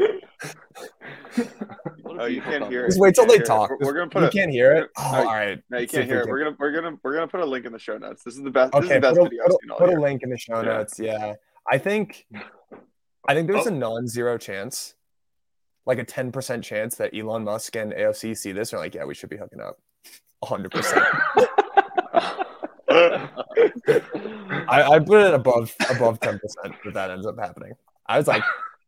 [2.06, 2.90] oh, you can't hear it.
[2.90, 3.70] Just wait till they talk.
[3.70, 4.22] We're, we're, gonna put.
[4.22, 4.90] You a, can't hear it.
[4.98, 5.60] Oh, all right.
[5.70, 6.28] No, you can't hear it.
[6.28, 8.24] We're gonna we're gonna we're gonna put a link in the show notes.
[8.24, 8.74] This is the best.
[8.74, 10.58] Okay, this is the best put video a, put, put a link in the show
[10.58, 10.62] yeah.
[10.62, 11.00] notes.
[11.00, 11.34] Yeah,
[11.70, 12.28] I think,
[13.28, 13.70] I think there's oh.
[13.70, 14.96] a non-zero chance,
[15.86, 18.94] like a ten percent chance that Elon Musk and AOC see this and are like,
[18.94, 19.80] yeah, we should be hooking up.
[20.44, 21.06] hundred percent.
[24.68, 27.74] I, I put it above above ten percent that that ends up happening.
[28.06, 28.44] I was like,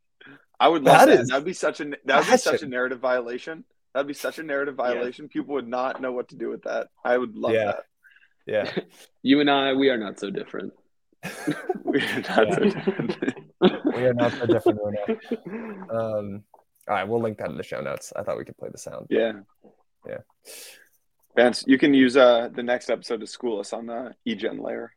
[0.60, 1.06] I would love that.
[1.08, 1.22] that.
[1.22, 3.64] Is, That'd be such a that would be such a narrative violation.
[3.94, 5.26] That'd be such a narrative violation.
[5.26, 5.34] Yeah.
[5.34, 6.90] People would not know what to do with that.
[7.04, 7.66] I would love yeah.
[7.66, 7.84] that.
[8.46, 8.72] Yeah.
[9.24, 10.74] you and I, we are not so different.
[11.84, 13.36] we are not so different.
[13.62, 14.80] we are not so different.
[15.92, 16.44] Um,
[16.88, 18.14] all right, we'll link that in the show notes.
[18.16, 19.08] I thought we could play the sound.
[19.10, 19.34] Yeah.
[20.08, 20.20] Yeah.
[21.36, 24.94] Vance, you can use uh, the next episode to school us on the EGen layer.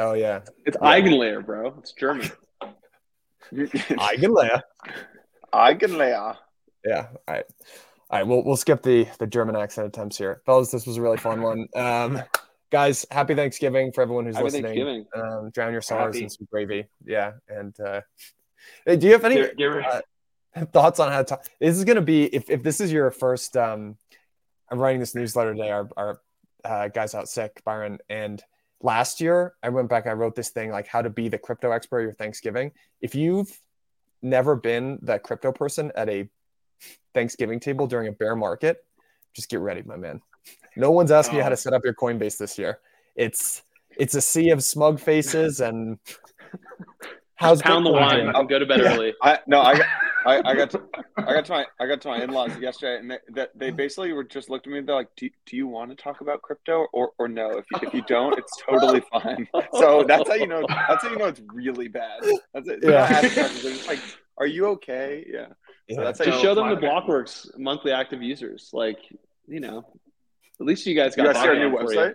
[0.00, 0.88] Oh yeah, it's yeah.
[0.88, 1.74] Eigenlayer, bro.
[1.78, 2.30] It's German.
[3.52, 4.62] Eigenlayer.
[5.52, 6.36] Eigenlayer.
[6.86, 7.08] Yeah.
[7.28, 7.44] All right.
[8.10, 8.26] All right.
[8.26, 10.70] We'll we'll skip the the German accent attempts here, fellas.
[10.70, 11.68] This was a really fun one.
[11.76, 12.22] Um,
[12.70, 15.06] guys, happy Thanksgiving for everyone who's happy listening.
[15.14, 16.24] Um, drown your sorrows happy.
[16.24, 16.86] in some gravy.
[17.04, 17.32] Yeah.
[17.48, 18.00] And uh,
[18.86, 20.00] hey, do you have any uh,
[20.72, 21.40] thoughts on how to?
[21.60, 23.54] This is going to be if if this is your first.
[23.54, 23.96] Um,
[24.70, 25.70] I'm writing this newsletter today.
[25.70, 26.20] Our our
[26.64, 28.42] uh, guys out sick, Byron, and
[28.82, 31.70] last year I went back, I wrote this thing like how to be the crypto
[31.70, 32.72] expert your Thanksgiving.
[33.00, 33.60] If you've
[34.22, 36.28] never been that crypto person at a
[37.14, 38.78] Thanksgiving table during a bear market,
[39.34, 40.20] just get ready, my man.
[40.76, 41.38] No one's asking oh.
[41.38, 41.56] you how to oh.
[41.56, 42.78] set up your Coinbase this year.
[43.16, 43.62] It's
[43.98, 45.98] it's a sea of smug faces and
[47.34, 48.94] how's pound the wine and go to bed yeah.
[48.94, 49.14] early.
[49.22, 49.86] I no, I got
[50.26, 50.82] I, I got to
[51.16, 53.70] I got to my I got to my in laws yesterday, and they, that they
[53.70, 54.78] basically were just looked at me.
[54.78, 57.50] and They're like, "Do, do you want to talk about crypto or or no?
[57.58, 60.64] If you, if you don't, it's totally fine." So that's how you know.
[60.88, 62.20] That's how you know it's really bad.
[62.52, 62.80] That's it.
[62.82, 63.20] Yeah.
[63.20, 64.00] They're just like,
[64.38, 65.46] "Are you okay?" Yeah.
[65.94, 68.70] So that's just show them the Blockworks monthly active users.
[68.72, 68.98] Like
[69.48, 69.86] you know,
[70.60, 71.26] at least you guys got.
[71.26, 72.14] You guys see our new website.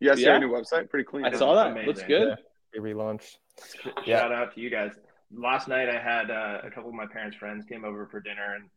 [0.00, 0.24] You guys yeah.
[0.24, 0.90] see our new website?
[0.90, 1.24] Pretty clean.
[1.24, 1.68] I saw that.
[1.68, 1.86] Amazing.
[1.86, 2.28] Looks good.
[2.74, 2.80] Yeah.
[2.80, 3.36] We relaunched.
[3.82, 4.26] Shout yeah.
[4.26, 4.92] out to you guys
[5.32, 8.54] last night I had uh, a couple of my parents' friends came over for dinner
[8.54, 8.68] and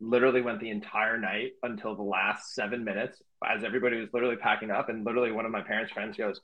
[0.00, 4.70] literally went the entire night until the last seven minutes as everybody was literally packing
[4.70, 4.88] up.
[4.88, 6.40] And literally one of my parents' friends goes,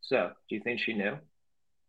[0.00, 1.16] So, do you think she knew?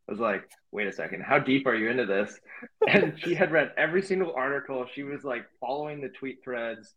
[0.07, 2.37] I was like, wait a second, how deep are you into this?
[2.89, 4.85] And she had read every single article.
[4.93, 6.93] She was like following the tweet threads,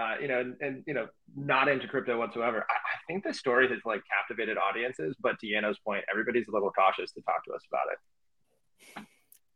[0.00, 1.06] uh, you know, and, and, you know,
[1.36, 2.64] not into crypto whatsoever.
[2.68, 6.52] I, I think the story has like captivated audiences, but to Yano's point, everybody's a
[6.52, 7.98] little cautious to talk to us about it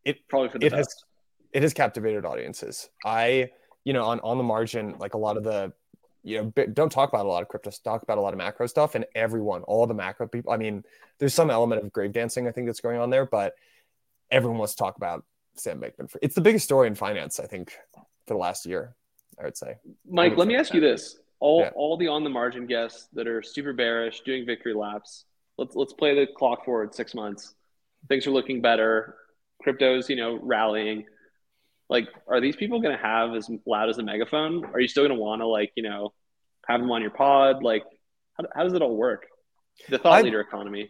[0.05, 0.79] it probably for the it best.
[0.79, 1.05] has
[1.53, 2.89] it has captivated audiences.
[3.05, 3.51] I
[3.85, 5.73] you know on on the margin like a lot of the
[6.23, 8.67] you know don't talk about a lot of crypto talk about a lot of macro
[8.67, 10.85] stuff and everyone all the macro people i mean
[11.19, 13.55] there's some element of grave dancing i think that's going on there but
[14.31, 15.25] everyone wants to talk about
[15.55, 17.73] sam bankman it's the biggest story in finance i think
[18.27, 18.95] for the last year
[19.41, 19.77] i would say
[20.09, 21.71] mike let me ask you this all yeah.
[21.75, 25.25] all the on the margin guests that are super bearish doing victory laps
[25.57, 27.55] let's let's play the clock forward six months
[28.09, 29.17] things are looking better
[29.63, 31.05] crypto's you know rallying
[31.91, 34.65] like, are these people going to have as loud as a megaphone?
[34.65, 36.15] Are you still going to want to like, you know,
[36.69, 37.65] have them on your pod?
[37.65, 37.83] Like,
[38.35, 39.27] how, how does it all work?
[39.89, 40.89] The thought I, leader economy.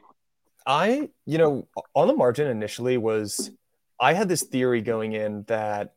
[0.67, 3.51] I, you know, on the margin initially was
[3.99, 5.95] I had this theory going in that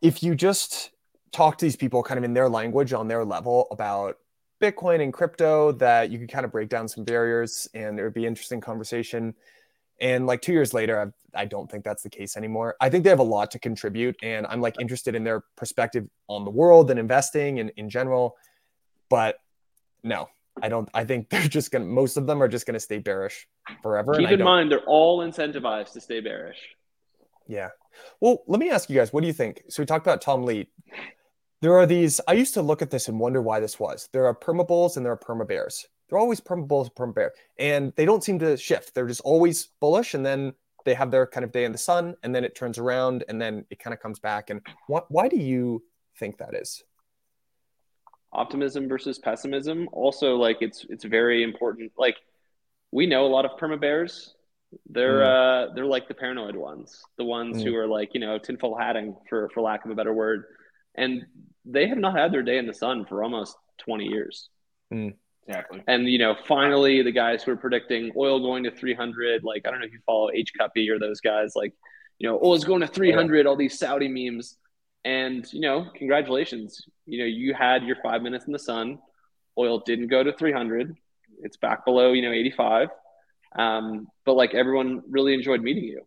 [0.00, 0.90] if you just
[1.30, 4.16] talk to these people kind of in their language on their level about
[4.62, 8.14] Bitcoin and crypto, that you could kind of break down some barriers and it would
[8.14, 9.34] be interesting conversation.
[10.00, 12.76] And like two years later, I've, I do not think that's the case anymore.
[12.80, 16.08] I think they have a lot to contribute, and I'm like interested in their perspective
[16.28, 18.36] on the world and investing and in general.
[19.10, 19.38] But
[20.02, 20.28] no,
[20.62, 20.88] I don't.
[20.94, 21.84] I think they're just gonna.
[21.84, 23.46] Most of them are just gonna stay bearish
[23.82, 24.14] forever.
[24.14, 26.58] Keep in mind, they're all incentivized to stay bearish.
[27.46, 27.70] Yeah.
[28.20, 29.12] Well, let me ask you guys.
[29.12, 29.62] What do you think?
[29.68, 30.68] So we talked about Tom Lee.
[31.60, 32.20] There are these.
[32.28, 34.08] I used to look at this and wonder why this was.
[34.12, 35.86] There are perma bulls and there are perma bears.
[36.08, 38.94] They're always perma bulls, perma bear, and they don't seem to shift.
[38.94, 40.54] They're just always bullish, and then
[40.84, 43.40] they have their kind of day in the sun, and then it turns around, and
[43.40, 44.50] then it kind of comes back.
[44.50, 45.82] And wh- why do you
[46.18, 46.82] think that is?
[48.32, 49.88] Optimism versus pessimism.
[49.92, 51.92] Also, like it's it's very important.
[51.96, 52.16] Like
[52.90, 54.34] we know a lot of perma bears.
[54.88, 55.70] They're mm.
[55.70, 57.64] uh they're like the paranoid ones, the ones mm.
[57.64, 60.44] who are like you know tinfoil hatting for for lack of a better word,
[60.94, 61.24] and
[61.64, 64.50] they have not had their day in the sun for almost twenty years.
[64.92, 65.14] Mm.
[65.48, 65.82] Exactly.
[65.86, 69.70] And you know, finally, the guys who are predicting oil going to 300, like I
[69.70, 71.72] don't know if you follow H Kuppy or those guys, like
[72.18, 73.46] you know, oil's going to 300.
[73.46, 74.56] All these Saudi memes,
[75.06, 76.82] and you know, congratulations.
[77.06, 78.98] You know, you had your five minutes in the sun.
[79.56, 80.94] Oil didn't go to 300.
[81.42, 82.88] It's back below, you know, 85.
[83.56, 86.02] Um, but like everyone really enjoyed meeting you,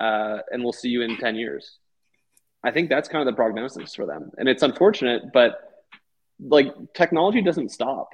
[0.00, 1.78] uh, and we'll see you in 10 years.
[2.64, 5.60] I think that's kind of the prognosis for them, and it's unfortunate, but
[6.40, 8.08] like technology doesn't stop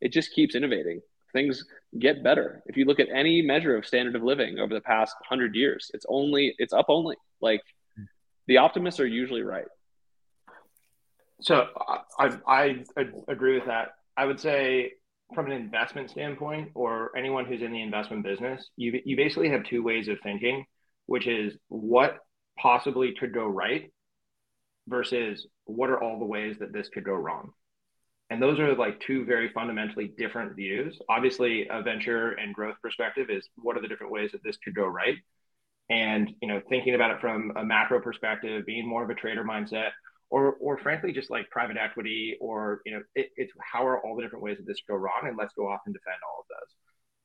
[0.00, 1.00] it just keeps innovating.
[1.32, 1.64] Things
[1.98, 2.62] get better.
[2.66, 5.90] If you look at any measure of standard of living over the past hundred years,
[5.94, 7.16] it's only it's up only.
[7.40, 7.62] Like
[8.46, 9.66] the optimists are usually right.
[11.40, 11.66] So
[12.18, 13.90] I, I, I agree with that.
[14.16, 14.92] I would say
[15.34, 19.64] from an investment standpoint, or anyone who's in the investment business, you you basically have
[19.64, 20.64] two ways of thinking,
[21.06, 22.18] which is what
[22.58, 23.92] possibly could go right
[24.88, 27.52] versus what are all the ways that this could go wrong.
[28.30, 30.98] And those are like two very fundamentally different views.
[31.08, 34.74] Obviously, a venture and growth perspective is what are the different ways that this could
[34.74, 35.16] go right?
[35.88, 39.44] And you know, thinking about it from a macro perspective, being more of a trader
[39.44, 39.90] mindset,
[40.28, 44.14] or or frankly, just like private equity, or you know, it, it's how are all
[44.14, 46.46] the different ways that this go wrong, and let's go off and defend all of
[46.48, 46.74] those.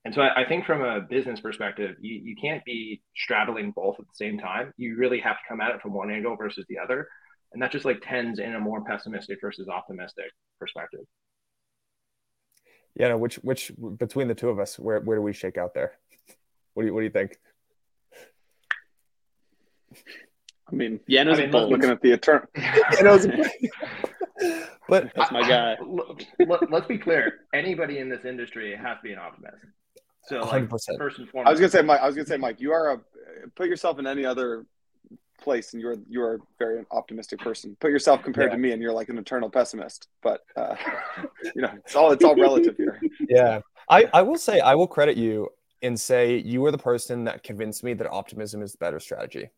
[0.05, 3.95] And so I, I think from a business perspective, you, you can't be straddling both
[3.99, 4.73] at the same time.
[4.77, 7.07] You really have to come at it from one angle versus the other
[7.53, 11.01] and that just like tends in a more pessimistic versus optimistic perspective.
[12.95, 15.73] Yeah, no, which which between the two of us, where where do we shake out
[15.73, 15.93] there?
[16.73, 17.37] What do you what do you think?
[20.71, 22.47] I mean, Yano's I mean, looking at the eternal.
[24.89, 25.77] but that's my guy.
[26.39, 27.41] Let, us be clear.
[27.53, 29.57] Anybody in this industry has to be an optimist.
[30.25, 30.97] So, like, 100%.
[30.97, 31.99] first and foremost, I was gonna say, Mike.
[31.99, 32.59] I was gonna say, Mike.
[32.59, 33.01] You are a
[33.55, 34.65] put yourself in any other
[35.43, 38.55] place and you're you're a very optimistic person put yourself compared yeah.
[38.55, 40.75] to me and you're like an eternal pessimist but uh,
[41.55, 42.99] you know it's all it's all relative here
[43.29, 43.59] yeah
[43.89, 45.49] i i will say i will credit you
[45.81, 49.49] and say you were the person that convinced me that optimism is the better strategy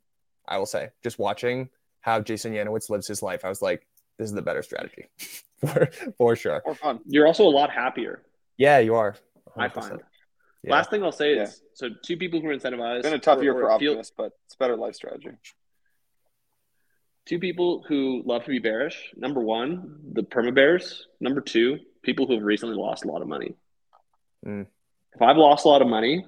[0.47, 1.69] i will say just watching
[2.01, 3.85] how jason yanowitz lives his life i was like
[4.17, 5.05] this is the better strategy
[5.65, 8.23] for, for sure more fun you're also a lot happier
[8.57, 9.15] yeah you are
[9.55, 9.61] 100%.
[9.63, 10.01] i find
[10.63, 10.71] yeah.
[10.71, 11.43] Last thing I'll say yeah.
[11.43, 12.97] is so two people who are incentivized.
[12.97, 15.29] It's been a tough or, year for optimists, feel, but it's better life strategy
[17.25, 19.11] two people who love to be bearish.
[19.15, 21.07] Number one, the perma bears.
[21.19, 23.55] Number two, people who have recently lost a lot of money.
[24.45, 24.67] Mm.
[25.13, 26.25] If I've lost a lot of money,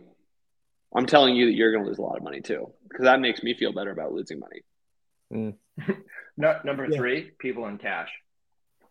[0.95, 3.19] I'm telling you that you're going to lose a lot of money too, because that
[3.19, 4.61] makes me feel better about losing money.
[5.33, 5.55] Mm.
[6.37, 6.97] no, number yeah.
[6.97, 8.09] three, people in cash.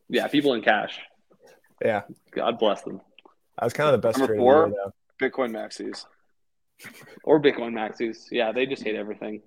[0.08, 0.98] Yeah, people in cash.
[1.84, 2.02] Yeah.
[2.30, 3.00] God bless them.
[3.58, 4.18] I was kind of the best.
[4.18, 4.72] Number four,
[5.20, 6.04] Bitcoin maxis.
[7.24, 8.26] Or Bitcoin maxis.
[8.30, 9.42] Yeah, they just hate everything.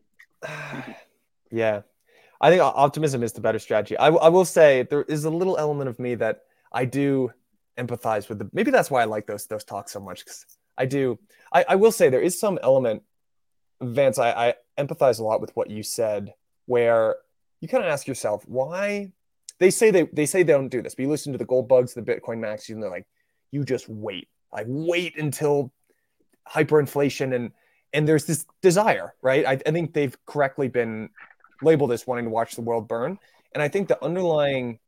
[1.52, 1.82] yeah.
[2.42, 3.98] I think optimism is the better strategy.
[3.98, 6.42] I, I will say there is a little element of me that
[6.72, 7.32] I do
[7.78, 8.40] empathize with.
[8.40, 10.46] The, maybe that's why I like those those talks so much because
[10.78, 11.20] I do.
[11.52, 13.04] I, I will say there is some element,
[13.82, 14.18] Vance.
[14.18, 16.34] I, I empathize a lot with what you said,
[16.66, 17.18] where
[17.60, 19.12] you kind of ask yourself why
[19.60, 21.68] they say they they say they don't do this, but you listen to the gold
[21.68, 23.08] bugs, the Bitcoin maxis, and they're like,
[23.52, 25.72] you just wait, like wait until
[26.48, 27.52] hyperinflation and
[27.92, 29.46] and there's this desire, right?
[29.46, 31.10] I, I think they've correctly been
[31.62, 33.20] label this wanting to watch the world burn.
[33.54, 34.80] And I think the underlying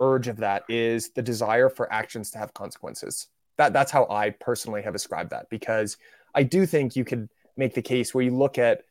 [0.00, 3.28] urge of that is the desire for actions to have consequences.
[3.58, 5.96] That that's how I personally have ascribed that because
[6.34, 8.82] I do think you could make the case where you look at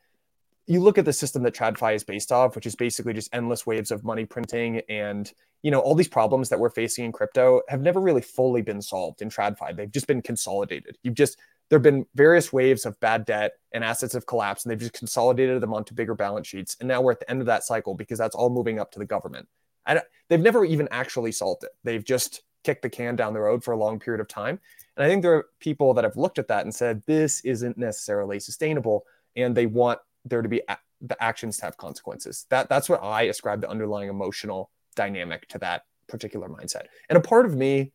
[0.68, 3.66] you look at the system that TradFi is based off, which is basically just endless
[3.66, 5.32] waves of money printing and
[5.64, 8.82] you know all these problems that we're facing in crypto have never really fully been
[8.82, 9.76] solved in TradFi.
[9.76, 10.98] They've just been consolidated.
[11.04, 11.38] You've just
[11.72, 15.62] there've been various waves of bad debt and assets have collapsed and they've just consolidated
[15.62, 16.76] them onto bigger balance sheets.
[16.82, 19.00] And now we're at the end of that cycle because that's all moving up to
[19.00, 19.48] the government.
[19.86, 21.72] And they've never even actually solved it.
[21.86, 24.60] They've just kicked the can down the road for a long period of time.
[24.98, 27.78] And I think there are people that have looked at that and said, this isn't
[27.78, 29.06] necessarily sustainable.
[29.38, 32.48] And they want there to be a- the actions to have consequences.
[32.50, 36.88] That that's what I ascribe the underlying emotional dynamic to that particular mindset.
[37.10, 37.94] And a part of me,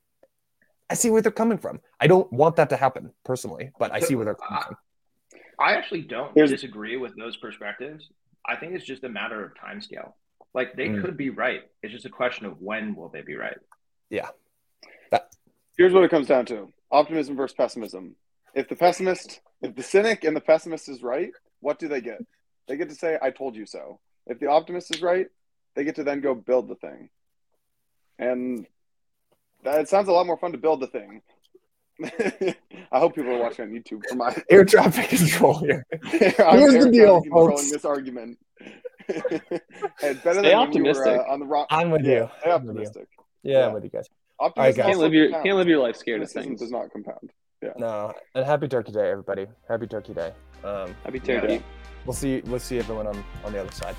[0.89, 1.81] I see where they're coming from.
[2.01, 4.77] I don't want that to happen personally, but I see where they're coming from.
[5.59, 6.51] I actually don't There's...
[6.51, 8.09] disagree with those perspectives.
[8.47, 10.17] I think it's just a matter of time scale.
[10.55, 11.03] Like they mm.
[11.03, 11.63] could be right.
[11.83, 13.59] It's just a question of when will they be right.
[14.11, 14.29] Yeah.
[15.11, 15.35] That...
[15.77, 18.17] Here's what it comes down to: optimism versus pessimism.
[18.55, 21.31] If the pessimist, if the cynic and the pessimist is right,
[21.61, 22.25] what do they get?
[22.69, 24.01] They get to say, I told you so.
[24.27, 25.27] If the optimist is right,
[25.75, 27.11] they get to then go build the thing.
[28.19, 28.67] And
[29.67, 31.21] that it sounds a lot more fun to build the thing.
[32.93, 35.85] I hope people are watching on YouTube for my air traffic control here.
[36.05, 37.71] Here's the deal, folks.
[37.71, 38.39] This argument.
[39.09, 41.07] and better stay optimistic.
[41.07, 41.67] Were, uh, on the rock.
[41.71, 42.31] I'm with yeah, you.
[42.41, 43.09] Stay optimistic.
[43.43, 44.09] Yeah, yeah, I'm with you guys.
[44.39, 46.61] Optimism right, can't live your can't live your life scared of things.
[46.61, 47.31] Does not compound.
[47.63, 47.73] Yeah.
[47.79, 48.13] No.
[48.35, 49.47] And happy Turkey Day, everybody.
[49.69, 50.33] Happy Turkey Day.
[50.63, 51.55] Um, happy Turkey.
[51.55, 51.61] Yeah.
[52.05, 52.43] We'll see.
[52.45, 53.97] We'll see everyone on on the other side.